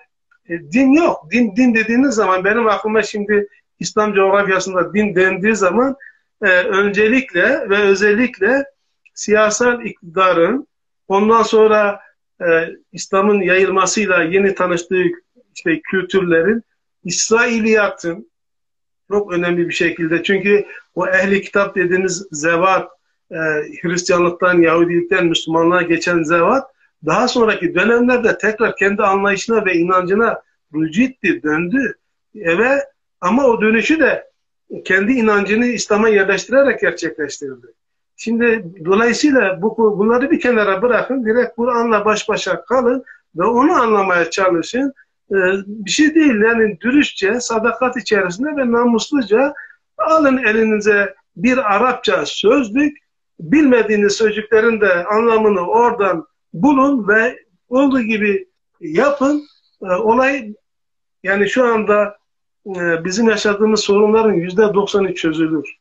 e, 0.50 0.72
din 0.72 0.92
yok. 0.92 1.32
Din 1.32 1.56
din 1.56 1.76
dediğiniz 1.76 2.16
zaman 2.16 2.46
benim 2.46 2.68
aklıma 2.68 3.04
şimdi 3.04 3.48
İslam 3.80 4.14
coğrafyasında 4.14 4.94
din 4.94 5.16
dendiği 5.16 5.56
zaman 5.56 5.96
e, 6.44 6.48
öncelikle 6.48 7.70
ve 7.70 7.78
özellikle 7.78 8.66
siyasal 9.14 9.86
iktidarın 9.86 10.68
ondan 11.08 11.44
sonra 11.44 12.00
e, 12.42 12.70
İslam'ın 12.92 13.42
yayılmasıyla 13.42 14.24
yeni 14.24 14.56
tanıştığı 14.56 15.04
işte 15.56 15.82
kültürlerin 15.82 16.64
İsrailiyatın 17.04 18.32
çok 19.12 19.34
önemli 19.34 19.68
bir 19.68 19.74
şekilde 19.74 20.24
çünkü 20.24 20.66
o 20.96 21.08
ehli 21.08 21.42
kitap 21.42 21.76
dediğiniz 21.76 22.28
zevat 22.32 22.92
e, 23.32 23.38
Hristiyanlıktan, 23.82 24.62
Yahudilikten 24.62 25.26
Müslümanlığa 25.26 25.82
geçen 25.82 26.24
zevat 26.24 26.70
daha 27.06 27.28
sonraki 27.28 27.76
dönemlerde 27.76 28.38
tekrar 28.38 28.76
kendi 28.76 29.04
anlayışına 29.04 29.66
ve 29.66 29.74
inancına 29.74 30.42
rücu 30.76 31.04
etti, 31.04 31.44
döndü. 31.44 31.96
Eve 32.36 32.80
ama 33.22 33.46
o 33.46 33.62
dönüşü 33.62 34.00
de 34.00 34.33
kendi 34.86 35.12
inancını 35.12 35.66
İslam'a 35.66 36.10
yerleştirerek 36.10 36.82
gerçekleştirdi. 36.82 37.68
Şimdi 38.16 38.66
dolayısıyla 38.86 39.62
bu, 39.62 39.98
bunları 39.98 40.32
bir 40.32 40.40
kenara 40.40 40.82
bırakın, 40.82 41.26
direkt 41.26 41.56
Kur'an'la 41.56 42.06
baş 42.06 42.30
başa 42.30 42.66
kalın 42.66 43.04
ve 43.36 43.44
onu 43.44 43.74
anlamaya 43.74 44.30
çalışın. 44.30 44.94
Ee, 45.32 45.36
bir 45.68 45.92
şey 45.92 46.16
değil 46.16 46.42
yani 46.42 46.80
dürüstçe, 46.82 47.40
sadakat 47.40 47.98
içerisinde 47.98 48.50
ve 48.58 48.72
namusluca 48.72 49.54
alın 49.98 50.38
elinize 50.38 51.16
bir 51.36 51.76
Arapça 51.76 52.26
sözlük, 52.26 52.98
bilmediğiniz 53.40 54.14
sözcüklerin 54.14 54.82
de 54.82 55.06
anlamını 55.06 55.68
oradan 55.68 56.28
bulun 56.54 57.08
ve 57.08 57.40
olduğu 57.70 58.02
gibi 58.02 58.48
yapın. 58.80 59.44
Ee, 59.84 59.86
olay 59.86 60.54
yani 61.24 61.50
şu 61.50 61.66
anda 61.66 62.18
e, 62.68 63.04
bizim 63.04 63.30
yaşadığımız 63.30 63.80
sorunların 63.80 64.34
yüzde 64.34 64.74
doksanı 64.74 65.16
çözülür. 65.16 65.78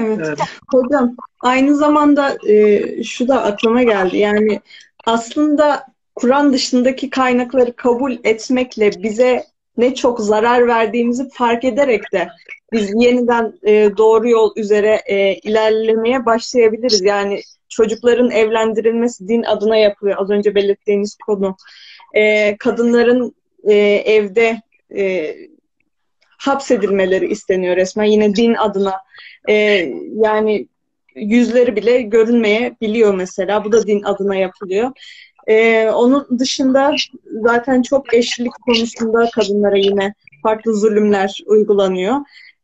Evet. 0.00 0.18
evet. 0.24 0.38
Hocam 0.72 1.16
aynı 1.40 1.76
zamanda 1.76 2.36
e, 2.48 3.02
şu 3.02 3.28
da 3.28 3.42
aklıma 3.42 3.82
geldi. 3.82 4.16
Yani 4.16 4.60
aslında 5.06 5.86
Kur'an 6.14 6.52
dışındaki 6.52 7.10
kaynakları 7.10 7.76
kabul 7.76 8.16
etmekle 8.24 8.90
bize 9.02 9.44
ne 9.76 9.94
çok 9.94 10.20
zarar 10.20 10.66
verdiğimizi 10.66 11.28
fark 11.28 11.64
ederek 11.64 12.12
de 12.12 12.28
biz 12.72 12.90
yeniden 12.94 13.52
e, 13.62 13.90
doğru 13.96 14.28
yol 14.28 14.52
üzere 14.56 15.02
e, 15.06 15.34
ilerlemeye 15.34 16.26
başlayabiliriz. 16.26 17.02
Yani 17.02 17.40
çocukların 17.68 18.30
evlendirilmesi 18.30 19.28
din 19.28 19.42
adına 19.42 19.76
yapılıyor. 19.76 20.16
Az 20.20 20.30
önce 20.30 20.54
belirttiğiniz 20.54 21.16
konu. 21.26 21.56
E, 22.14 22.56
kadınların 22.56 23.34
e, 23.64 23.74
evde 24.06 24.62
e, 24.96 25.34
hapsedilmeleri 26.46 27.26
isteniyor 27.26 27.76
resmen. 27.76 28.04
Yine 28.04 28.34
din 28.36 28.54
adına. 28.54 28.94
E, 29.48 29.54
yani 30.14 30.68
yüzleri 31.14 31.76
bile 31.76 32.02
görünmeyebiliyor 32.02 33.14
mesela. 33.14 33.64
Bu 33.64 33.72
da 33.72 33.86
din 33.86 34.02
adına 34.02 34.36
yapılıyor. 34.36 34.90
Ee, 35.46 35.90
onun 35.90 36.38
dışında 36.38 36.94
zaten 37.42 37.82
çok 37.82 38.14
eşlilik 38.14 38.52
konusunda 38.66 39.30
kadınlara 39.34 39.76
yine 39.76 40.14
farklı 40.42 40.76
zulümler 40.76 41.40
uygulanıyor. 41.46 42.16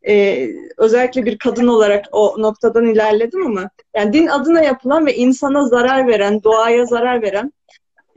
Ee, 0.09 0.49
özellikle 0.79 1.25
bir 1.25 1.39
kadın 1.39 1.67
olarak 1.67 2.05
o 2.13 2.35
noktadan 2.39 2.87
ilerledim 2.87 3.47
ama 3.47 3.71
yani 3.97 4.13
din 4.13 4.27
adına 4.27 4.63
yapılan 4.63 5.07
ve 5.07 5.17
insana 5.17 5.65
zarar 5.65 6.07
veren, 6.07 6.43
doğaya 6.43 6.85
zarar 6.85 7.23
veren, 7.23 7.53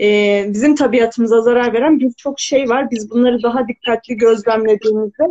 e, 0.01 0.45
bizim 0.47 0.75
tabiatımıza 0.75 1.41
zarar 1.41 1.73
veren 1.73 1.99
birçok 1.99 2.39
şey 2.39 2.69
var. 2.69 2.91
Biz 2.91 3.11
bunları 3.11 3.43
daha 3.43 3.67
dikkatli 3.67 4.17
gözlemlediğimizde 4.17 5.23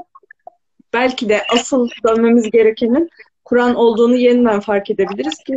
belki 0.95 1.28
de 1.28 1.42
asıl 1.55 1.88
dönmemiz 2.07 2.51
gerekenin 2.51 3.11
Kur'an 3.45 3.74
olduğunu 3.74 4.16
yeniden 4.16 4.61
fark 4.61 4.90
edebiliriz 4.90 5.38
ki 5.47 5.55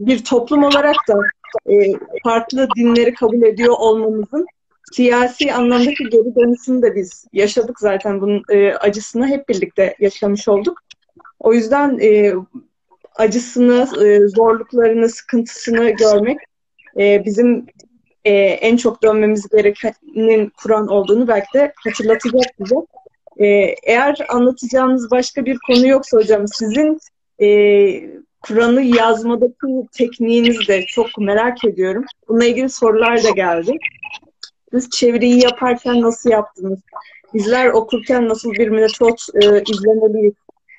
bir 0.00 0.24
toplum 0.24 0.64
olarak 0.64 0.96
da 1.08 1.20
e, 1.72 1.92
farklı 2.24 2.68
dinleri 2.76 3.14
kabul 3.14 3.42
ediyor 3.42 3.74
olmamızın 3.78 4.46
siyasi 4.92 5.52
anlamdaki 5.52 6.04
geri 6.04 6.34
dönüşünü 6.34 6.82
de 6.82 6.94
biz 6.94 7.26
yaşadık 7.32 7.80
zaten 7.80 8.20
bunun 8.20 8.42
e, 8.50 8.72
acısını 8.72 9.28
hep 9.28 9.48
birlikte 9.48 9.96
yaşamış 10.00 10.48
olduk. 10.48 10.80
O 11.40 11.54
yüzden 11.54 11.98
e, 12.02 12.34
acısını, 13.16 13.88
e, 14.04 14.28
zorluklarını, 14.28 15.08
sıkıntısını 15.08 15.90
görmek 15.90 16.38
e, 16.98 17.24
bizim 17.24 17.66
e, 18.24 18.32
en 18.34 18.76
çok 18.76 19.02
dönmemiz 19.02 19.48
gerekenin 19.48 20.52
Kur'an 20.62 20.88
olduğunu 20.88 21.28
belki 21.28 21.58
de 21.58 21.72
hatırlatacak 21.84 22.60
bize. 22.60 22.74
E, 23.40 23.46
eğer 23.82 24.26
anlatacağımız 24.28 25.10
başka 25.10 25.44
bir 25.44 25.58
konu 25.66 25.86
yoksa 25.86 26.16
hocam 26.16 26.48
sizin 26.48 26.98
e, 27.42 27.48
Kur'an'ı 28.42 28.82
yazmadaki 28.82 29.88
tekniğinizi 29.92 30.68
de 30.68 30.82
çok 30.86 31.18
merak 31.18 31.64
ediyorum. 31.64 32.04
Bununla 32.28 32.44
ilgili 32.44 32.68
sorular 32.68 33.24
da 33.24 33.30
geldi. 33.30 33.72
Siz 34.70 34.90
çeviriyi 34.90 35.42
yaparken 35.42 36.00
nasıl 36.00 36.30
yaptınız? 36.30 36.78
Bizler 37.34 37.66
okurken 37.66 38.28
nasıl 38.28 38.52
bir 38.52 38.68
metot 38.68 39.26
e, 39.34 39.62
izlemeliyiz? 39.62 40.34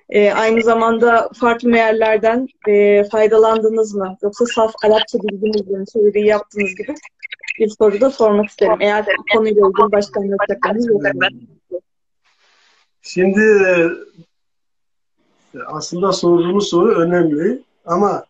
E, 0.09 0.31
aynı 0.31 0.61
zamanda 0.61 1.29
farklı 1.39 1.69
meallerden 1.69 2.47
e, 2.67 3.03
faydalandınız 3.03 3.93
mı? 3.95 4.17
Yoksa 4.21 4.45
saf 4.45 4.73
Arapça 4.83 5.19
bildiğiniz 5.19 5.67
mi? 5.67 5.85
Çeviriyi 5.93 6.27
yaptığınız 6.27 6.75
gibi 6.75 6.95
bir 7.59 7.69
soru 7.69 8.01
da 8.01 8.11
sormak 8.11 8.49
isterim. 8.49 8.77
Eğer 8.79 9.05
konuyla 9.33 9.67
ilgili 9.67 9.91
başka 9.91 10.19
anlatacaklarınız 10.19 10.87
yok. 10.87 11.01
Şimdi 13.05 13.61
aslında 15.65 16.13
sorduğunuz 16.13 16.69
soru 16.69 16.95
önemli 16.95 17.61
ama 17.85 18.25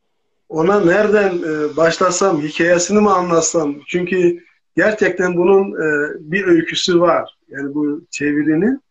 ona 0.49 0.79
nereden 0.79 1.37
e, 1.37 1.77
başlasam, 1.77 2.41
hikayesini 2.41 3.01
mi 3.01 3.09
anlatsam? 3.09 3.75
Çünkü 3.87 4.43
gerçekten 4.75 5.37
bunun 5.37 5.71
e, 5.71 6.15
bir 6.19 6.47
öyküsü 6.47 7.01
var. 7.01 7.37
Yani 7.49 7.73
bu 7.73 8.01
çevirinin 8.11 8.81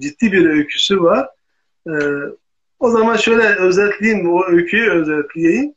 ciddi 0.00 0.32
bir 0.32 0.46
öyküsü 0.46 1.02
var. 1.02 1.28
E, 1.86 1.92
o 2.78 2.90
zaman 2.90 3.16
şöyle 3.16 3.54
özetleyeyim, 3.54 4.32
o 4.32 4.44
öyküyü 4.46 4.90
özetleyeyim. 4.90 5.74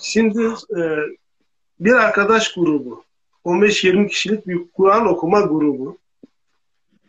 Şimdi 0.00 0.48
bir 1.80 1.92
arkadaş 1.92 2.54
grubu, 2.54 3.04
15-20 3.44 4.08
kişilik 4.08 4.46
bir 4.46 4.58
Kur'an 4.76 5.06
okuma 5.06 5.40
grubu. 5.40 6.01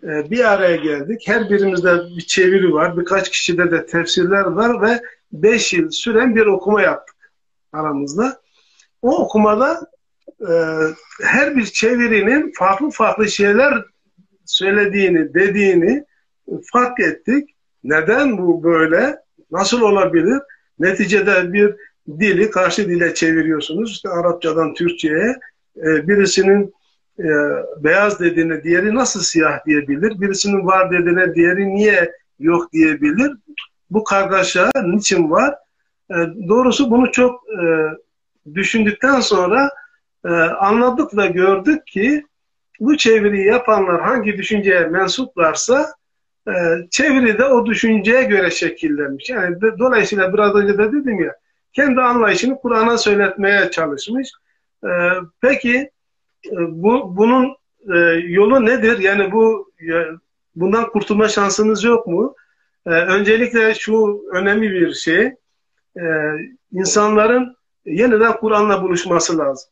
Ee, 0.03 0.31
bir 0.31 0.51
araya 0.53 0.75
geldik. 0.75 1.21
Her 1.25 1.49
birimizde 1.49 1.97
bir 2.17 2.21
çeviri 2.21 2.73
var. 2.73 2.97
Birkaç 2.97 3.29
kişide 3.29 3.71
de 3.71 3.85
tefsirler 3.85 4.43
var 4.43 4.81
ve 4.81 5.01
5 5.31 5.73
yıl 5.73 5.89
süren 5.89 6.35
bir 6.35 6.45
okuma 6.45 6.81
yaptık 6.81 7.15
aramızda. 7.73 8.41
O 9.01 9.17
okumada 9.17 9.91
e, 10.41 10.53
her 11.21 11.55
bir 11.55 11.65
çevirinin 11.65 12.51
farklı 12.55 12.89
farklı 12.89 13.29
şeyler 13.29 13.73
söylediğini, 14.45 15.33
dediğini 15.33 16.05
fark 16.73 16.99
ettik. 16.99 17.49
Neden 17.83 18.37
bu 18.37 18.63
böyle? 18.63 19.19
Nasıl 19.51 19.81
olabilir? 19.81 20.41
Neticede 20.79 21.53
bir 21.53 21.75
dili 22.19 22.51
karşı 22.51 22.89
dile 22.89 23.13
çeviriyorsunuz. 23.13 23.91
İşte 23.91 24.09
Arapçadan 24.09 24.73
Türkçe'ye. 24.73 25.35
E, 25.77 26.07
birisinin 26.07 26.73
e, 27.19 27.27
beyaz 27.77 28.19
dediğine 28.19 28.63
diğeri 28.63 28.95
nasıl 28.95 29.21
siyah 29.21 29.65
diyebilir? 29.65 30.21
Birisinin 30.21 30.65
var 30.65 30.91
dediğine 30.91 31.35
diğeri 31.35 31.75
niye 31.75 32.11
yok 32.39 32.73
diyebilir? 32.73 33.31
Bu 33.89 34.03
kargaşa 34.03 34.71
niçin 34.85 35.31
var? 35.31 35.55
E, 36.09 36.15
doğrusu 36.47 36.91
bunu 36.91 37.11
çok 37.11 37.43
e, 37.49 37.63
düşündükten 38.53 39.19
sonra 39.19 39.69
e, 40.25 40.29
anladık 40.39 41.17
ve 41.17 41.27
gördük 41.27 41.87
ki 41.87 42.25
bu 42.79 42.97
çeviriyi 42.97 43.45
yapanlar 43.45 44.01
hangi 44.01 44.37
düşünceye 44.37 44.85
mensuplarsa 44.85 45.93
e, 46.47 46.51
çeviri 46.91 47.37
de 47.37 47.45
o 47.45 47.65
düşünceye 47.65 48.23
göre 48.23 48.51
şekillenmiş. 48.51 49.29
Yani 49.29 49.61
de, 49.61 49.79
dolayısıyla 49.79 50.33
biraz 50.33 50.55
önce 50.55 50.77
de 50.77 50.91
dedim 50.91 51.23
ya 51.23 51.35
kendi 51.73 52.01
anlayışını 52.01 52.57
Kur'an'a 52.57 52.97
söyletmeye 52.97 53.71
çalışmış. 53.71 54.29
E, 54.83 54.89
peki 55.41 55.91
bu 56.51 57.17
bunun 57.17 57.55
e, 57.95 57.97
yolu 58.27 58.65
nedir? 58.65 58.99
Yani 58.99 59.31
bu 59.31 59.71
ya, 59.81 60.05
bundan 60.55 60.89
kurtulma 60.89 61.27
şansınız 61.27 61.83
yok 61.83 62.07
mu? 62.07 62.35
e, 62.85 62.89
öncelikle 62.89 63.73
şu 63.75 64.23
önemli 64.33 64.71
bir 64.71 64.93
şey, 64.93 65.25
e, 65.97 66.03
insanların 66.71 67.55
yeniden 67.85 68.37
Kur'an'la 68.37 68.83
buluşması 68.83 69.37
lazım. 69.37 69.69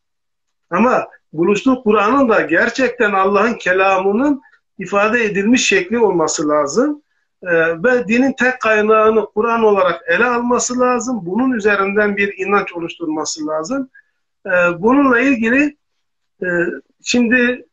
Ama 0.70 1.08
buluştuğu 1.34 1.84
Kur'an'ın 1.84 2.30
da 2.30 2.42
gerçekten 2.42 3.12
Allah'ın 3.12 3.54
kelamının 3.54 4.42
ifade 4.80 5.26
edilmiş 5.26 5.68
şekli 5.68 6.00
olması 6.00 6.50
lazım. 6.50 7.02
Ee, 7.44 7.84
ve 7.84 8.08
dinin 8.08 8.34
tek 8.34 8.62
kaynağını 8.62 9.26
Kur'an 9.26 9.64
olarak 9.64 10.02
ele 10.08 10.26
alması 10.26 10.80
lazım. 10.80 11.20
Bunun 11.22 11.52
üzerinden 11.52 12.18
bir 12.18 12.38
inanç 12.38 12.74
oluşturması 12.74 13.48
lazım. 13.48 13.90
Ee, 14.46 14.50
bununla 14.80 15.20
ilgili 15.20 15.78
e, 16.44 16.48
şimdi 17.04 17.66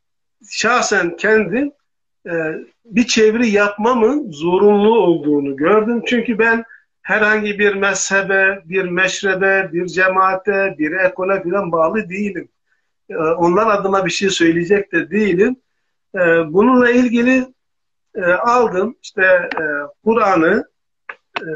şahsen 0.50 1.16
kendim 1.16 1.72
e, 2.26 2.32
bir 2.84 3.06
çeviri 3.06 3.48
yapmamın 3.48 4.32
zorunlu 4.32 4.98
olduğunu 4.98 5.56
gördüm. 5.56 6.02
Çünkü 6.06 6.38
ben 6.38 6.64
herhangi 7.02 7.58
bir 7.58 7.74
mezhebe, 7.74 8.62
bir 8.64 8.84
meşrebe, 8.84 9.70
bir 9.72 9.86
cemaate, 9.86 10.74
bir 10.78 10.92
ekole 10.92 11.42
falan 11.42 11.72
bağlı 11.72 12.08
değilim. 12.08 12.48
Ee, 13.10 13.16
onlar 13.16 13.66
adına 13.66 14.06
bir 14.06 14.10
şey 14.10 14.30
söyleyecek 14.30 14.92
de 14.92 15.10
değilim. 15.10 15.56
Bununla 16.46 16.90
ilgili 16.90 17.46
e, 18.14 18.22
aldım 18.24 18.96
işte 19.02 19.22
e, 19.56 19.62
Kur'an'ı 20.04 20.64
e, 21.40 21.46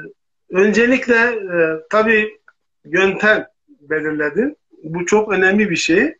öncelikle 0.50 1.16
e, 1.16 1.80
tabi 1.90 2.40
yöntem 2.84 3.46
belirledim. 3.80 4.56
Bu 4.84 5.06
çok 5.06 5.32
önemli 5.32 5.70
bir 5.70 5.76
şey. 5.76 6.14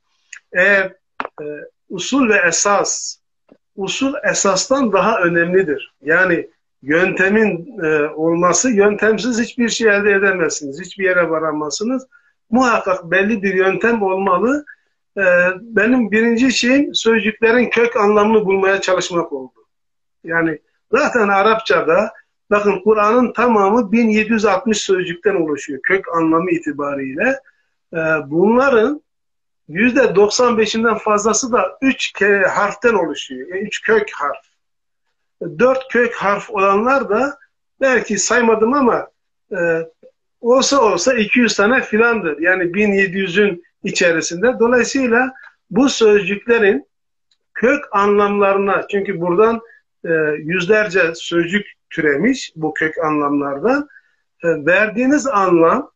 Eğer 0.53 0.95
e, 1.41 1.45
usul 1.89 2.29
ve 2.29 2.37
esas 2.49 3.17
usul 3.77 4.15
esastan 4.31 4.93
daha 4.93 5.21
önemlidir. 5.21 5.95
Yani 6.03 6.51
yöntemin 6.83 7.79
e, 7.85 8.09
olması 8.09 8.71
yöntemsiz 8.71 9.41
hiçbir 9.41 9.69
şey 9.69 9.89
elde 9.89 10.13
edemezsiniz. 10.13 10.81
Hiçbir 10.81 11.05
yere 11.05 11.31
varamazsınız. 11.31 12.07
Muhakkak 12.51 13.11
belli 13.11 13.43
bir 13.43 13.55
yöntem 13.55 14.03
olmalı. 14.03 14.65
E, 15.19 15.23
benim 15.61 16.11
birinci 16.11 16.53
şeyim 16.53 16.95
sözcüklerin 16.95 17.71
kök 17.71 17.97
anlamını 17.97 18.47
bulmaya 18.47 18.81
çalışmak 18.81 19.33
oldu. 19.33 19.63
Yani 20.25 20.59
zaten 20.93 21.29
Arapçada 21.29 22.13
bakın 22.51 22.81
Kur'an'ın 22.85 23.33
tamamı 23.33 23.93
1760 23.93 24.79
sözcükten 24.79 25.35
oluşuyor 25.35 25.83
kök 25.83 26.17
anlamı 26.17 26.51
itibariyle. 26.51 27.41
Ee, 27.95 27.99
bunların 28.27 29.03
%95'inden 29.73 30.99
fazlası 30.99 31.53
da 31.53 31.79
3 31.83 32.23
harften 32.49 32.95
oluşuyor. 32.95 33.49
Yani 33.49 33.61
3 33.61 33.83
kök 33.83 34.11
harf. 34.15 34.53
4 35.59 35.89
kök 35.89 36.15
harf 36.15 36.51
olanlar 36.51 37.09
da 37.09 37.39
belki 37.81 38.19
saymadım 38.19 38.75
ama 38.75 39.09
e, 39.53 39.89
olsa 40.41 40.81
olsa 40.81 41.15
200 41.15 41.57
tane 41.57 41.83
filandır. 41.83 42.39
Yani 42.39 42.63
1700'ün 42.63 43.65
içerisinde. 43.85 44.59
Dolayısıyla 44.61 45.33
bu 45.71 45.89
sözcüklerin 45.89 46.87
kök 47.55 47.85
anlamlarına 47.93 48.87
çünkü 48.91 49.21
buradan 49.21 49.61
e, 50.05 50.11
yüzlerce 50.39 51.15
sözcük 51.15 51.67
türemiş 51.91 52.53
bu 52.57 52.75
kök 52.75 52.99
anlamlardan. 52.99 53.89
E, 54.45 54.49
verdiğiniz 54.49 55.27
anlam 55.27 55.91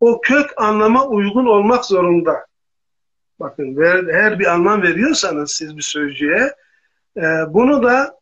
o 0.00 0.20
kök 0.20 0.50
anlama 0.56 1.06
uygun 1.06 1.46
olmak 1.46 1.84
zorunda. 1.84 2.45
Bakın 3.40 3.76
ver, 3.76 4.04
her 4.12 4.38
bir 4.38 4.46
anlam 4.46 4.82
veriyorsanız 4.82 5.52
siz 5.52 5.76
bir 5.76 5.82
sözcüğe 5.82 6.54
e, 7.16 7.22
bunu 7.48 7.82
da 7.82 8.18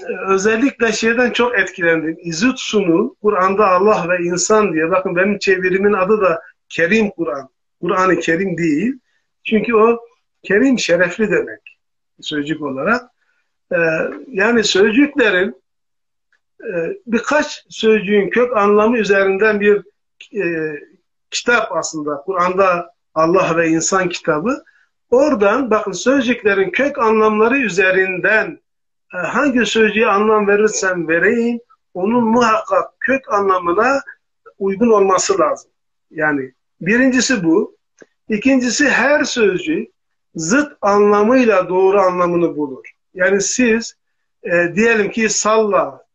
e, 0.00 0.12
özellikle 0.28 0.92
şeyden 0.92 1.30
çok 1.30 1.58
etkilendim. 1.58 2.16
İzutsu'nun 2.20 3.16
Kur'an'da 3.22 3.68
Allah 3.68 4.06
ve 4.08 4.24
insan 4.24 4.72
diye 4.72 4.90
bakın 4.90 5.16
benim 5.16 5.38
çevirimin 5.38 5.92
adı 5.92 6.20
da 6.20 6.40
Kerim 6.68 7.10
Kur'an. 7.10 7.48
Kur'an-ı 7.80 8.18
Kerim 8.18 8.58
değil. 8.58 8.98
Çünkü 9.44 9.74
o 9.74 10.00
Kerim 10.42 10.78
şerefli 10.78 11.30
demek 11.30 11.78
sözcük 12.20 12.62
olarak. 12.62 13.10
Ee, 13.72 13.76
yani 14.28 14.64
sözcüklerin 14.64 15.62
e, 16.60 16.70
birkaç 17.06 17.64
sözcüğün 17.68 18.30
kök 18.30 18.56
anlamı 18.56 18.98
üzerinden 18.98 19.60
bir 19.60 19.82
e, 20.42 20.74
kitap 21.30 21.76
aslında. 21.76 22.16
Kur'an'da 22.16 22.94
Allah 23.14 23.56
ve 23.56 23.68
İnsan 23.68 24.08
kitabı. 24.08 24.64
Oradan 25.10 25.70
bakın 25.70 25.92
sözcüklerin 25.92 26.70
kök 26.70 26.98
anlamları 26.98 27.58
üzerinden 27.58 28.60
e, 29.14 29.16
hangi 29.16 29.66
sözcüğe 29.66 30.06
anlam 30.06 30.46
verirsem 30.46 31.08
vereyim 31.08 31.60
onun 31.94 32.24
muhakkak 32.24 33.00
kök 33.00 33.32
anlamına 33.32 34.00
uygun 34.58 34.90
olması 34.90 35.38
lazım. 35.38 35.70
Yani 36.10 36.52
birincisi 36.80 37.44
bu. 37.44 37.76
İkincisi 38.28 38.88
her 38.88 39.24
sözcük 39.24 39.88
zıt 40.34 40.72
anlamıyla 40.80 41.68
doğru 41.68 42.00
anlamını 42.00 42.56
bulur. 42.56 42.84
Yani 43.14 43.40
siz 43.40 43.96
e, 44.42 44.74
diyelim 44.74 45.10
ki 45.10 45.28
salla 45.28 46.06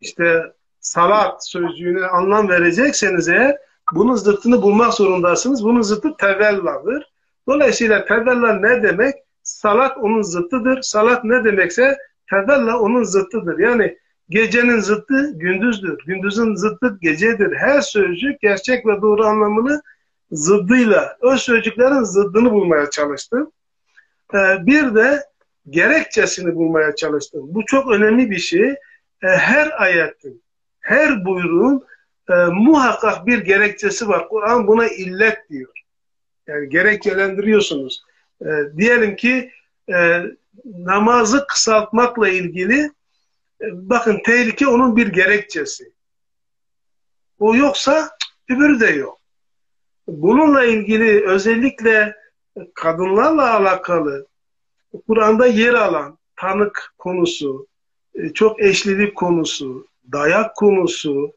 işte 0.00 0.42
salat 0.80 1.48
sözcüğüne 1.48 2.06
anlam 2.06 2.48
verecekseniz 2.48 3.28
eğer 3.28 3.56
bunun 3.92 4.14
zıttını 4.14 4.62
bulmak 4.62 4.94
zorundasınız. 4.94 5.64
Bunun 5.64 5.82
zıttı 5.82 6.16
tevelladır. 6.18 7.12
Dolayısıyla 7.48 8.04
tevella 8.04 8.52
ne 8.52 8.82
demek? 8.82 9.14
Salat 9.42 9.98
onun 9.98 10.22
zıttıdır. 10.22 10.82
Salat 10.82 11.24
ne 11.24 11.44
demekse 11.44 11.96
tevella 12.30 12.78
onun 12.78 13.02
zıttıdır. 13.02 13.58
Yani 13.58 13.98
gecenin 14.28 14.80
zıttı 14.80 15.32
gündüzdür. 15.34 15.98
Gündüzün 16.06 16.54
zıttı 16.54 16.98
gecedir. 17.00 17.56
Her 17.56 17.80
sözcük 17.80 18.40
gerçek 18.40 18.86
ve 18.86 19.02
doğru 19.02 19.26
anlamını 19.26 19.82
zıddıyla, 20.30 21.16
o 21.20 21.36
sözcüklerin 21.36 22.02
zıddını 22.02 22.52
bulmaya 22.52 22.90
çalıştım. 22.90 23.52
Ee, 24.34 24.66
bir 24.66 24.94
de 24.94 25.22
gerekçesini 25.70 26.54
bulmaya 26.54 26.94
çalıştım. 26.94 27.42
Bu 27.44 27.64
çok 27.66 27.90
önemli 27.90 28.30
bir 28.30 28.38
şey. 28.38 28.68
E, 29.22 29.26
her 29.26 29.82
ayetin, 29.82 30.42
her 30.80 31.24
buyruğun 31.24 31.84
e, 32.30 32.34
muhakkak 32.34 33.26
bir 33.26 33.38
gerekçesi 33.38 34.08
var. 34.08 34.28
Kur'an 34.28 34.66
buna 34.66 34.88
illet 34.88 35.50
diyor. 35.50 35.72
Yani 36.46 36.68
gerekçelendiriyorsunuz. 36.68 38.02
E, 38.40 38.48
diyelim 38.76 39.16
ki 39.16 39.50
e, 39.92 40.22
namazı 40.64 41.46
kısaltmakla 41.46 42.28
ilgili 42.28 42.80
e, 43.60 43.66
bakın 43.72 44.20
tehlike 44.24 44.66
onun 44.66 44.96
bir 44.96 45.06
gerekçesi. 45.06 45.92
O 47.38 47.54
yoksa 47.54 48.10
öbürü 48.50 48.80
de 48.80 48.86
yok. 48.86 49.20
Bununla 50.08 50.64
ilgili 50.64 51.26
özellikle 51.26 52.16
kadınlarla 52.74 53.54
alakalı 53.54 54.26
Kur'an'da 55.06 55.46
yer 55.46 55.74
alan 55.74 56.18
tanık 56.36 56.94
konusu, 56.98 57.66
e, 58.14 58.32
çok 58.32 58.62
eşlilik 58.62 59.14
konusu, 59.14 59.86
dayak 60.12 60.56
konusu 60.56 61.32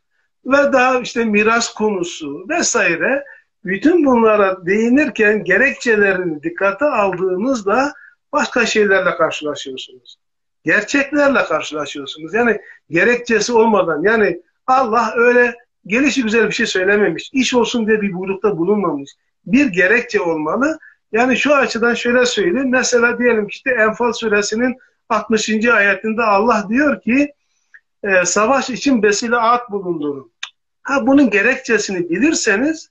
ve 0.48 0.74
daha 0.74 1.00
işte 1.00 1.26
miras 1.26 1.74
konusu 1.74 2.46
vesaire 2.50 3.24
bütün 3.66 4.06
bunlara 4.06 4.66
değinirken 4.66 5.44
gerekçelerini 5.44 6.44
dikkate 6.44 6.86
aldığınızda 6.86 7.94
başka 8.34 8.66
şeylerle 8.66 9.16
karşılaşıyorsunuz. 9.16 10.18
Gerçeklerle 10.64 11.44
karşılaşıyorsunuz. 11.44 12.34
Yani 12.34 12.62
gerekçesi 12.90 13.54
olmadan 13.54 14.02
yani 14.02 14.42
Allah 14.68 15.14
öyle 15.16 15.56
gelişi 15.86 16.24
güzel 16.24 16.48
bir 16.48 16.54
şey 16.54 16.66
söylememiş. 16.66 17.30
İş 17.34 17.54
olsun 17.54 17.88
diye 17.88 18.02
bir 18.02 18.14
buyrukta 18.14 18.58
bulunmamış. 18.58 19.12
Bir 19.46 19.66
gerekçe 19.66 20.22
olmalı 20.22 20.80
yani 21.12 21.38
şu 21.38 21.56
açıdan 21.56 21.94
şöyle 21.94 22.26
söyleyeyim. 22.26 22.70
Mesela 22.70 23.20
diyelim 23.20 23.48
ki 23.48 23.56
işte 23.56 23.72
Enfal 23.72 24.14
suresinin 24.14 24.78
60. 25.10 25.50
ayetinde 25.66 26.24
Allah 26.24 26.66
diyor 26.70 27.02
ki 27.02 27.34
e, 28.04 28.26
savaş 28.26 28.70
için 28.70 29.04
besile 29.04 29.36
at 29.36 29.72
bulundurun. 29.72 30.32
Ha 30.88 31.08
bunun 31.08 31.30
gerekçesini 31.30 32.10
bilirseniz 32.10 32.90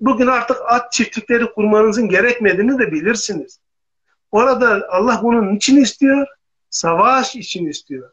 bugün 0.00 0.26
artık 0.26 0.56
at 0.66 0.92
çiftlikleri 0.92 1.52
kurmanızın 1.52 2.08
gerekmediğini 2.08 2.78
de 2.78 2.92
bilirsiniz. 2.92 3.60
Orada 4.30 4.86
Allah 4.90 5.20
bunun 5.22 5.54
niçin 5.54 5.76
istiyor? 5.76 6.26
Savaş 6.70 7.36
için 7.36 7.66
istiyor. 7.66 8.10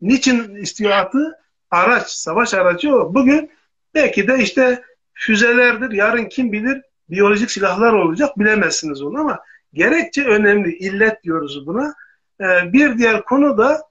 Niçin 0.00 0.54
istiyor 0.54 0.90
atı? 0.90 1.38
Araç, 1.70 2.08
savaş 2.08 2.54
aracı 2.54 2.94
o. 2.96 3.14
Bugün 3.14 3.50
belki 3.94 4.28
de 4.28 4.38
işte 4.38 4.82
füzelerdir. 5.14 5.90
Yarın 5.90 6.24
kim 6.24 6.52
bilir 6.52 6.82
biyolojik 7.10 7.50
silahlar 7.50 7.92
olacak 7.92 8.38
bilemezsiniz 8.38 9.02
onu 9.02 9.20
ama 9.20 9.40
gerekçe 9.72 10.24
önemli. 10.24 10.76
illet 10.76 11.22
diyoruz 11.22 11.66
buna. 11.66 11.94
Ee, 12.40 12.72
bir 12.72 12.98
diğer 12.98 13.24
konu 13.24 13.58
da 13.58 13.82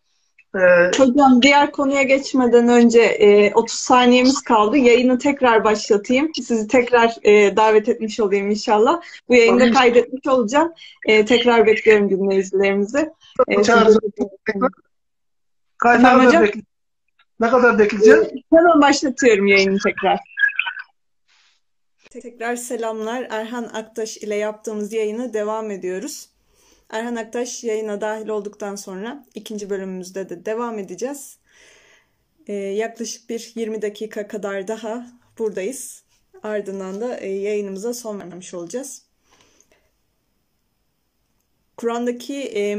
e, 0.55 0.59
Hocam 0.97 1.41
diğer 1.41 1.71
konuya 1.71 2.03
geçmeden 2.03 2.67
önce 2.67 3.01
e, 3.01 3.53
30 3.53 3.79
saniyemiz 3.79 4.41
kaldı. 4.41 4.77
Yayını 4.77 5.17
tekrar 5.17 5.63
başlatayım. 5.63 6.31
Sizi 6.35 6.67
tekrar 6.67 7.15
e, 7.23 7.55
davet 7.55 7.89
etmiş 7.89 8.19
olayım 8.19 8.49
inşallah. 8.49 9.01
Bu 9.29 9.35
yayını 9.35 9.59
da 9.59 9.71
kaydetmiş 9.71 10.27
olacağım. 10.27 10.73
E, 11.05 11.25
tekrar 11.25 11.65
bekliyorum 11.65 12.09
dinleyicilerimizi. 12.09 13.11
E, 13.47 13.55
hocam? 13.55 13.87
Ne 17.39 17.49
kadar 17.49 17.79
bekleyeceğim? 17.79 18.27
Hemen 18.53 18.81
başlatıyorum 18.81 19.47
yayını 19.47 19.77
tekrar. 19.83 20.19
Tekrar 22.09 22.55
selamlar. 22.55 23.27
Erhan 23.29 23.63
Aktaş 23.63 24.17
ile 24.17 24.35
yaptığımız 24.35 24.93
yayını 24.93 25.33
devam 25.33 25.71
ediyoruz. 25.71 26.29
Erhan 26.91 27.15
Aktaş 27.15 27.63
yayına 27.63 28.01
dahil 28.01 28.27
olduktan 28.27 28.75
sonra 28.75 29.25
ikinci 29.35 29.69
bölümümüzde 29.69 30.29
de 30.29 30.45
devam 30.45 30.79
edeceğiz. 30.79 31.37
Ee, 32.47 32.53
yaklaşık 32.53 33.29
bir 33.29 33.51
20 33.55 33.81
dakika 33.81 34.27
kadar 34.27 34.67
daha 34.67 35.07
buradayız. 35.39 36.03
Ardından 36.43 37.01
da 37.01 37.17
e, 37.17 37.29
yayınımıza 37.29 37.93
son 37.93 38.19
vermiş 38.19 38.53
olacağız. 38.53 39.05
Kur'an'daki 41.77 42.35
e, 42.35 42.75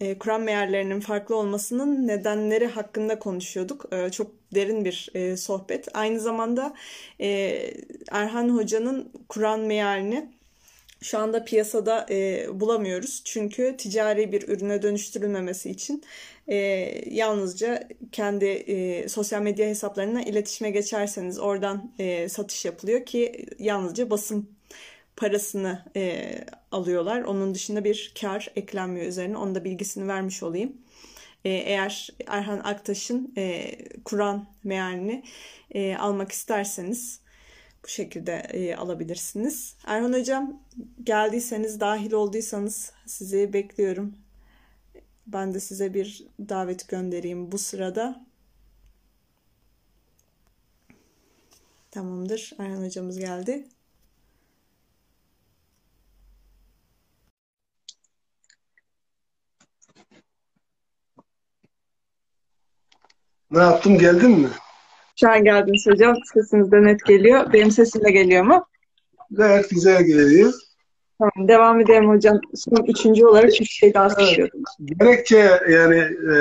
e, 0.00 0.18
Kur'an 0.18 0.40
meallerinin 0.40 1.00
farklı 1.00 1.36
olmasının 1.36 2.06
nedenleri 2.08 2.66
hakkında 2.66 3.18
konuşuyorduk. 3.18 3.92
E, 3.92 4.10
çok 4.10 4.30
derin 4.54 4.84
bir 4.84 5.10
e, 5.14 5.36
sohbet. 5.36 5.88
Aynı 5.96 6.20
zamanda 6.20 6.74
Erhan 8.10 8.48
Hoca'nın 8.48 9.12
Kur'an 9.28 9.60
mealini 9.60 10.39
şu 11.02 11.18
anda 11.18 11.44
piyasada 11.44 12.06
e, 12.10 12.46
bulamıyoruz. 12.60 13.22
Çünkü 13.24 13.76
ticari 13.78 14.32
bir 14.32 14.48
ürüne 14.48 14.82
dönüştürülmemesi 14.82 15.70
için 15.70 16.04
e, 16.48 16.56
yalnızca 17.10 17.88
kendi 18.12 18.46
e, 18.46 19.08
sosyal 19.08 19.42
medya 19.42 19.68
hesaplarına 19.68 20.22
iletişime 20.22 20.70
geçerseniz 20.70 21.38
oradan 21.38 21.92
e, 21.98 22.28
satış 22.28 22.64
yapılıyor 22.64 23.06
ki 23.06 23.46
yalnızca 23.58 24.10
basın 24.10 24.50
parasını 25.16 25.84
e, 25.96 26.30
alıyorlar. 26.72 27.22
Onun 27.22 27.54
dışında 27.54 27.84
bir 27.84 28.12
kar 28.20 28.52
eklenmiyor 28.56 29.06
üzerine. 29.06 29.36
Onun 29.36 29.54
da 29.54 29.64
bilgisini 29.64 30.08
vermiş 30.08 30.42
olayım. 30.42 30.72
E, 31.44 31.50
eğer 31.50 32.08
Erhan 32.26 32.58
Aktaş'ın 32.58 33.32
e, 33.36 33.72
Kur'an 34.04 34.46
mealini 34.64 35.22
e, 35.70 35.96
almak 35.96 36.32
isterseniz 36.32 37.19
bu 37.84 37.88
şekilde 37.88 38.32
e, 38.32 38.76
alabilirsiniz. 38.76 39.76
Erhan 39.86 40.12
Hocam 40.12 40.62
geldiyseniz, 41.04 41.80
dahil 41.80 42.12
olduysanız 42.12 42.92
sizi 43.06 43.52
bekliyorum. 43.52 44.14
Ben 45.26 45.54
de 45.54 45.60
size 45.60 45.94
bir 45.94 46.26
davet 46.48 46.88
göndereyim 46.88 47.52
bu 47.52 47.58
sırada. 47.58 48.26
Tamamdır. 51.90 52.52
Erhan 52.58 52.84
hocamız 52.84 53.18
geldi. 53.18 53.68
Ne 63.50 63.58
yaptım 63.58 63.98
geldin 63.98 64.30
mi? 64.30 64.48
Şu 65.20 65.30
an 65.30 65.44
geldiniz 65.44 65.86
hocam. 65.86 66.16
Sesiniz 66.34 66.72
de 66.72 66.82
net 66.82 67.04
geliyor. 67.04 67.52
Benim 67.52 67.70
sesim 67.70 68.04
de 68.04 68.10
geliyor 68.10 68.44
mu? 68.44 68.66
Gayet 69.30 69.70
güzel 69.70 70.02
geliyor. 70.02 70.52
Tamam, 71.18 71.48
devam 71.48 71.80
edelim 71.80 72.08
hocam. 72.08 72.40
Son 72.54 72.84
üçüncü 72.86 73.26
olarak 73.26 73.50
bir 73.50 73.64
şey 73.64 73.94
daha 73.94 74.10
söylüyordum. 74.10 74.62
Gerekçe 74.84 75.60
yani 75.68 75.98
e, 75.98 76.34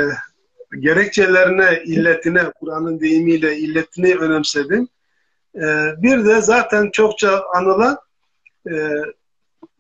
gerekçelerine, 0.79 1.83
illetine, 1.85 2.51
Kur'an'ın 2.59 2.99
deyimiyle 2.99 3.57
illetini 3.57 4.15
önemsedim. 4.15 4.87
E, 5.55 5.65
bir 5.97 6.25
de 6.25 6.41
zaten 6.41 6.89
çokça 6.91 7.43
anılan 7.55 7.97
e, 8.71 8.73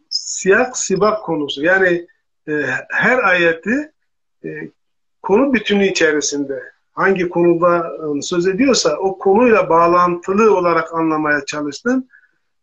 siyak 0.09 0.77
sibak 0.77 1.23
konusu. 1.23 1.63
Yani 1.63 2.07
e, 2.47 2.53
her 2.89 3.17
ayeti 3.17 3.91
e, 4.45 4.49
konu 5.21 5.53
bütünü 5.53 5.87
içerisinde 5.87 6.63
hangi 6.93 7.29
konuda 7.29 7.77
e, 8.17 8.21
söz 8.21 8.47
ediyorsa 8.47 8.97
o 8.97 9.17
konuyla 9.17 9.69
bağlantılı 9.69 10.57
olarak 10.57 10.93
anlamaya 10.93 11.45
çalıştım. 11.45 12.07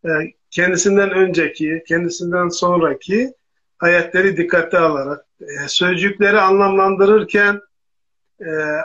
E, 0.04 0.08
kendisinden 0.50 1.10
önceki, 1.10 1.82
kendisinden 1.88 2.48
sonraki 2.48 3.32
ayetleri 3.80 4.36
dikkate 4.36 4.78
alarak 4.78 5.26
e, 5.40 5.68
sözcükleri 5.68 6.40
anlamlandırırken 6.40 7.60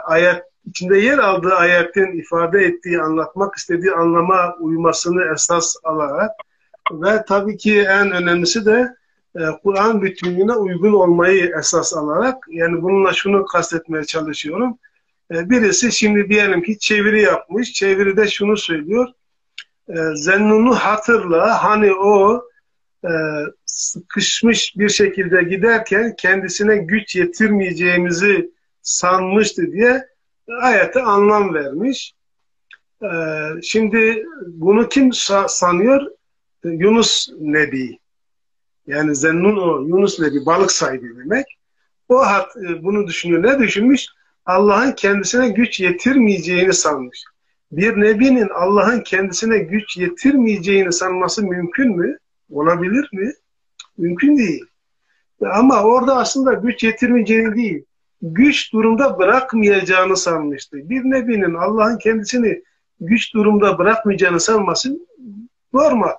ayet 0.04 0.44
içinde 0.66 0.98
yer 0.98 1.18
aldığı 1.18 1.54
ayetin 1.54 2.20
ifade 2.20 2.60
ettiği, 2.60 3.02
anlatmak 3.02 3.56
istediği 3.56 3.92
anlama 3.92 4.56
uymasını 4.60 5.34
esas 5.34 5.76
alarak 5.84 6.32
ve 6.92 7.26
tabii 7.28 7.58
ki 7.58 7.80
en 7.82 8.12
önemlisi 8.12 8.66
de 8.66 8.96
Kur'an 9.64 10.02
bütünlüğüne 10.02 10.54
uygun 10.54 10.94
olmayı 10.94 11.54
esas 11.60 11.94
alarak 11.94 12.44
yani 12.50 12.82
bununla 12.82 13.14
şunu 13.14 13.46
kastetmeye 13.46 14.04
çalışıyorum 14.04 14.78
e, 14.86 14.91
birisi 15.32 15.92
şimdi 15.92 16.30
diyelim 16.30 16.64
ki 16.64 16.80
çeviri 16.80 17.22
yapmış. 17.22 17.74
Çeviride 17.74 18.28
şunu 18.28 18.58
söylüyor. 18.58 19.08
E, 19.90 19.96
Zennun'u 20.16 20.76
hatırla 20.76 21.64
hani 21.64 21.94
o 21.94 22.44
e, 23.04 23.12
sıkışmış 23.66 24.74
bir 24.78 24.90
şekilde 24.90 25.44
giderken 25.44 26.16
kendisine 26.16 26.78
güç 26.78 27.16
yetirmeyeceğimizi 27.16 28.52
sanmıştı 28.82 29.72
diye 29.72 30.08
ayete 30.62 31.02
anlam 31.02 31.54
vermiş. 31.54 32.14
Şimdi 33.64 34.26
bunu 34.48 34.90
kim 34.90 35.14
sanıyor? 35.48 36.12
Yunus 36.64 37.30
Nebi. 37.40 38.00
Yani 38.88 39.16
Zennun 39.16 39.58
o, 39.58 39.82
Yunus 39.88 40.20
Nebi 40.20 40.46
balık 40.46 40.72
sahibi 40.72 41.18
demek. 41.18 41.46
O 42.10 42.26
hat, 42.26 42.56
bunu 42.82 43.08
düşünüyor. 43.08 43.44
Ne 43.44 43.60
düşünmüş? 43.60 44.08
Allah'ın 44.46 44.92
kendisine 44.92 45.50
güç 45.50 45.80
yetirmeyeceğini 45.80 46.74
sanmış. 46.74 47.24
Bir 47.72 48.02
nebinin 48.02 48.50
Allah'ın 48.50 49.02
kendisine 49.02 49.58
güç 49.58 49.98
yetirmeyeceğini 49.98 50.94
sanması 50.94 51.44
mümkün 51.44 51.98
mü? 51.98 52.18
Olabilir 52.50 53.10
mi? 53.14 53.34
Mümkün 53.98 54.38
değil. 54.38 54.66
Ama 55.46 55.84
orada 55.84 56.18
aslında 56.18 56.54
güç 56.54 56.84
yetirmeyeceğini 56.84 57.56
değil, 57.56 57.86
güç 58.22 58.74
durumda 58.74 59.20
bırakmayacağını 59.20 60.18
sanmıştı. 60.18 60.90
Bir 60.90 61.02
nebinin 61.04 61.54
Allah'ın 61.54 61.98
kendisini 61.98 62.64
güç 63.00 63.34
durumda 63.34 63.78
bırakmayacağını 63.78 64.40
sanması 64.40 65.00
normal. 65.74 66.12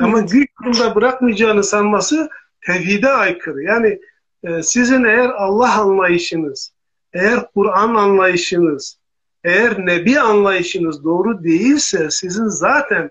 Ama 0.00 0.20
güç 0.20 0.48
durumda 0.62 0.94
bırakmayacağını 0.94 1.64
sanması 1.64 2.28
tevhide 2.66 3.08
aykırı. 3.08 3.62
Yani 3.62 4.00
e, 4.44 4.62
sizin 4.62 5.04
eğer 5.04 5.28
Allah 5.28 5.80
anlayışınız, 5.80 6.73
eğer 7.14 7.46
Kur'an 7.54 7.94
anlayışınız, 7.94 8.98
eğer 9.44 9.86
Nebi 9.86 10.20
anlayışınız 10.20 11.04
doğru 11.04 11.44
değilse 11.44 12.10
sizin 12.10 12.48
zaten 12.48 13.10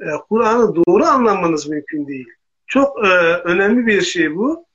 e, 0.00 0.06
Kur'an'ı 0.28 0.74
doğru 0.76 1.04
anlamanız 1.04 1.68
mümkün 1.68 2.08
değil. 2.08 2.28
Çok 2.66 3.06
e, 3.06 3.08
önemli 3.44 3.86
bir 3.86 4.02
şey 4.02 4.36
bu. 4.36 4.66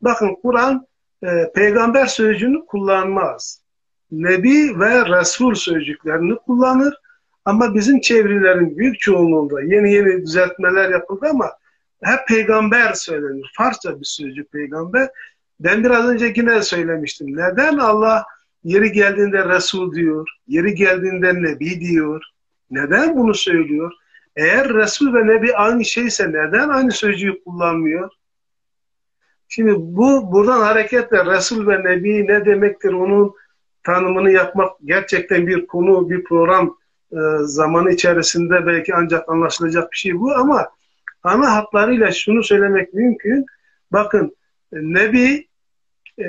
Bakın 0.00 0.36
Kur'an 0.42 0.86
e, 1.22 1.52
peygamber 1.54 2.06
sözcüğünü 2.06 2.66
kullanmaz. 2.66 3.60
Nebi 4.10 4.80
ve 4.80 5.18
Resul 5.18 5.54
sözcüklerini 5.54 6.36
kullanır. 6.36 6.94
Ama 7.44 7.74
bizim 7.74 8.00
çevirilerin 8.00 8.78
büyük 8.78 9.00
çoğunluğunda 9.00 9.62
yeni 9.62 9.92
yeni 9.92 10.22
düzeltmeler 10.22 10.90
yapıldı 10.90 11.26
ama 11.30 11.52
hep 12.02 12.28
peygamber 12.28 12.92
söylenir. 12.92 13.52
Farsça 13.56 14.00
bir 14.00 14.04
sözcük 14.04 14.52
peygamber. 14.52 15.08
Ben 15.60 15.84
biraz 15.84 16.08
önce 16.08 16.32
yine 16.36 16.62
söylemiştim. 16.62 17.36
Neden 17.36 17.78
Allah 17.78 18.24
yeri 18.64 18.92
geldiğinde 18.92 19.48
Resul 19.48 19.94
diyor, 19.94 20.28
yeri 20.48 20.74
geldiğinde 20.74 21.34
Nebi 21.34 21.80
diyor? 21.80 22.24
Neden 22.70 23.16
bunu 23.16 23.34
söylüyor? 23.34 23.92
Eğer 24.36 24.74
Resul 24.74 25.14
ve 25.14 25.26
Nebi 25.26 25.56
aynı 25.56 25.84
şeyse 25.84 26.28
neden 26.28 26.68
aynı 26.68 26.92
sözcüğü 26.92 27.44
kullanmıyor? 27.44 28.10
Şimdi 29.48 29.74
bu 29.76 30.32
buradan 30.32 30.60
hareketle 30.60 31.24
Resul 31.24 31.66
ve 31.66 31.84
Nebi 31.84 32.26
ne 32.26 32.46
demektir 32.46 32.92
onun 32.92 33.34
tanımını 33.82 34.30
yapmak 34.30 34.72
gerçekten 34.84 35.46
bir 35.46 35.66
konu, 35.66 36.10
bir 36.10 36.24
program 36.24 36.76
e, 37.12 37.18
zamanı 37.40 37.90
içerisinde 37.92 38.66
belki 38.66 38.94
ancak 38.94 39.28
anlaşılacak 39.28 39.92
bir 39.92 39.96
şey 39.96 40.20
bu 40.20 40.32
ama 40.34 40.68
ana 41.22 41.56
hatlarıyla 41.56 42.12
şunu 42.12 42.42
söylemek 42.42 42.94
mümkün. 42.94 43.46
Bakın 43.92 44.36
Nebi 44.72 45.45
e, 46.18 46.28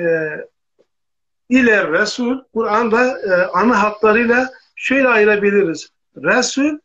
ile 1.48 1.92
Resul 1.92 2.44
Kur'an'da 2.54 3.18
e, 3.18 3.32
ana 3.52 3.82
hatlarıyla 3.82 4.50
şöyle 4.76 5.08
ayırabiliriz. 5.08 5.88
Resul 6.16 6.78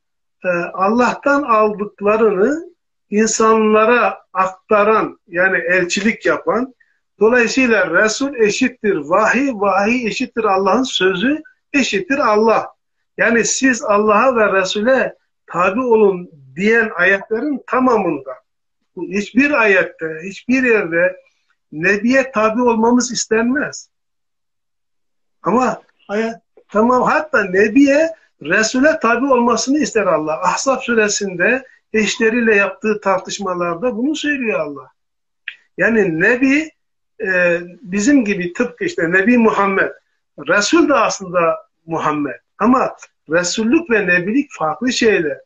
e, 0.45 0.49
Allah'tan 0.73 1.43
aldıklarını 1.43 2.73
insanlara 3.09 4.19
aktaran 4.33 5.19
yani 5.27 5.57
elçilik 5.57 6.25
yapan 6.25 6.73
dolayısıyla 7.19 8.03
Resul 8.03 8.35
eşittir 8.35 8.95
vahiy, 8.95 9.51
vahiy 9.53 10.07
eşittir 10.07 10.43
Allah'ın 10.43 10.83
sözü 10.83 11.41
eşittir 11.73 12.17
Allah. 12.17 12.67
Yani 13.17 13.45
siz 13.45 13.83
Allah'a 13.83 14.35
ve 14.35 14.61
Resul'e 14.61 15.15
tabi 15.47 15.79
olun 15.79 16.29
diyen 16.55 16.91
ayetlerin 16.95 17.63
tamamında 17.67 18.31
hiçbir 18.97 19.51
ayette, 19.51 20.19
hiçbir 20.23 20.63
yerde 20.63 21.15
Nebiye 21.73 22.31
tabi 22.31 22.61
olmamız 22.61 23.11
istenmez. 23.11 23.89
Ama 25.43 25.81
Tamam 26.73 27.03
hatta 27.03 27.43
Nebi'ye 27.43 28.09
Resul'e 28.41 28.99
tabi 28.99 29.25
olmasını 29.25 29.77
ister 29.77 30.05
Allah. 30.05 30.41
Ahzab 30.41 30.79
suresinde 30.81 31.65
eşleriyle 31.93 32.55
yaptığı 32.55 33.01
tartışmalarda 33.01 33.97
bunu 33.97 34.15
söylüyor 34.15 34.59
Allah. 34.59 34.91
Yani 35.77 36.19
Nebi 36.19 36.71
e, 37.21 37.59
bizim 37.81 38.25
gibi 38.25 38.53
tıpkı 38.53 38.85
işte 38.85 39.11
Nebi 39.11 39.37
Muhammed. 39.37 39.91
Resul 40.47 40.89
de 40.89 40.93
aslında 40.93 41.57
Muhammed. 41.85 42.39
Ama 42.57 42.95
Resullük 43.29 43.89
ve 43.89 44.07
Nebilik 44.07 44.49
farklı 44.51 44.93
şeyler. 44.93 45.37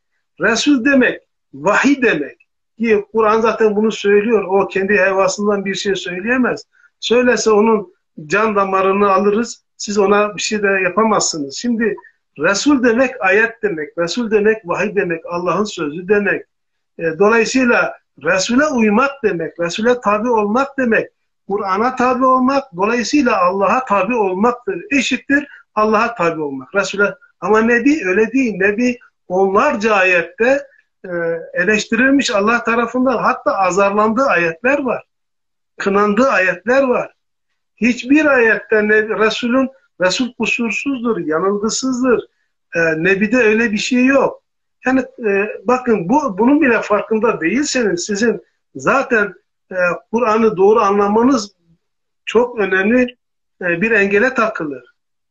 Resul 0.41 0.85
demek, 0.85 1.21
vahiy 1.53 2.01
demek. 2.01 2.46
Ki 2.77 3.05
Kur'an 3.11 3.41
zaten 3.41 3.75
bunu 3.75 3.91
söylüyor. 3.91 4.43
O 4.43 4.67
kendi 4.67 4.97
hevasından 4.97 5.65
bir 5.65 5.75
şey 5.75 5.95
söyleyemez. 5.95 6.63
Söylese 6.99 7.51
onun 7.51 7.93
can 8.25 8.55
damarını 8.55 9.11
alırız. 9.11 9.63
Siz 9.77 9.97
ona 9.97 10.35
bir 10.35 10.41
şey 10.41 10.63
de 10.63 10.67
yapamazsınız. 10.67 11.57
Şimdi 11.57 11.95
Resul 12.39 12.83
demek 12.83 13.21
ayet 13.21 13.63
demek. 13.63 13.97
Resul 13.97 14.31
demek 14.31 14.57
vahiy 14.67 14.95
demek. 14.95 15.25
Allah'ın 15.25 15.63
sözü 15.63 16.07
demek. 16.07 16.45
E, 16.99 17.03
dolayısıyla 17.19 17.93
Resul'e 18.23 18.65
uymak 18.65 19.11
demek. 19.23 19.59
Resul'e 19.59 20.01
tabi 20.01 20.29
olmak 20.29 20.77
demek. 20.77 21.07
Kur'an'a 21.47 21.95
tabi 21.95 22.25
olmak. 22.25 22.63
Dolayısıyla 22.75 23.41
Allah'a 23.41 23.85
tabi 23.85 24.15
olmaktır. 24.15 24.85
Eşittir 24.91 25.47
Allah'a 25.75 26.15
tabi 26.15 26.41
olmak. 26.41 26.75
Resul'e 26.75 27.15
ama 27.41 27.61
Nebi 27.61 28.01
öyle 28.05 28.31
değil. 28.31 28.53
Nebi 28.57 28.99
onlarca 29.27 29.95
ayette 29.95 30.67
eleştirilmiş 31.53 32.31
Allah 32.31 32.63
tarafından. 32.63 33.17
Hatta 33.17 33.57
azarlandığı 33.57 34.25
ayetler 34.25 34.79
var. 34.79 35.03
Kınandığı 35.77 36.29
ayetler 36.29 36.83
var. 36.83 37.13
Hiçbir 37.75 38.25
ayette 38.25 38.83
Resul'ün 39.19 39.69
Resul 40.01 40.33
kusursuzdur, 40.33 41.17
yanılgısızdır. 41.17 42.23
E, 42.75 42.79
Nebi'de 43.03 43.37
öyle 43.37 43.71
bir 43.71 43.77
şey 43.77 44.05
yok. 44.05 44.43
Yani 44.85 45.05
e, 45.27 45.47
bakın 45.63 46.09
bu 46.09 46.37
bunun 46.37 46.61
bile 46.61 46.81
farkında 46.81 47.41
değilseniz 47.41 48.05
sizin 48.05 48.41
zaten 48.75 49.33
e, 49.71 49.75
Kur'an'ı 50.11 50.57
doğru 50.57 50.79
anlamanız 50.79 51.51
çok 52.25 52.59
önemli 52.59 53.17
e, 53.61 53.81
bir 53.81 53.91
engele 53.91 54.33
takılır. 54.33 54.83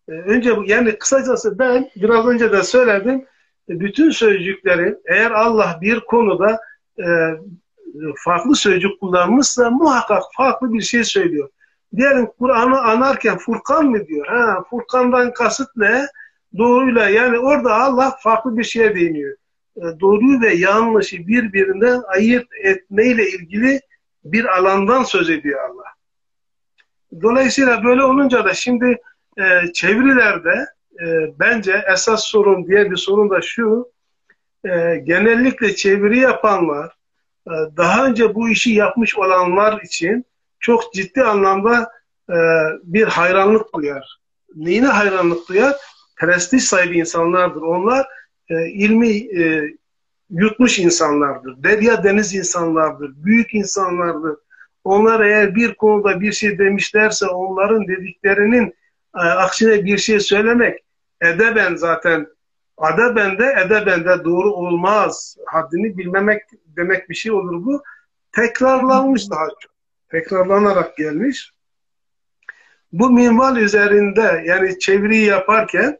E, 0.08 0.12
önce 0.12 0.56
yani 0.66 0.98
kısacası 0.98 1.58
ben 1.58 1.90
biraz 1.96 2.26
önce 2.26 2.52
de 2.52 2.62
söyledim 2.62 3.14
e, 3.14 3.26
bütün 3.68 4.10
sözcüklerin 4.10 4.98
eğer 5.06 5.30
Allah 5.30 5.78
bir 5.80 6.00
konuda 6.00 6.60
e, 6.98 7.06
farklı 8.24 8.56
sözcük 8.56 9.00
kullanmışsa 9.00 9.70
muhakkak 9.70 10.22
farklı 10.36 10.72
bir 10.72 10.80
şey 10.80 11.04
söylüyor. 11.04 11.48
Diyelim 11.96 12.28
Kur'an'ı 12.38 12.80
anarken 12.80 13.38
Furkan 13.38 13.86
mı 13.86 14.06
diyor? 14.06 14.26
Ha, 14.26 14.64
Furkan'dan 14.70 15.32
kasıt 15.32 15.68
ne? 15.76 16.06
Doğruyla 16.58 17.08
yani 17.08 17.38
orada 17.38 17.74
Allah 17.74 18.16
farklı 18.22 18.58
bir 18.58 18.64
şeye 18.64 18.94
değiniyor. 18.94 19.36
E, 19.76 20.00
doğruyu 20.00 20.40
ve 20.40 20.54
yanlışı 20.54 21.26
birbirinden 21.26 22.02
ayırt 22.06 22.48
etmeyle 22.62 23.30
ilgili 23.30 23.80
bir 24.24 24.58
alandan 24.58 25.02
söz 25.02 25.30
ediyor 25.30 25.70
Allah. 25.70 25.84
Dolayısıyla 27.22 27.84
böyle 27.84 28.04
olunca 28.04 28.44
da 28.44 28.54
şimdi 28.54 28.98
e, 29.38 29.72
çevirilerde 29.72 30.66
e, 31.00 31.38
bence 31.38 31.84
esas 31.92 32.24
sorun 32.24 32.66
diye 32.66 32.90
bir 32.90 32.96
sorun 32.96 33.30
da 33.30 33.40
şu 33.42 33.92
e, 34.64 34.96
genellikle 35.04 35.76
çeviri 35.76 36.18
yapanlar 36.18 36.96
e, 37.46 37.52
daha 37.76 38.06
önce 38.06 38.34
bu 38.34 38.48
işi 38.48 38.70
yapmış 38.70 39.18
olanlar 39.18 39.80
için 39.82 40.24
çok 40.60 40.94
ciddi 40.94 41.22
anlamda 41.22 41.90
e, 42.30 42.36
bir 42.82 43.04
hayranlık 43.04 43.74
duyar. 43.74 44.18
Neyine 44.54 44.86
hayranlık 44.86 45.48
duyar? 45.48 45.76
Prestij 46.16 46.62
sahibi 46.62 46.98
insanlardır. 46.98 47.60
Onlar 47.60 48.06
e, 48.48 48.68
ilmi 48.68 49.40
e, 49.40 49.62
yutmuş 50.30 50.78
insanlardır. 50.78 51.62
Derya 51.62 52.04
deniz 52.04 52.34
insanlardır. 52.34 53.12
Büyük 53.16 53.54
insanlardır. 53.54 54.36
Onlar 54.84 55.20
eğer 55.20 55.54
bir 55.54 55.74
konuda 55.74 56.20
bir 56.20 56.32
şey 56.32 56.58
demişlerse 56.58 57.26
onların 57.26 57.88
dediklerinin 57.88 58.74
e, 59.16 59.18
aksine 59.18 59.84
bir 59.84 59.98
şey 59.98 60.20
söylemek 60.20 60.85
edeben 61.20 61.76
zaten 61.76 62.26
adeben 62.76 63.38
de 63.38 63.54
edeben 63.66 64.04
de 64.04 64.24
doğru 64.24 64.52
olmaz. 64.52 65.36
Haddini 65.46 65.98
bilmemek 65.98 66.42
demek 66.76 67.10
bir 67.10 67.14
şey 67.14 67.32
olur 67.32 67.64
bu. 67.64 67.82
Tekrarlanmış 68.32 69.30
daha 69.30 69.48
çok. 69.60 69.72
Tekrarlanarak 70.10 70.96
gelmiş. 70.96 71.52
Bu 72.92 73.10
minval 73.10 73.56
üzerinde 73.56 74.42
yani 74.46 74.78
çeviriyi 74.78 75.24
yaparken 75.24 75.98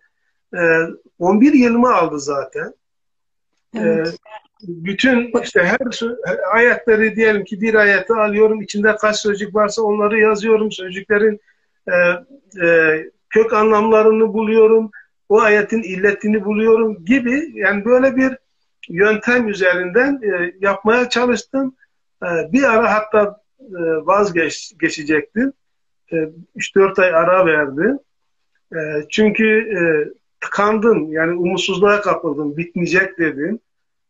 11 1.18 1.52
e, 1.52 1.56
yılımı 1.56 1.94
aldı 1.94 2.20
zaten. 2.20 2.74
E, 3.74 3.78
evet. 3.80 4.16
bütün 4.62 5.32
işte 5.42 5.64
her 5.64 5.78
ayetleri 6.52 7.16
diyelim 7.16 7.44
ki 7.44 7.60
bir 7.60 7.74
ayeti 7.74 8.12
alıyorum 8.12 8.62
içinde 8.62 8.96
kaç 8.96 9.16
sözcük 9.16 9.54
varsa 9.54 9.82
onları 9.82 10.20
yazıyorum 10.20 10.72
sözcüklerin 10.72 11.40
e, 12.62 13.04
kök 13.30 13.52
anlamlarını 13.52 14.32
buluyorum 14.32 14.90
o 15.28 15.40
ayetin 15.40 15.82
illetini 15.82 16.44
buluyorum 16.44 17.04
gibi 17.04 17.50
yani 17.54 17.84
böyle 17.84 18.16
bir 18.16 18.38
yöntem 18.88 19.48
üzerinden 19.48 20.20
e, 20.22 20.54
yapmaya 20.60 21.08
çalıştım. 21.08 21.74
E, 22.22 22.52
bir 22.52 22.62
ara 22.62 22.94
hatta 22.94 23.40
e, 23.60 23.80
vazgeçecektim. 24.06 25.52
E, 26.12 26.16
3-4 26.56 27.02
ay 27.02 27.14
ara 27.14 27.46
verdim. 27.46 27.98
E, 28.72 28.78
çünkü 29.10 29.46
e, 29.46 29.80
tıkandım 30.40 31.12
yani 31.12 31.32
umutsuzluğa 31.32 32.00
kapıldım. 32.00 32.56
Bitmeyecek 32.56 33.18
dedim. 33.18 33.60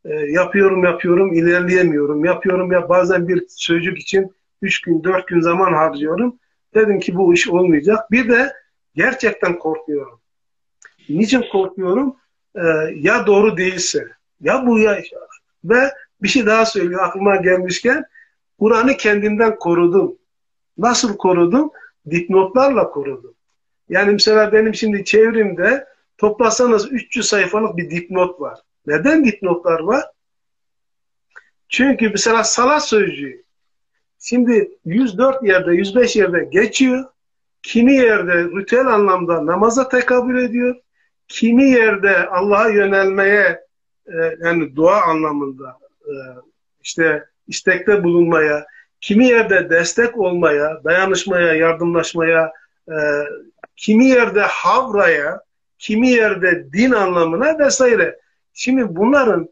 E, 0.04 0.14
yapıyorum 0.14 0.84
yapıyorum 0.84 1.32
ilerleyemiyorum. 1.32 2.24
Yapıyorum 2.24 2.72
ya 2.72 2.88
bazen 2.88 3.28
bir 3.28 3.44
sözcük 3.48 3.98
için 3.98 4.32
3 4.62 4.80
gün 4.80 5.04
4 5.04 5.28
gün 5.28 5.40
zaman 5.40 5.72
harcıyorum. 5.72 6.38
Dedim 6.74 6.98
ki 7.00 7.16
bu 7.16 7.34
iş 7.34 7.48
olmayacak. 7.48 8.10
Bir 8.10 8.28
de 8.28 8.52
gerçekten 8.94 9.58
korkuyorum. 9.58 10.20
Niçin 11.08 11.44
korkuyorum? 11.52 12.16
Ee, 12.54 12.60
ya 12.94 13.26
doğru 13.26 13.56
değilse, 13.56 14.08
ya 14.40 14.66
bu 14.66 14.78
ya 14.78 15.02
ve 15.64 15.92
bir 16.22 16.28
şey 16.28 16.46
daha 16.46 16.66
söylüyor 16.66 17.04
aklıma 17.04 17.36
gelmişken 17.36 18.04
Kur'an'ı 18.58 18.96
kendimden 18.96 19.58
korudum. 19.58 20.18
Nasıl 20.78 21.16
korudum? 21.16 21.70
Dipnotlarla 22.10 22.90
korudum. 22.90 23.34
Yani 23.88 24.12
mesela 24.12 24.52
benim 24.52 24.74
şimdi 24.74 25.04
çevrimde 25.04 25.86
toplasanız 26.18 26.92
300 26.92 27.26
sayfalık 27.28 27.76
bir 27.76 27.90
dipnot 27.90 28.40
var. 28.40 28.58
Neden 28.86 29.24
dipnotlar 29.24 29.80
var? 29.80 30.04
Çünkü 31.68 32.10
mesela 32.10 32.44
salat 32.44 32.88
sözcüğü 32.88 33.42
şimdi 34.18 34.70
104 34.84 35.42
yerde 35.42 35.72
105 35.72 36.16
yerde 36.16 36.44
geçiyor. 36.44 37.04
Kimi 37.62 37.94
yerde 37.94 38.44
ritüel 38.44 38.86
anlamda 38.86 39.46
namaza 39.46 39.88
tekabül 39.88 40.44
ediyor 40.44 40.76
kimi 41.28 41.64
yerde 41.64 42.26
Allah'a 42.26 42.68
yönelmeye 42.68 43.60
e, 44.06 44.14
yani 44.44 44.76
dua 44.76 45.02
anlamında 45.02 45.78
e, 46.04 46.12
işte 46.82 47.24
istekte 47.48 48.04
bulunmaya, 48.04 48.66
kimi 49.00 49.26
yerde 49.26 49.70
destek 49.70 50.18
olmaya, 50.18 50.84
dayanışmaya, 50.84 51.52
yardımlaşmaya, 51.54 52.52
e, 52.88 52.96
kimi 53.76 54.06
yerde 54.06 54.40
havraya, 54.40 55.40
kimi 55.78 56.10
yerde 56.10 56.72
din 56.72 56.90
anlamına 56.90 57.58
vesaire. 57.58 58.18
Şimdi 58.54 58.96
bunların 58.96 59.48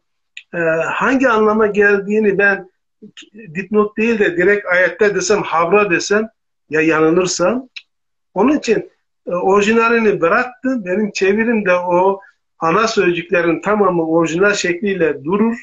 e, 0.55 0.59
hangi 0.85 1.29
anlama 1.29 1.67
geldiğini 1.67 2.39
ben 2.39 2.71
dipnot 3.55 3.97
değil 3.97 4.19
de 4.19 4.37
direkt 4.37 4.67
ayette 4.67 5.15
desem, 5.15 5.43
havra 5.43 5.91
desem 5.91 6.29
ya 6.71 6.81
yanılırsam 6.81 7.69
onun 8.35 8.59
için 8.59 8.91
orijinalini 9.27 10.21
bıraktı. 10.21 10.85
Benim 10.85 11.11
çevirimde 11.11 11.73
o 11.73 12.21
ana 12.59 12.89
sözcüklerin 12.89 13.61
tamamı 13.61 14.09
orijinal 14.09 14.55
şekliyle 14.55 15.25
durur. 15.25 15.57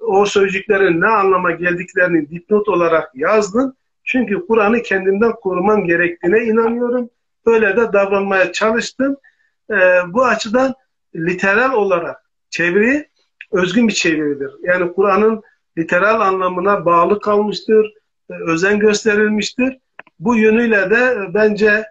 O 0.00 0.26
sözcüklerin 0.26 1.00
ne 1.00 1.06
anlama 1.06 1.50
geldiklerini 1.50 2.30
dipnot 2.30 2.68
olarak 2.68 3.10
yazdım. 3.14 3.74
Çünkü 4.04 4.46
Kur'an'ı 4.46 4.82
kendimden 4.82 5.32
korumam 5.32 5.84
gerektiğine 5.84 6.44
inanıyorum. 6.44 7.10
Öyle 7.46 7.76
de 7.76 7.92
davranmaya 7.92 8.52
çalıştım. 8.52 9.16
Ee, 9.70 9.74
bu 10.08 10.24
açıdan 10.24 10.74
literal 11.16 11.72
olarak 11.72 12.16
çeviri 12.50 13.08
özgün 13.52 13.88
bir 13.88 13.92
çeviridir. 13.92 14.50
Yani 14.62 14.92
Kur'an'ın 14.92 15.42
literal 15.78 16.20
anlamına 16.20 16.84
bağlı 16.84 17.20
kalmıştır, 17.20 17.92
e, 18.30 18.34
özen 18.34 18.78
gösterilmiştir. 18.78 19.78
Bu 20.18 20.36
yönüyle 20.36 20.90
de 20.90 21.16
bence 21.34 21.66
e, 21.66 21.84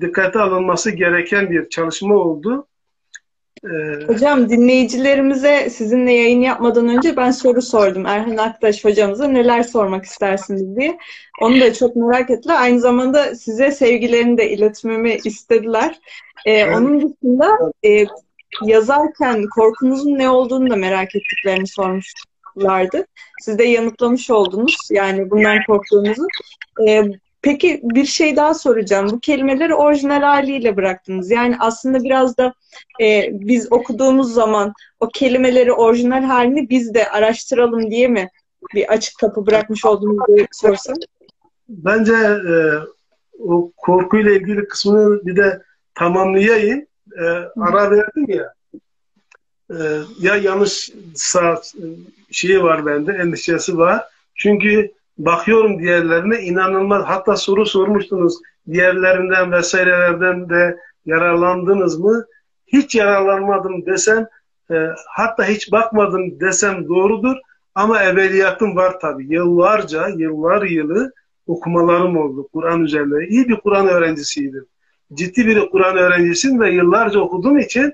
dikkate 0.00 0.38
alınması 0.38 0.90
gereken 0.90 1.50
bir 1.50 1.68
çalışma 1.68 2.14
oldu. 2.14 2.66
Ee, 3.64 4.04
hocam 4.06 4.48
dinleyicilerimize 4.48 5.70
sizinle 5.70 6.12
yayın 6.12 6.40
yapmadan 6.40 6.88
önce 6.88 7.16
ben 7.16 7.30
soru 7.30 7.62
sordum. 7.62 8.06
Erhan 8.06 8.36
Aktaş 8.36 8.84
hocamıza 8.84 9.28
neler 9.28 9.62
sormak 9.62 10.04
istersiniz 10.04 10.76
diye. 10.76 10.98
Onu 11.40 11.60
da 11.60 11.72
çok 11.72 11.96
merak 11.96 12.30
ettiler. 12.30 12.56
Aynı 12.60 12.80
zamanda 12.80 13.34
size 13.34 13.70
sevgilerini 13.70 14.38
de 14.38 14.50
iletmemi 14.50 15.14
istediler. 15.24 16.00
Ee, 16.46 16.66
onun 16.70 16.96
dışında 16.96 17.58
e, 17.84 18.04
yazarken 18.64 19.44
korkunuzun 19.54 20.18
ne 20.18 20.30
olduğunu 20.30 20.70
da 20.70 20.76
merak 20.76 21.16
ettiklerini 21.16 21.66
sormuşlardı. 21.66 23.06
Siz 23.40 23.58
de 23.58 23.64
yanıtlamış 23.64 24.30
oldunuz 24.30 24.76
yani 24.90 25.30
bundan 25.30 25.58
korktuğunuzu. 25.66 26.26
Ee, 26.88 27.02
peki 27.46 27.80
bir 27.82 28.04
şey 28.04 28.36
daha 28.36 28.54
soracağım. 28.54 29.08
Bu 29.12 29.20
kelimeleri 29.20 29.74
orijinal 29.74 30.22
haliyle 30.22 30.76
bıraktınız. 30.76 31.30
Yani 31.30 31.56
aslında 31.60 32.04
biraz 32.04 32.36
da 32.36 32.54
e, 33.00 33.28
biz 33.32 33.72
okuduğumuz 33.72 34.34
zaman 34.34 34.72
o 35.00 35.08
kelimeleri 35.08 35.72
orijinal 35.72 36.22
halini 36.22 36.70
biz 36.70 36.94
de 36.94 37.08
araştıralım 37.08 37.90
diye 37.90 38.08
mi 38.08 38.28
bir 38.74 38.92
açık 38.92 39.18
kapı 39.18 39.46
bırakmış 39.46 39.84
olduğunuzu 39.84 40.46
sorsam? 40.52 40.94
Bence 41.68 42.14
e, 42.14 42.54
o 43.38 43.72
korkuyla 43.76 44.32
ilgili 44.32 44.68
kısmını 44.68 45.26
bir 45.26 45.36
de 45.36 45.62
tamamlayayım. 45.94 46.86
E, 47.18 47.24
ara 47.60 47.90
verdim 47.90 48.26
ya. 48.28 48.54
E, 49.70 49.76
ya 50.20 50.36
yanlış 50.36 50.90
sağ 51.14 51.62
şeyi 52.30 52.62
var 52.62 52.86
bende, 52.86 53.12
endişesi 53.12 53.78
var. 53.78 54.04
Çünkü 54.34 54.92
bakıyorum 55.18 55.78
diğerlerine 55.78 56.40
inanılmaz. 56.40 57.04
Hatta 57.04 57.36
soru 57.36 57.66
sormuştunuz 57.66 58.38
diğerlerinden 58.70 59.52
vesairelerden 59.52 60.48
de 60.48 60.78
yararlandınız 61.06 61.98
mı? 61.98 62.24
Hiç 62.66 62.94
yararlanmadım 62.94 63.86
desem, 63.86 64.26
e, 64.70 64.74
hatta 65.08 65.44
hiç 65.44 65.72
bakmadım 65.72 66.40
desem 66.40 66.88
doğrudur. 66.88 67.36
Ama 67.74 68.02
evveliyatım 68.02 68.76
var 68.76 69.00
tabii. 69.00 69.34
Yıllarca, 69.34 70.08
yıllar 70.08 70.62
yılı 70.62 71.12
okumalarım 71.46 72.16
oldu 72.16 72.48
Kur'an 72.52 72.82
üzerine. 72.82 73.26
İyi 73.26 73.48
bir 73.48 73.56
Kur'an 73.56 73.88
öğrencisiydim. 73.88 74.66
Ciddi 75.14 75.46
bir 75.46 75.70
Kur'an 75.70 75.96
öğrencisiyim 75.96 76.60
ve 76.60 76.70
yıllarca 76.70 77.20
okuduğum 77.20 77.58
için 77.58 77.92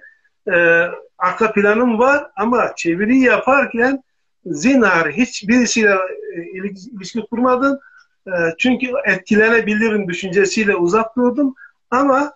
e, 0.54 0.86
arka 1.18 1.52
planım 1.52 1.98
var 1.98 2.26
ama 2.36 2.72
çeviri 2.76 3.18
yaparken 3.18 4.02
zinhar 4.46 5.12
hiçbirisiyle 5.12 5.94
e, 6.36 6.42
ilişki 6.94 7.20
kurmadım. 7.30 7.78
E, 8.26 8.32
çünkü 8.58 8.86
etkilenebilirim 9.04 10.08
düşüncesiyle 10.08 10.76
uzak 10.76 11.16
durdum. 11.16 11.54
Ama 11.90 12.32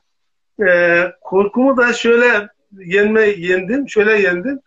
e, 0.69 1.03
korkumu 1.21 1.77
da 1.77 1.93
şöyle 1.93 2.49
yenme 2.79 3.23
yendim, 3.23 3.89
şöyle 3.89 4.21
yendim. 4.21 4.61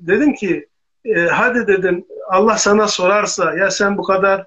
Dedim 0.00 0.34
ki 0.34 0.68
hadi 1.30 1.66
dedim 1.66 2.04
Allah 2.28 2.58
sana 2.58 2.88
sorarsa 2.88 3.54
ya 3.54 3.70
sen 3.70 3.98
bu 3.98 4.02
kadar 4.02 4.44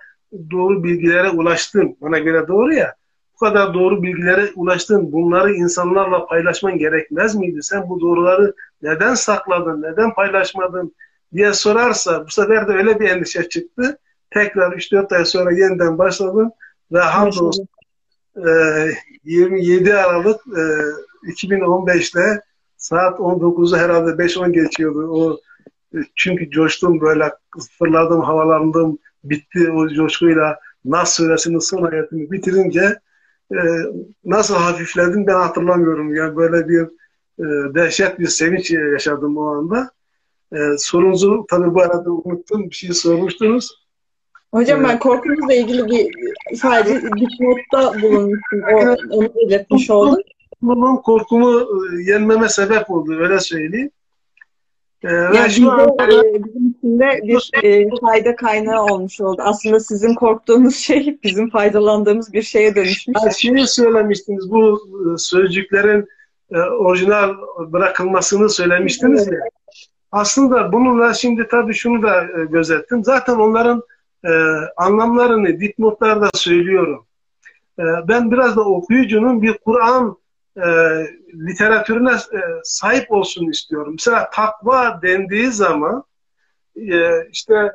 doğru 0.52 0.84
bilgilere 0.84 1.30
ulaştın. 1.30 1.98
Bana 2.02 2.20
göre 2.20 2.48
doğru 2.48 2.74
ya. 2.74 2.96
Bu 3.34 3.40
kadar 3.46 3.74
doğru 3.74 4.04
bilgilere 4.04 4.50
ulaştın. 4.56 5.12
Bunları 5.12 5.54
insanlarla 5.54 6.26
paylaşman 6.26 6.78
gerekmez 6.78 7.36
miydi? 7.36 7.64
Sen 7.64 7.90
bu 7.90 8.02
doğruları 8.02 8.54
neden 8.82 9.14
sakladın? 9.14 9.82
Neden 9.82 10.14
paylaşmadın? 10.14 10.96
Diye 11.36 11.54
sorarsa 11.54 12.26
bu 12.28 12.32
sefer 12.32 12.68
de 12.68 12.72
öyle 12.72 13.00
bir 13.00 13.10
endişe 13.10 13.50
çıktı. 13.50 13.98
Tekrar 14.32 14.72
3-4 14.72 15.16
ay 15.16 15.26
sonra 15.26 15.52
yeniden 15.52 15.98
başladım 15.98 16.52
ve 16.92 17.00
hamdolsun 17.00 17.68
e, 18.36 18.50
27 19.24 19.94
Aralık 19.94 20.42
e, 20.48 20.62
2015'te 21.32 22.42
saat 22.78 23.20
19'u 23.20 23.78
herhalde 23.78 24.24
5-10 24.24 24.52
geçiyordu. 24.52 25.08
O 25.12 25.40
e, 25.98 25.98
çünkü 26.16 26.50
coştum 26.50 27.02
böyle 27.02 27.34
fırladım, 27.78 28.22
havalandım, 28.22 28.98
bitti 29.24 29.72
o 29.72 29.90
coşkuyla 29.90 30.60
Nas 30.86 31.16
suresinin 31.16 31.60
son 31.60 31.84
ayetini 31.84 32.32
bitirince 32.32 33.00
e, 33.52 33.60
nasıl 34.26 34.56
hafifledim 34.56 35.28
ben 35.28 35.36
hatırlamıyorum. 35.36 36.16
Yani 36.16 36.36
böyle 36.36 36.70
bir 36.70 36.82
e, 37.40 37.76
dehşet 37.76 38.20
bir 38.20 38.28
sevinç 38.28 38.72
yaşadım 38.72 39.38
o 39.38 39.56
anda. 39.56 39.92
E, 40.54 40.58
sorunuzu 40.78 41.46
tabii 41.50 41.74
bu 41.74 41.82
arada 41.82 42.12
unuttum. 42.12 42.70
Bir 42.70 42.76
şey 42.76 42.94
sormuştunuz. 42.94 43.86
Hocam 44.54 44.84
ben 44.84 45.00
korkumuzla 45.00 45.54
ilgili 45.54 45.86
bir 45.86 46.12
sadece 46.56 47.02
dipnotta 47.02 48.02
bulunmuştum. 48.02 48.62
O, 48.74 48.96
onu 49.10 49.30
belirtmiş 49.36 49.90
oldum. 49.90 50.22
Bunun 50.62 50.98
korkumu 50.98 51.60
e, 51.60 52.12
yenmeme 52.12 52.50
sebep 52.50 52.92
oldu 52.92 53.20
öyle 53.20 53.40
söyleyeyim. 53.40 53.92
Ee, 55.04 55.12
yani 55.12 55.52
şu 55.52 55.72
an 55.72 55.90
e, 55.90 56.44
bizim 56.46 56.70
için 56.70 57.00
de 57.00 57.20
bir 57.24 57.50
e, 57.64 57.90
fayda 58.02 58.36
kaynağı 58.36 58.84
olmuş 58.84 59.22
oldu. 59.22 59.42
Aslında 59.46 59.80
sizin 59.80 60.14
korktuğunuz 60.14 60.76
şey 60.76 61.20
bizim 61.24 61.50
faydalandığımız 61.50 62.34
bir 62.34 62.42
şeye 62.42 62.76
dönüşmüş. 62.76 63.18
Yani 63.24 63.36
şeyi 63.36 63.68
söylemiştiniz 63.68 64.52
bu 64.52 64.80
e, 64.80 65.18
sözcüklerin 65.18 66.08
e, 66.52 66.58
orijinal 66.60 67.34
bırakılmasını 67.72 68.50
söylemiştiniz 68.50 69.28
ya. 69.28 69.40
Aslında 70.16 70.72
bununla 70.72 71.14
şimdi 71.14 71.48
tabii 71.48 71.74
şunu 71.74 72.02
da 72.02 72.24
e, 72.24 72.46
gözettim. 72.46 73.04
Zaten 73.04 73.36
onların 73.36 73.84
e, 74.26 74.30
anlamlarını 74.78 75.60
dipnotlarda 75.60 76.30
söylüyorum. 76.34 77.06
E, 77.80 77.84
ben 78.08 78.32
biraz 78.32 78.56
da 78.56 78.62
okuyucunun 78.62 79.42
bir 79.42 79.58
Kur'an 79.58 80.18
literatürüne 81.34 82.12
sahip 82.64 83.12
olsun 83.12 83.50
istiyorum. 83.50 83.92
Mesela 83.92 84.30
takva 84.30 85.00
dendiği 85.02 85.52
zaman 85.52 86.04
işte 87.32 87.72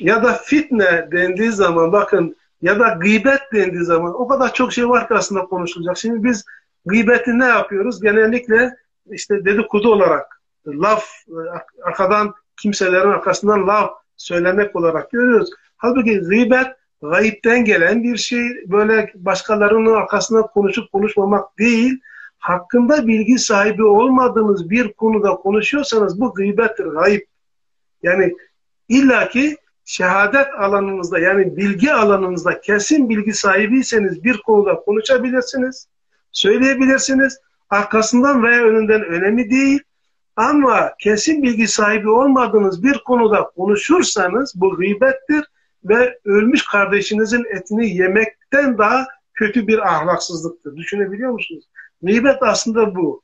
ya 0.00 0.24
da 0.24 0.32
fitne 0.32 1.08
dendiği 1.12 1.52
zaman 1.52 1.92
bakın 1.92 2.36
ya 2.62 2.80
da 2.80 2.88
gıybet 2.88 3.40
dendiği 3.52 3.84
zaman 3.84 4.20
o 4.20 4.28
kadar 4.28 4.54
çok 4.54 4.72
şey 4.72 4.88
var 4.88 5.08
ki 5.08 5.14
aslında 5.14 5.44
konuşulacak. 5.44 5.98
Şimdi 5.98 6.24
biz 6.24 6.44
gıybeti 6.86 7.38
ne 7.38 7.46
yapıyoruz? 7.46 8.00
Genellikle 8.00 8.76
işte 9.10 9.44
dedikodu 9.44 9.92
olarak 9.92 10.41
laf 10.66 11.04
e, 11.28 11.38
arkadan 11.84 12.34
kimselerin 12.62 13.10
arkasından 13.10 13.66
laf 13.66 13.90
söylemek 14.16 14.76
olarak 14.76 15.10
görüyoruz. 15.10 15.50
Halbuki 15.76 16.18
gıybet 16.18 16.66
gayipten 17.02 17.64
gelen 17.64 18.02
bir 18.02 18.16
şey 18.16 18.42
böyle 18.66 19.12
başkalarının 19.14 19.94
arkasından 19.94 20.46
konuşup 20.46 20.92
konuşmamak 20.92 21.58
değil 21.58 22.00
hakkında 22.42 23.06
bilgi 23.06 23.38
sahibi 23.38 23.84
olmadığınız 23.84 24.70
bir 24.70 24.92
konuda 24.92 25.30
konuşuyorsanız 25.30 26.20
bu 26.20 26.34
gıybettir, 26.34 26.84
gayip. 26.84 27.26
Yani 28.02 28.34
illaki 28.88 29.56
şehadet 29.84 30.46
alanınızda 30.58 31.18
yani 31.18 31.56
bilgi 31.56 31.92
alanınızda 31.92 32.60
kesin 32.60 33.08
bilgi 33.08 33.32
sahibiyseniz 33.32 34.24
bir 34.24 34.36
konuda 34.36 34.74
konuşabilirsiniz, 34.74 35.88
söyleyebilirsiniz. 36.32 37.38
Arkasından 37.70 38.42
veya 38.42 38.62
önünden 38.62 39.04
önemli 39.04 39.50
değil. 39.50 39.80
Ama 40.36 40.92
kesin 40.98 41.42
bilgi 41.42 41.68
sahibi 41.68 42.10
olmadığınız 42.10 42.82
bir 42.82 42.98
konuda 42.98 43.42
konuşursanız 43.56 44.52
bu 44.56 44.76
gıybettir 44.76 45.44
ve 45.84 46.18
ölmüş 46.24 46.64
kardeşinizin 46.64 47.44
etini 47.56 47.96
yemekten 47.96 48.78
daha 48.78 49.06
kötü 49.34 49.66
bir 49.66 49.78
ahlaksızlıktır. 49.78 50.76
Düşünebiliyor 50.76 51.30
musunuz? 51.32 51.64
Gıybet 52.02 52.42
aslında 52.42 52.94
bu. 52.94 53.22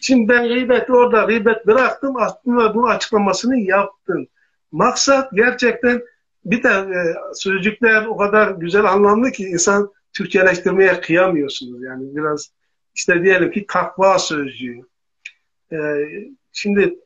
Şimdi 0.00 0.28
ben 0.28 0.48
gıybeti 0.48 0.92
orada 0.92 1.22
gıybet 1.22 1.66
bıraktım. 1.66 2.16
Aslında 2.16 2.74
bunun 2.74 2.86
açıklamasını 2.86 3.60
yaptım. 3.60 4.26
Maksat 4.72 5.32
gerçekten 5.32 6.02
bir 6.44 6.62
de 6.62 6.68
e, 6.68 6.98
sözcükler 7.34 8.06
o 8.06 8.16
kadar 8.16 8.50
güzel 8.50 8.84
anlamlı 8.84 9.32
ki 9.32 9.44
insan 9.44 9.92
Türkçeleştirmeye 10.12 11.00
kıyamıyorsunuz. 11.00 11.82
Yani 11.82 12.16
biraz 12.16 12.50
işte 12.94 13.22
diyelim 13.22 13.50
ki 13.50 13.66
takva 13.68 14.18
sözcüğü. 14.18 14.80
E, 15.72 15.76
şimdi 16.52 16.98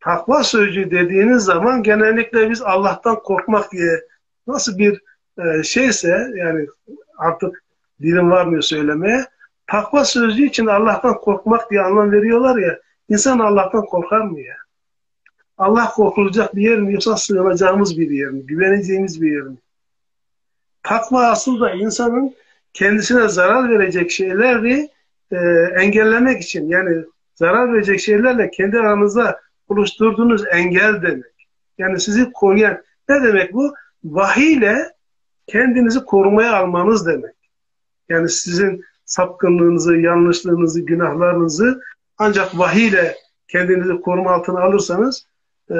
takva 0.00 0.44
sözcüğü 0.44 0.90
dediğiniz 0.90 1.42
zaman 1.42 1.82
genellikle 1.82 2.50
biz 2.50 2.62
Allah'tan 2.62 3.22
korkmak 3.22 3.72
diye 3.72 4.00
nasıl 4.46 4.78
bir 4.78 5.02
e, 5.38 5.62
şeyse 5.62 6.32
yani 6.36 6.66
artık 7.18 7.64
dilim 8.02 8.30
varmıyor 8.30 8.62
söylemeye 8.62 9.26
takva 9.68 10.04
sözcüğü 10.04 10.46
için 10.46 10.66
Allah'tan 10.66 11.14
korkmak 11.14 11.70
diye 11.70 11.80
anlam 11.80 12.12
veriyorlar 12.12 12.56
ya. 12.56 12.78
İnsan 13.08 13.38
Allah'tan 13.38 13.84
korkar 13.84 14.20
mı 14.20 14.40
ya? 14.40 14.56
Allah 15.58 15.90
korkulacak 15.90 16.56
bir 16.56 16.62
yer 16.62 16.78
mi 16.78 16.92
yoksa 16.92 17.16
sığınacağımız 17.16 17.98
bir 17.98 18.10
yer 18.10 18.28
mi? 18.28 18.46
Güveneceğimiz 18.46 19.22
bir 19.22 19.32
yer 19.32 19.42
mi? 19.42 19.56
Takva 20.82 21.26
aslında 21.26 21.70
insanın 21.70 22.34
kendisine 22.72 23.28
zarar 23.28 23.70
verecek 23.70 24.10
şeyleri 24.10 24.88
e, 25.32 25.36
engellemek 25.78 26.42
için 26.42 26.68
yani 26.68 27.04
zarar 27.38 27.72
verecek 27.72 28.00
şeylerle 28.00 28.50
kendi 28.50 28.78
aranızda 28.78 29.40
oluşturduğunuz 29.68 30.44
engel 30.52 31.02
demek. 31.02 31.48
Yani 31.78 32.00
sizi 32.00 32.32
koruyan 32.32 32.82
ne 33.08 33.22
demek 33.22 33.54
bu? 33.54 33.74
Vahiy 34.04 34.52
ile 34.52 34.92
kendinizi 35.46 36.04
korumaya 36.04 36.56
almanız 36.56 37.06
demek. 37.06 37.34
Yani 38.08 38.28
sizin 38.28 38.84
sapkınlığınızı, 39.04 39.96
yanlışlığınızı, 39.96 40.80
günahlarınızı 40.80 41.80
ancak 42.18 42.58
vahiy 42.58 42.88
ile 42.88 43.16
kendinizi 43.48 44.00
koruma 44.00 44.32
altına 44.32 44.60
alırsanız 44.60 45.26
e, 45.70 45.76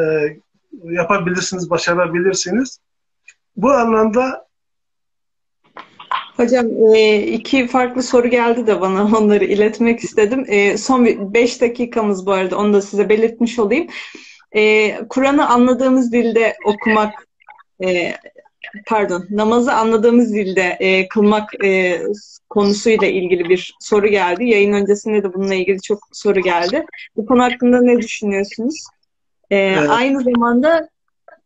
yapabilirsiniz, 0.85 1.71
başarabilirsiniz. 1.71 2.81
Bu 3.57 3.71
anlamda 3.71 4.48
Hocam 6.39 6.95
e, 6.95 7.23
iki 7.23 7.67
farklı 7.67 8.03
soru 8.03 8.29
geldi 8.29 8.67
de 8.67 8.81
bana 8.81 9.05
onları 9.19 9.45
iletmek 9.45 10.01
istedim. 10.01 10.45
E, 10.49 10.79
son 10.79 11.35
beş 11.35 11.61
dakikamız 11.61 12.27
bu 12.27 12.33
arada 12.33 12.59
onu 12.59 12.73
da 12.73 12.83
size 12.83 13.09
belirtmiş 13.09 13.59
olayım. 13.59 13.87
E, 14.57 14.95
Kur'an'ı 15.09 15.49
anladığımız 15.49 16.13
dilde 16.13 16.57
okumak 16.65 17.29
pardon 18.87 19.27
namazı 19.31 19.73
anladığımız 19.73 20.35
dilde 20.35 21.07
kılmak 21.11 21.51
konusuyla 22.49 23.07
ilgili 23.07 23.49
bir 23.49 23.75
soru 23.81 24.07
geldi. 24.07 24.45
Yayın 24.45 24.73
öncesinde 24.73 25.23
de 25.23 25.35
bununla 25.35 25.55
ilgili 25.55 25.81
çok 25.83 25.99
soru 26.13 26.41
geldi. 26.41 26.87
Bu 27.17 27.27
konu 27.27 27.43
hakkında 27.43 27.81
ne 27.81 27.99
düşünüyorsunuz? 27.99 28.85
Evet. 29.51 29.91
Aynı 29.91 30.23
zamanda 30.23 30.89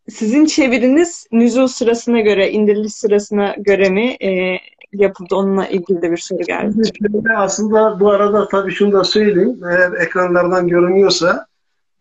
sizin 0.09 0.47
çeviriniz 0.47 1.27
nüzul 1.33 1.67
sırasına 1.67 2.21
göre, 2.21 2.51
indiriliş 2.51 2.95
sırasına 2.95 3.55
göre 3.59 3.89
mi 3.89 4.17
e, 4.25 4.59
yapıldı? 4.93 5.35
Onunla 5.35 5.67
ilgili 5.67 6.03
de 6.03 6.13
bir 6.13 6.17
soru 6.17 6.43
geldi. 6.43 6.83
Aslında 7.37 8.01
bu 8.01 8.11
arada 8.11 8.49
tabii 8.49 8.73
şunu 8.73 8.93
da 8.93 9.05
söyleyeyim. 9.05 9.61
Eğer 9.71 9.93
ekranlardan 9.93 10.69
görünüyorsa 10.69 11.47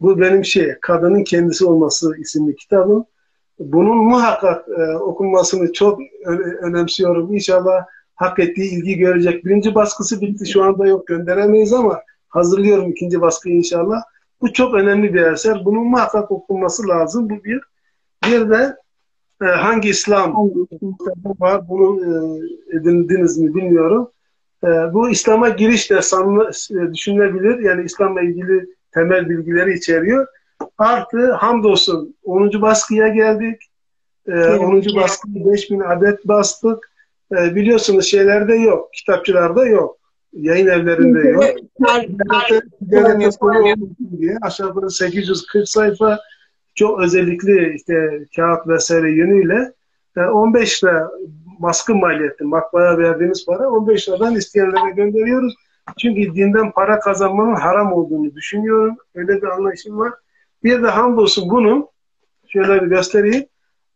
bu 0.02 0.22
benim 0.22 0.46
şey, 0.46 0.76
Kadının 0.82 1.24
Kendisi 1.24 1.66
Olması 1.66 2.18
isimli 2.18 2.56
kitabım. 2.56 3.06
Bunun 3.60 3.98
muhakkak 3.98 4.68
e, 4.70 4.96
okunmasını 4.98 5.74
çok 5.74 6.00
önemsiyorum. 6.62 7.34
İnşallah 7.34 7.86
hak 8.16 8.40
ettiği 8.40 8.72
ilgi 8.72 8.98
görecek. 8.98 9.46
Birinci 9.46 9.76
baskısı 9.76 10.22
bitti. 10.22 10.46
Şu 10.46 10.64
anda 10.64 10.88
yok 10.88 11.08
gönderemeyiz 11.08 11.74
ama 11.74 12.02
hazırlıyorum 12.30 12.92
ikinci 12.92 13.22
baskıyı 13.22 13.56
inşallah. 13.56 14.02
Bu 14.42 14.54
çok 14.54 14.74
önemli 14.74 15.14
bir 15.14 15.22
eser. 15.22 15.66
Bunun 15.66 15.88
muhakkak 15.88 16.32
okunması 16.32 16.88
lazım. 16.88 17.30
Bu 17.30 17.44
bir. 17.44 17.62
Bir 18.26 18.50
de 18.50 18.76
e, 19.42 19.46
hangi 19.46 19.90
İslam 19.90 20.36
var 21.40 21.70
bunu 21.70 22.00
e, 22.06 22.78
edindiniz 22.78 23.38
mi 23.38 23.56
bilmiyorum. 23.56 24.10
E, 24.64 24.68
bu 24.68 25.10
İslam'a 25.10 25.50
giriş 25.50 25.92
de 25.92 26.02
sanlı, 26.02 26.52
e, 26.72 26.94
düşünülebilir. 26.94 27.60
Yani 27.60 27.86
İslam'la 27.86 28.22
ilgili 28.22 28.66
temel 28.92 29.30
bilgileri 29.30 29.74
içeriyor. 29.74 30.28
Artı 30.78 31.32
hamdolsun 31.32 32.16
10. 32.24 32.62
baskıya 32.62 33.08
geldik. 33.08 33.62
E, 34.28 34.46
10. 34.46 34.84
baskıyı 34.96 35.46
5000 35.46 35.80
adet 35.80 36.28
bastık. 36.28 36.92
E, 37.32 37.56
biliyorsunuz 37.56 38.06
şeylerde 38.06 38.56
yok. 38.56 38.94
Kitapçılarda 38.94 39.66
yok. 39.66 39.98
Yayın 40.34 40.68
evlerinde 40.68 41.28
yok. 41.28 41.44
diye 44.20 44.38
aşağı 44.42 44.68
yukarı 44.68 44.90
840 44.90 45.70
sayfa 45.70 46.20
çok 46.76 47.00
özellikli 47.00 47.74
işte 47.76 48.26
kağıt 48.36 48.68
vesaire 48.68 49.12
yönüyle 49.12 49.74
15 50.18 50.84
lira 50.84 51.12
baskı 51.60 51.96
maliyeti, 51.96 52.44
matbaaya 52.44 52.98
verdiğimiz 52.98 53.46
para 53.46 53.70
15 53.70 54.10
liradan 54.10 54.36
isteyenlere 54.36 54.92
gönderiyoruz. 54.92 55.56
Çünkü 56.00 56.36
dinden 56.36 56.72
para 56.72 57.00
kazanmanın 57.00 57.56
haram 57.56 57.94
olduğunu 57.94 58.36
düşünüyorum. 58.36 58.98
Öyle 59.16 59.42
bir 59.42 59.48
anlayışım 59.48 59.98
var. 59.98 60.14
Bir 60.64 60.84
de 60.84 60.88
hamdolsun 60.88 61.50
bunun 61.50 61.88
şöyle 62.48 62.82
bir 62.82 62.88
göstereyim. 62.88 63.46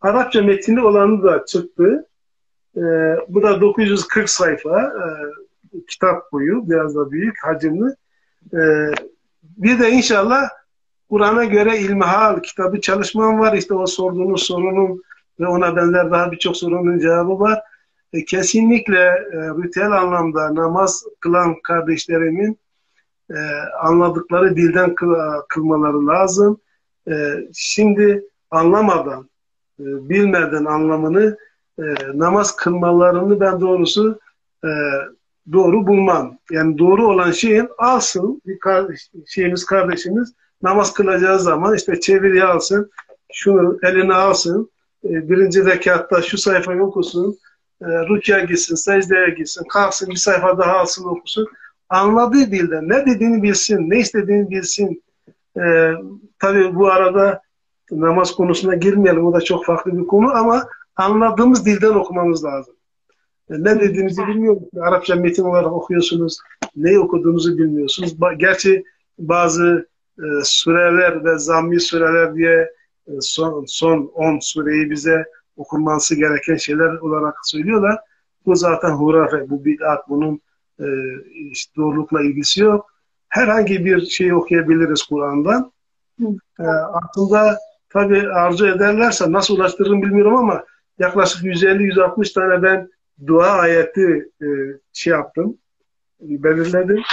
Arapça 0.02 0.42
metni 0.42 0.82
olanı 0.82 1.24
da 1.24 1.46
çıktı. 1.46 2.06
Ee, 2.78 2.82
bu 3.28 3.44
da 3.44 3.62
940 3.62 4.30
sayfa 4.30 4.82
e, 4.82 5.06
kitap 5.88 6.32
boyu 6.32 6.70
biraz 6.70 6.96
da 6.96 7.12
büyük 7.12 7.44
hacimli. 7.44 7.96
Ee, 8.54 8.92
bir 9.44 9.80
de 9.80 9.90
inşallah 9.90 10.50
Kur'an'a 11.16 11.44
göre 11.44 11.80
ilmihal 11.80 12.40
kitabı 12.40 12.82
çalışmam 12.82 13.40
var. 13.40 13.54
İşte 13.54 13.74
o 13.74 13.88
sorduğunuz 13.88 14.44
sorunun 14.44 15.04
ve 15.40 15.48
ona 15.48 15.76
benzer 15.76 16.12
daha 16.12 16.32
birçok 16.32 16.58
sorunun 16.58 17.00
cevabı 17.00 17.40
var. 17.40 17.62
E, 18.14 18.26
kesinlikle 18.26 19.00
e, 19.34 19.38
ritüel 19.64 19.92
anlamda 19.92 20.56
namaz 20.56 21.04
kılan 21.20 21.56
kardeşlerimin 21.64 22.60
e, 23.30 23.38
anladıkları 23.82 24.56
dilden 24.56 24.96
kıl, 24.96 25.16
kılmaları 25.50 26.08
lazım. 26.08 26.60
E, 27.08 27.14
şimdi 27.54 28.26
anlamadan, 28.52 29.30
e, 29.80 29.84
bilmeden 30.10 30.66
anlamını 30.66 31.38
e, 31.80 31.84
namaz 32.14 32.56
kılmalarını 32.56 33.40
ben 33.40 33.62
doğrusu 33.62 34.20
e, 34.64 34.70
doğru 35.52 35.88
bulmam. 35.88 36.38
Yani 36.52 36.78
doğru 36.78 37.08
olan 37.08 37.32
şeyin 37.32 37.70
alsın 37.78 38.42
bir 38.46 38.60
kardeş, 38.60 39.12
şeyimiz 39.28 39.66
kardeşimiz 39.66 40.34
namaz 40.66 40.94
kılacağı 40.94 41.40
zaman 41.40 41.76
işte 41.76 42.00
çeviri 42.00 42.44
alsın, 42.44 42.92
şunu 43.34 43.80
eline 43.84 44.14
alsın, 44.14 44.70
e, 45.04 45.30
birinci 45.30 45.66
rekatta 45.66 46.22
şu 46.22 46.38
sayfayı 46.38 46.84
okusun, 46.84 47.38
e, 47.82 47.86
rükya 47.86 48.40
gitsin, 48.40 48.76
secdeye 48.76 49.30
gitsin, 49.30 49.64
kalksın 49.70 50.10
bir 50.10 50.16
sayfa 50.16 50.58
daha 50.58 50.78
alsın 50.78 51.06
okusun. 51.06 51.48
Anladığı 51.90 52.52
dilde 52.52 52.80
ne 52.82 53.06
dediğini 53.06 53.44
bilsin, 53.44 53.90
ne 53.90 54.00
istediğini 54.00 54.50
bilsin. 54.50 55.04
E, 55.58 55.92
tabii 56.40 56.76
bu 56.76 56.88
arada 56.92 57.42
namaz 57.92 58.36
konusuna 58.36 58.76
girmeyelim, 58.76 59.26
o 59.26 59.34
da 59.34 59.42
çok 59.42 59.66
farklı 59.66 59.98
bir 59.98 60.08
konu 60.08 60.32
ama 60.36 60.68
anladığımız 60.96 61.66
dilden 61.66 61.94
okumamız 61.94 62.44
lazım. 62.44 62.76
E, 63.50 63.54
ne 63.54 63.80
dediğinizi 63.80 64.28
bilmiyorum. 64.28 64.64
Arapça 64.82 65.16
metin 65.16 65.44
olarak 65.44 65.72
okuyorsunuz. 65.72 66.38
Ne 66.76 67.00
okuduğunuzu 67.00 67.58
bilmiyorsunuz. 67.58 68.16
Gerçi 68.38 68.84
bazı 69.20 69.88
e, 70.20 70.44
süreler 70.44 71.26
ve 71.26 71.38
zammi 71.38 71.80
süreler 71.80 72.36
diye 72.36 72.72
e, 73.08 73.12
son, 73.20 73.66
son 73.68 74.12
10 74.14 74.40
sureyi 74.40 74.92
bize 74.92 75.26
okunması 75.58 76.16
gereken 76.16 76.56
şeyler 76.56 76.98
olarak 76.98 77.36
söylüyorlar. 77.44 78.00
Bu 78.46 78.56
zaten 78.56 78.90
hurafe, 78.90 79.50
bu 79.50 79.66
bid'at, 79.66 80.10
bunun 80.10 80.42
e, 80.80 80.86
işte 81.52 81.76
doğrulukla 81.76 82.22
ilgisi 82.22 82.62
yok. 82.62 82.92
Herhangi 83.30 83.86
bir 83.86 84.06
şey 84.06 84.34
okuyabiliriz 84.34 85.04
Kur'an'dan. 85.04 85.72
E, 86.60 86.64
aslında 86.94 87.60
tabi 87.90 88.30
arzu 88.30 88.68
ederlerse 88.68 89.32
nasıl 89.32 89.56
ulaştırırım 89.58 90.02
bilmiyorum 90.02 90.36
ama 90.36 90.64
yaklaşık 91.00 91.44
150-160 91.44 92.34
tane 92.34 92.64
ben 92.64 92.90
dua 93.28 93.48
ayeti 93.48 94.32
e, 94.42 94.48
şey 94.94 95.12
yaptım, 95.12 95.58
belirledim. 96.20 97.04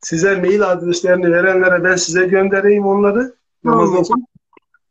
Size 0.00 0.34
mail 0.34 0.70
adreslerini 0.70 1.32
verenlere 1.32 1.84
ben 1.84 1.96
size 1.96 2.26
göndereyim 2.26 2.86
onları. 2.86 3.34
Namazda 3.64 4.14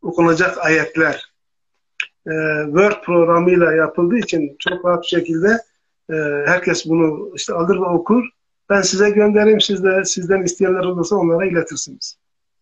okunacak 0.02 0.58
ayetler. 0.66 1.34
Ee, 2.28 2.32
Word 2.66 3.04
programıyla 3.04 3.74
yapıldığı 3.74 4.18
için 4.18 4.56
çok 4.60 4.86
rahat 4.86 5.02
bir 5.04 5.08
şekilde 5.08 5.60
e, 6.10 6.16
herkes 6.46 6.86
bunu 6.86 7.32
işte 7.36 7.54
alır 7.54 7.76
ve 7.76 7.86
okur. 7.86 8.24
Ben 8.70 8.82
size 8.82 9.10
göndereyim. 9.10 9.62
Siz 9.62 9.84
de 9.84 10.06
sizden 10.06 10.44
isteyenler 10.44 10.84
olursa 10.86 11.16
onlara 11.16 11.46
iletirsiniz. 11.46 12.18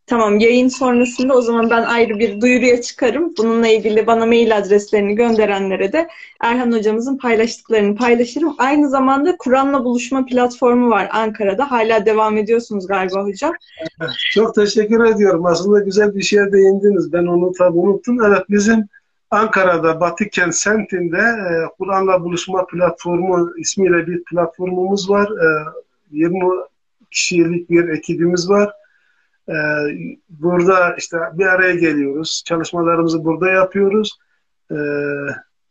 Tamam 0.08 0.40
yayın 0.40 0.68
sonrasında 0.68 1.34
o 1.34 1.42
zaman 1.42 1.70
ben 1.70 1.84
ayrı 1.84 2.20
bir 2.20 2.42
duyuruya 2.42 2.82
çıkarım. 2.82 3.34
Bununla 3.38 3.68
ilgili 3.68 4.08
bana 4.08 4.26
mail 4.26 4.58
adreslerini 4.58 5.16
gönderenlere 5.16 5.94
de 5.94 6.08
Erhan 6.42 6.72
hocamızın 6.72 7.18
paylaştıklarını 7.18 7.96
paylaşırım. 7.96 8.56
Aynı 8.58 8.90
zamanda 8.90 9.38
Kur'an'la 9.38 9.84
buluşma 9.84 10.26
platformu 10.26 10.90
var 10.90 11.10
Ankara'da. 11.12 11.72
Hala 11.72 12.06
devam 12.06 12.38
ediyorsunuz 12.38 12.88
galiba 12.88 13.24
hocam. 13.24 13.54
Çok 14.32 14.56
teşekkür 14.56 15.06
ediyorum. 15.06 15.46
Aslında 15.46 15.80
güzel 15.80 16.16
bir 16.16 16.22
şeye 16.22 16.52
değindiniz. 16.52 17.14
Ben 17.14 17.26
onu 17.26 17.52
tabi 17.52 17.78
unuttum. 17.78 18.24
Evet 18.24 18.44
bizim 18.50 18.88
Ankara'da 19.32 20.00
Batıkent 20.00 20.56
semtinde 20.56 21.18
e, 21.18 21.50
Kur'an'la 21.78 22.24
buluşma 22.24 22.66
platformu 22.66 23.52
ismiyle 23.58 24.08
bir 24.08 24.24
platformumuz 24.24 25.10
var. 25.10 25.30
E, 25.30 25.48
20 26.12 26.40
kişilik 27.12 27.70
bir 27.70 27.90
ekibimiz 27.90 28.50
var 28.50 28.72
burada 30.30 30.96
işte 30.98 31.18
bir 31.34 31.46
araya 31.46 31.76
geliyoruz. 31.76 32.44
Çalışmalarımızı 32.46 33.26
burada 33.26 33.50
yapıyoruz. 33.50 34.20
Ee, 34.72 34.76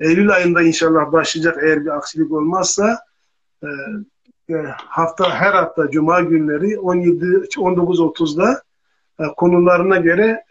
Eylül 0.01 0.31
ayında 0.31 0.63
inşallah 0.63 1.13
başlayacak 1.13 1.59
eğer 1.63 1.85
bir 1.85 1.97
aksilik 1.97 2.33
olmazsa 2.33 2.99
e, 3.63 3.69
e 4.51 4.55
hafta 4.77 5.31
her 5.31 5.53
hafta 5.53 5.91
Cuma 5.91 6.21
günleri 6.21 6.79
17 6.79 7.25
19.30'da 7.25 8.63
e, 9.21 9.25
konularına 9.37 9.97
göre 9.97 10.45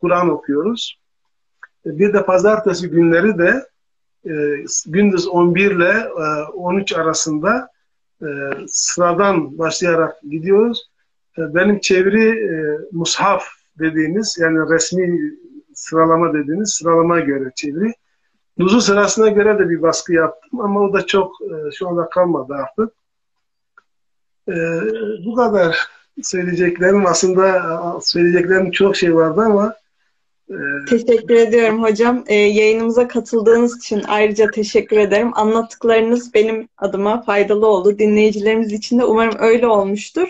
Kur'an 0.00 0.30
okuyoruz. 0.30 1.00
Bir 1.84 2.12
de 2.12 2.24
pazartesi 2.24 2.90
günleri 2.90 3.38
de 3.38 3.66
gündüz 4.86 5.28
11 5.28 5.70
ile 5.70 5.88
e, 5.88 6.42
13 6.52 6.92
arasında 6.92 7.68
sıradan 8.68 9.58
başlayarak 9.58 10.22
gidiyoruz. 10.22 10.89
E, 11.38 11.54
benim 11.54 11.80
çeviri 11.80 12.28
e, 12.28 12.78
mushaf 12.92 13.44
dediğimiz 13.78 14.38
yani 14.40 14.74
resmi 14.74 15.20
sıralama 15.74 16.34
dediğimiz 16.34 16.70
sıralama 16.70 17.20
göre 17.20 17.52
çeviri. 17.54 17.94
Nuzul 18.58 18.80
sırasına 18.80 19.28
göre 19.28 19.58
de 19.58 19.70
bir 19.70 19.82
baskı 19.82 20.12
yaptım 20.12 20.60
ama 20.60 20.80
o 20.80 20.92
da 20.92 21.06
çok 21.06 21.32
e, 21.42 21.70
şu 21.72 21.88
anda 21.88 22.08
kalmadı 22.08 22.54
artık. 22.54 22.92
E, 24.48 24.54
bu 25.26 25.34
kadar 25.34 25.88
söyleyeceklerim 26.22 27.06
aslında 27.06 27.62
söyleyeceklerim 28.00 28.70
çok 28.70 28.96
şey 28.96 29.14
vardı 29.14 29.40
ama 29.40 29.74
Teşekkür 30.88 31.34
ediyorum 31.34 31.82
hocam. 31.82 32.24
Ee, 32.26 32.34
yayınımıza 32.34 33.08
katıldığınız 33.08 33.78
için 33.78 34.02
ayrıca 34.08 34.50
teşekkür 34.50 34.96
ederim. 34.96 35.30
Anlattıklarınız 35.34 36.34
benim 36.34 36.68
adıma 36.78 37.22
faydalı 37.22 37.66
oldu. 37.66 37.98
Dinleyicilerimiz 37.98 38.72
için 38.72 38.98
de 38.98 39.04
umarım 39.04 39.34
öyle 39.38 39.66
olmuştur. 39.66 40.28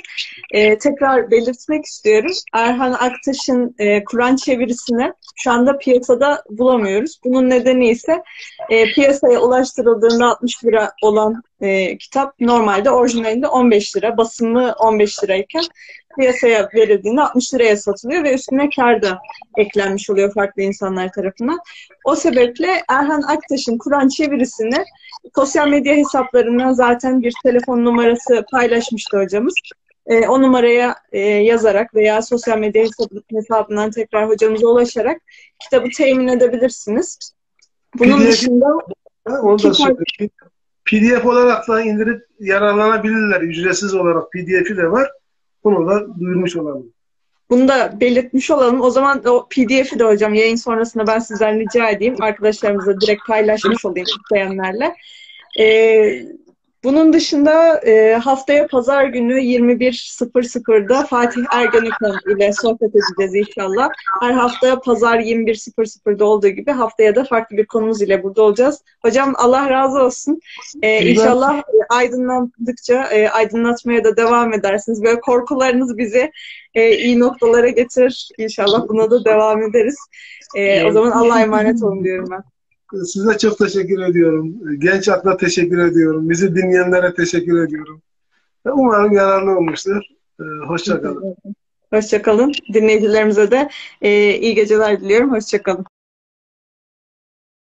Ee, 0.50 0.78
tekrar 0.78 1.30
belirtmek 1.30 1.84
istiyorum. 1.84 2.32
Erhan 2.54 2.92
Aktaş'ın 2.92 3.74
e, 3.78 4.04
Kur'an 4.04 4.36
çevirisini 4.36 5.12
şu 5.36 5.50
anda 5.50 5.78
piyasada 5.78 6.42
bulamıyoruz. 6.50 7.20
Bunun 7.24 7.50
nedeni 7.50 7.88
ise 7.88 8.22
e, 8.70 8.92
piyasaya 8.92 9.40
ulaştırıldığında 9.40 10.26
60 10.26 10.64
lira 10.64 10.92
olan 11.02 11.42
e, 11.60 11.98
kitap 11.98 12.40
normalde 12.40 12.90
orijinalinde 12.90 13.46
15 13.46 13.96
lira, 13.96 14.16
basımı 14.16 14.74
15 14.78 15.24
lirayken 15.24 15.62
piyasaya 16.18 16.68
verildiğinde 16.74 17.20
60 17.20 17.54
liraya 17.54 17.76
satılıyor 17.76 18.24
ve 18.24 18.34
üstüne 18.34 18.68
kar 18.76 19.02
da 19.02 19.18
eklenmiş 19.58 20.10
oluyor 20.10 20.34
farklı 20.34 20.62
insanlar 20.62 21.12
tarafından. 21.12 21.58
O 22.04 22.16
sebeple 22.16 22.82
Erhan 22.88 23.22
Aktaş'ın 23.22 23.78
Kur'an 23.78 24.08
çevirisini 24.08 24.84
sosyal 25.34 25.68
medya 25.68 25.96
hesaplarından 25.96 26.72
zaten 26.72 27.22
bir 27.22 27.34
telefon 27.44 27.84
numarası 27.84 28.44
paylaşmıştı 28.52 29.18
hocamız. 29.18 29.54
E, 30.06 30.28
o 30.28 30.42
numaraya 30.42 30.94
e, 31.12 31.20
yazarak 31.20 31.94
veya 31.94 32.22
sosyal 32.22 32.58
medya 32.58 32.84
hesabından 33.32 33.90
tekrar 33.90 34.28
hocamıza 34.28 34.66
ulaşarak 34.66 35.20
kitabı 35.58 35.88
temin 35.96 36.28
edebilirsiniz. 36.28 37.32
Bunun 37.98 38.18
PDF, 38.18 38.28
dışında 38.28 38.66
onu 39.42 39.62
da 39.62 39.74
söyleyeyim. 39.74 40.30
PDF 40.84 41.26
olarak 41.26 41.68
da 41.68 41.82
indirip 41.82 42.26
yararlanabilirler. 42.40 43.40
Ücretsiz 43.40 43.94
olarak 43.94 44.32
PDF'i 44.32 44.76
de 44.76 44.90
var. 44.90 45.10
Bunu 45.64 45.88
da 45.88 46.18
duyurmuş 46.20 46.56
olalım. 46.56 46.92
Bunu 47.50 47.68
da 47.68 48.00
belirtmiş 48.00 48.50
olalım. 48.50 48.80
O 48.80 48.90
zaman 48.90 49.22
o 49.26 49.48
PDF'i 49.48 49.98
de 49.98 50.04
hocam 50.04 50.34
yayın 50.34 50.56
sonrasında 50.56 51.06
ben 51.06 51.18
sizden 51.18 51.60
rica 51.60 51.90
edeyim. 51.90 52.16
Arkadaşlarımıza 52.20 53.00
direkt 53.00 53.26
paylaşmış 53.26 53.84
olayım 53.84 54.06
isteyenlerle. 54.22 54.96
Ee, 55.58 56.26
bunun 56.84 57.12
dışında 57.12 57.78
e, 57.78 58.14
haftaya 58.14 58.66
pazar 58.66 59.04
günü 59.04 59.40
21.00'da 59.40 61.06
Fatih 61.06 61.42
Ergenekon 61.52 62.36
ile 62.36 62.52
sohbet 62.52 62.90
edeceğiz 62.94 63.48
inşallah. 63.48 63.88
Her 64.20 64.30
hafta 64.30 64.80
pazar 64.80 65.18
21.00'da 65.18 66.24
olduğu 66.24 66.48
gibi 66.48 66.70
haftaya 66.70 67.14
da 67.14 67.24
farklı 67.24 67.56
bir 67.56 67.66
konumuz 67.66 68.02
ile 68.02 68.22
burada 68.22 68.42
olacağız. 68.42 68.82
Hocam 69.02 69.34
Allah 69.36 69.70
razı 69.70 70.02
olsun. 70.02 70.40
Ee, 70.82 71.10
inşallah 71.10 71.58
e, 71.58 71.62
aydınlandıkça 71.88 73.04
e, 73.04 73.28
aydınlatmaya 73.28 74.04
da 74.04 74.16
devam 74.16 74.52
edersiniz. 74.52 75.02
Böyle 75.02 75.20
korkularınız 75.20 75.98
bizi 75.98 76.32
e, 76.74 76.96
iyi 76.96 77.20
noktalara 77.20 77.68
getirir. 77.68 78.28
İnşallah 78.38 78.88
buna 78.88 79.10
da 79.10 79.24
devam 79.24 79.62
ederiz. 79.62 79.96
E, 80.56 80.84
o 80.84 80.92
zaman 80.92 81.10
Allah'a 81.10 81.40
emanet 81.40 81.82
olun 81.82 82.04
diyorum 82.04 82.28
ben. 82.30 82.59
Size 82.92 83.38
çok 83.38 83.58
teşekkür 83.58 84.02
ediyorum. 84.02 84.54
Genç 84.78 85.08
akla 85.08 85.36
teşekkür 85.36 85.78
ediyorum. 85.78 86.30
Bizi 86.30 86.54
dinleyenlere 86.54 87.14
teşekkür 87.14 87.64
ediyorum. 87.66 88.02
Umarım 88.64 89.12
yararlı 89.12 89.56
olmuştur. 89.56 90.02
Hoşçakalın. 90.66 91.36
Hoşçakalın. 91.92 92.52
Dinleyicilerimize 92.72 93.50
de 93.50 93.68
e, 94.02 94.34
iyi 94.34 94.54
geceler 94.54 95.00
diliyorum. 95.00 95.32
Hoşçakalın. 95.32 95.86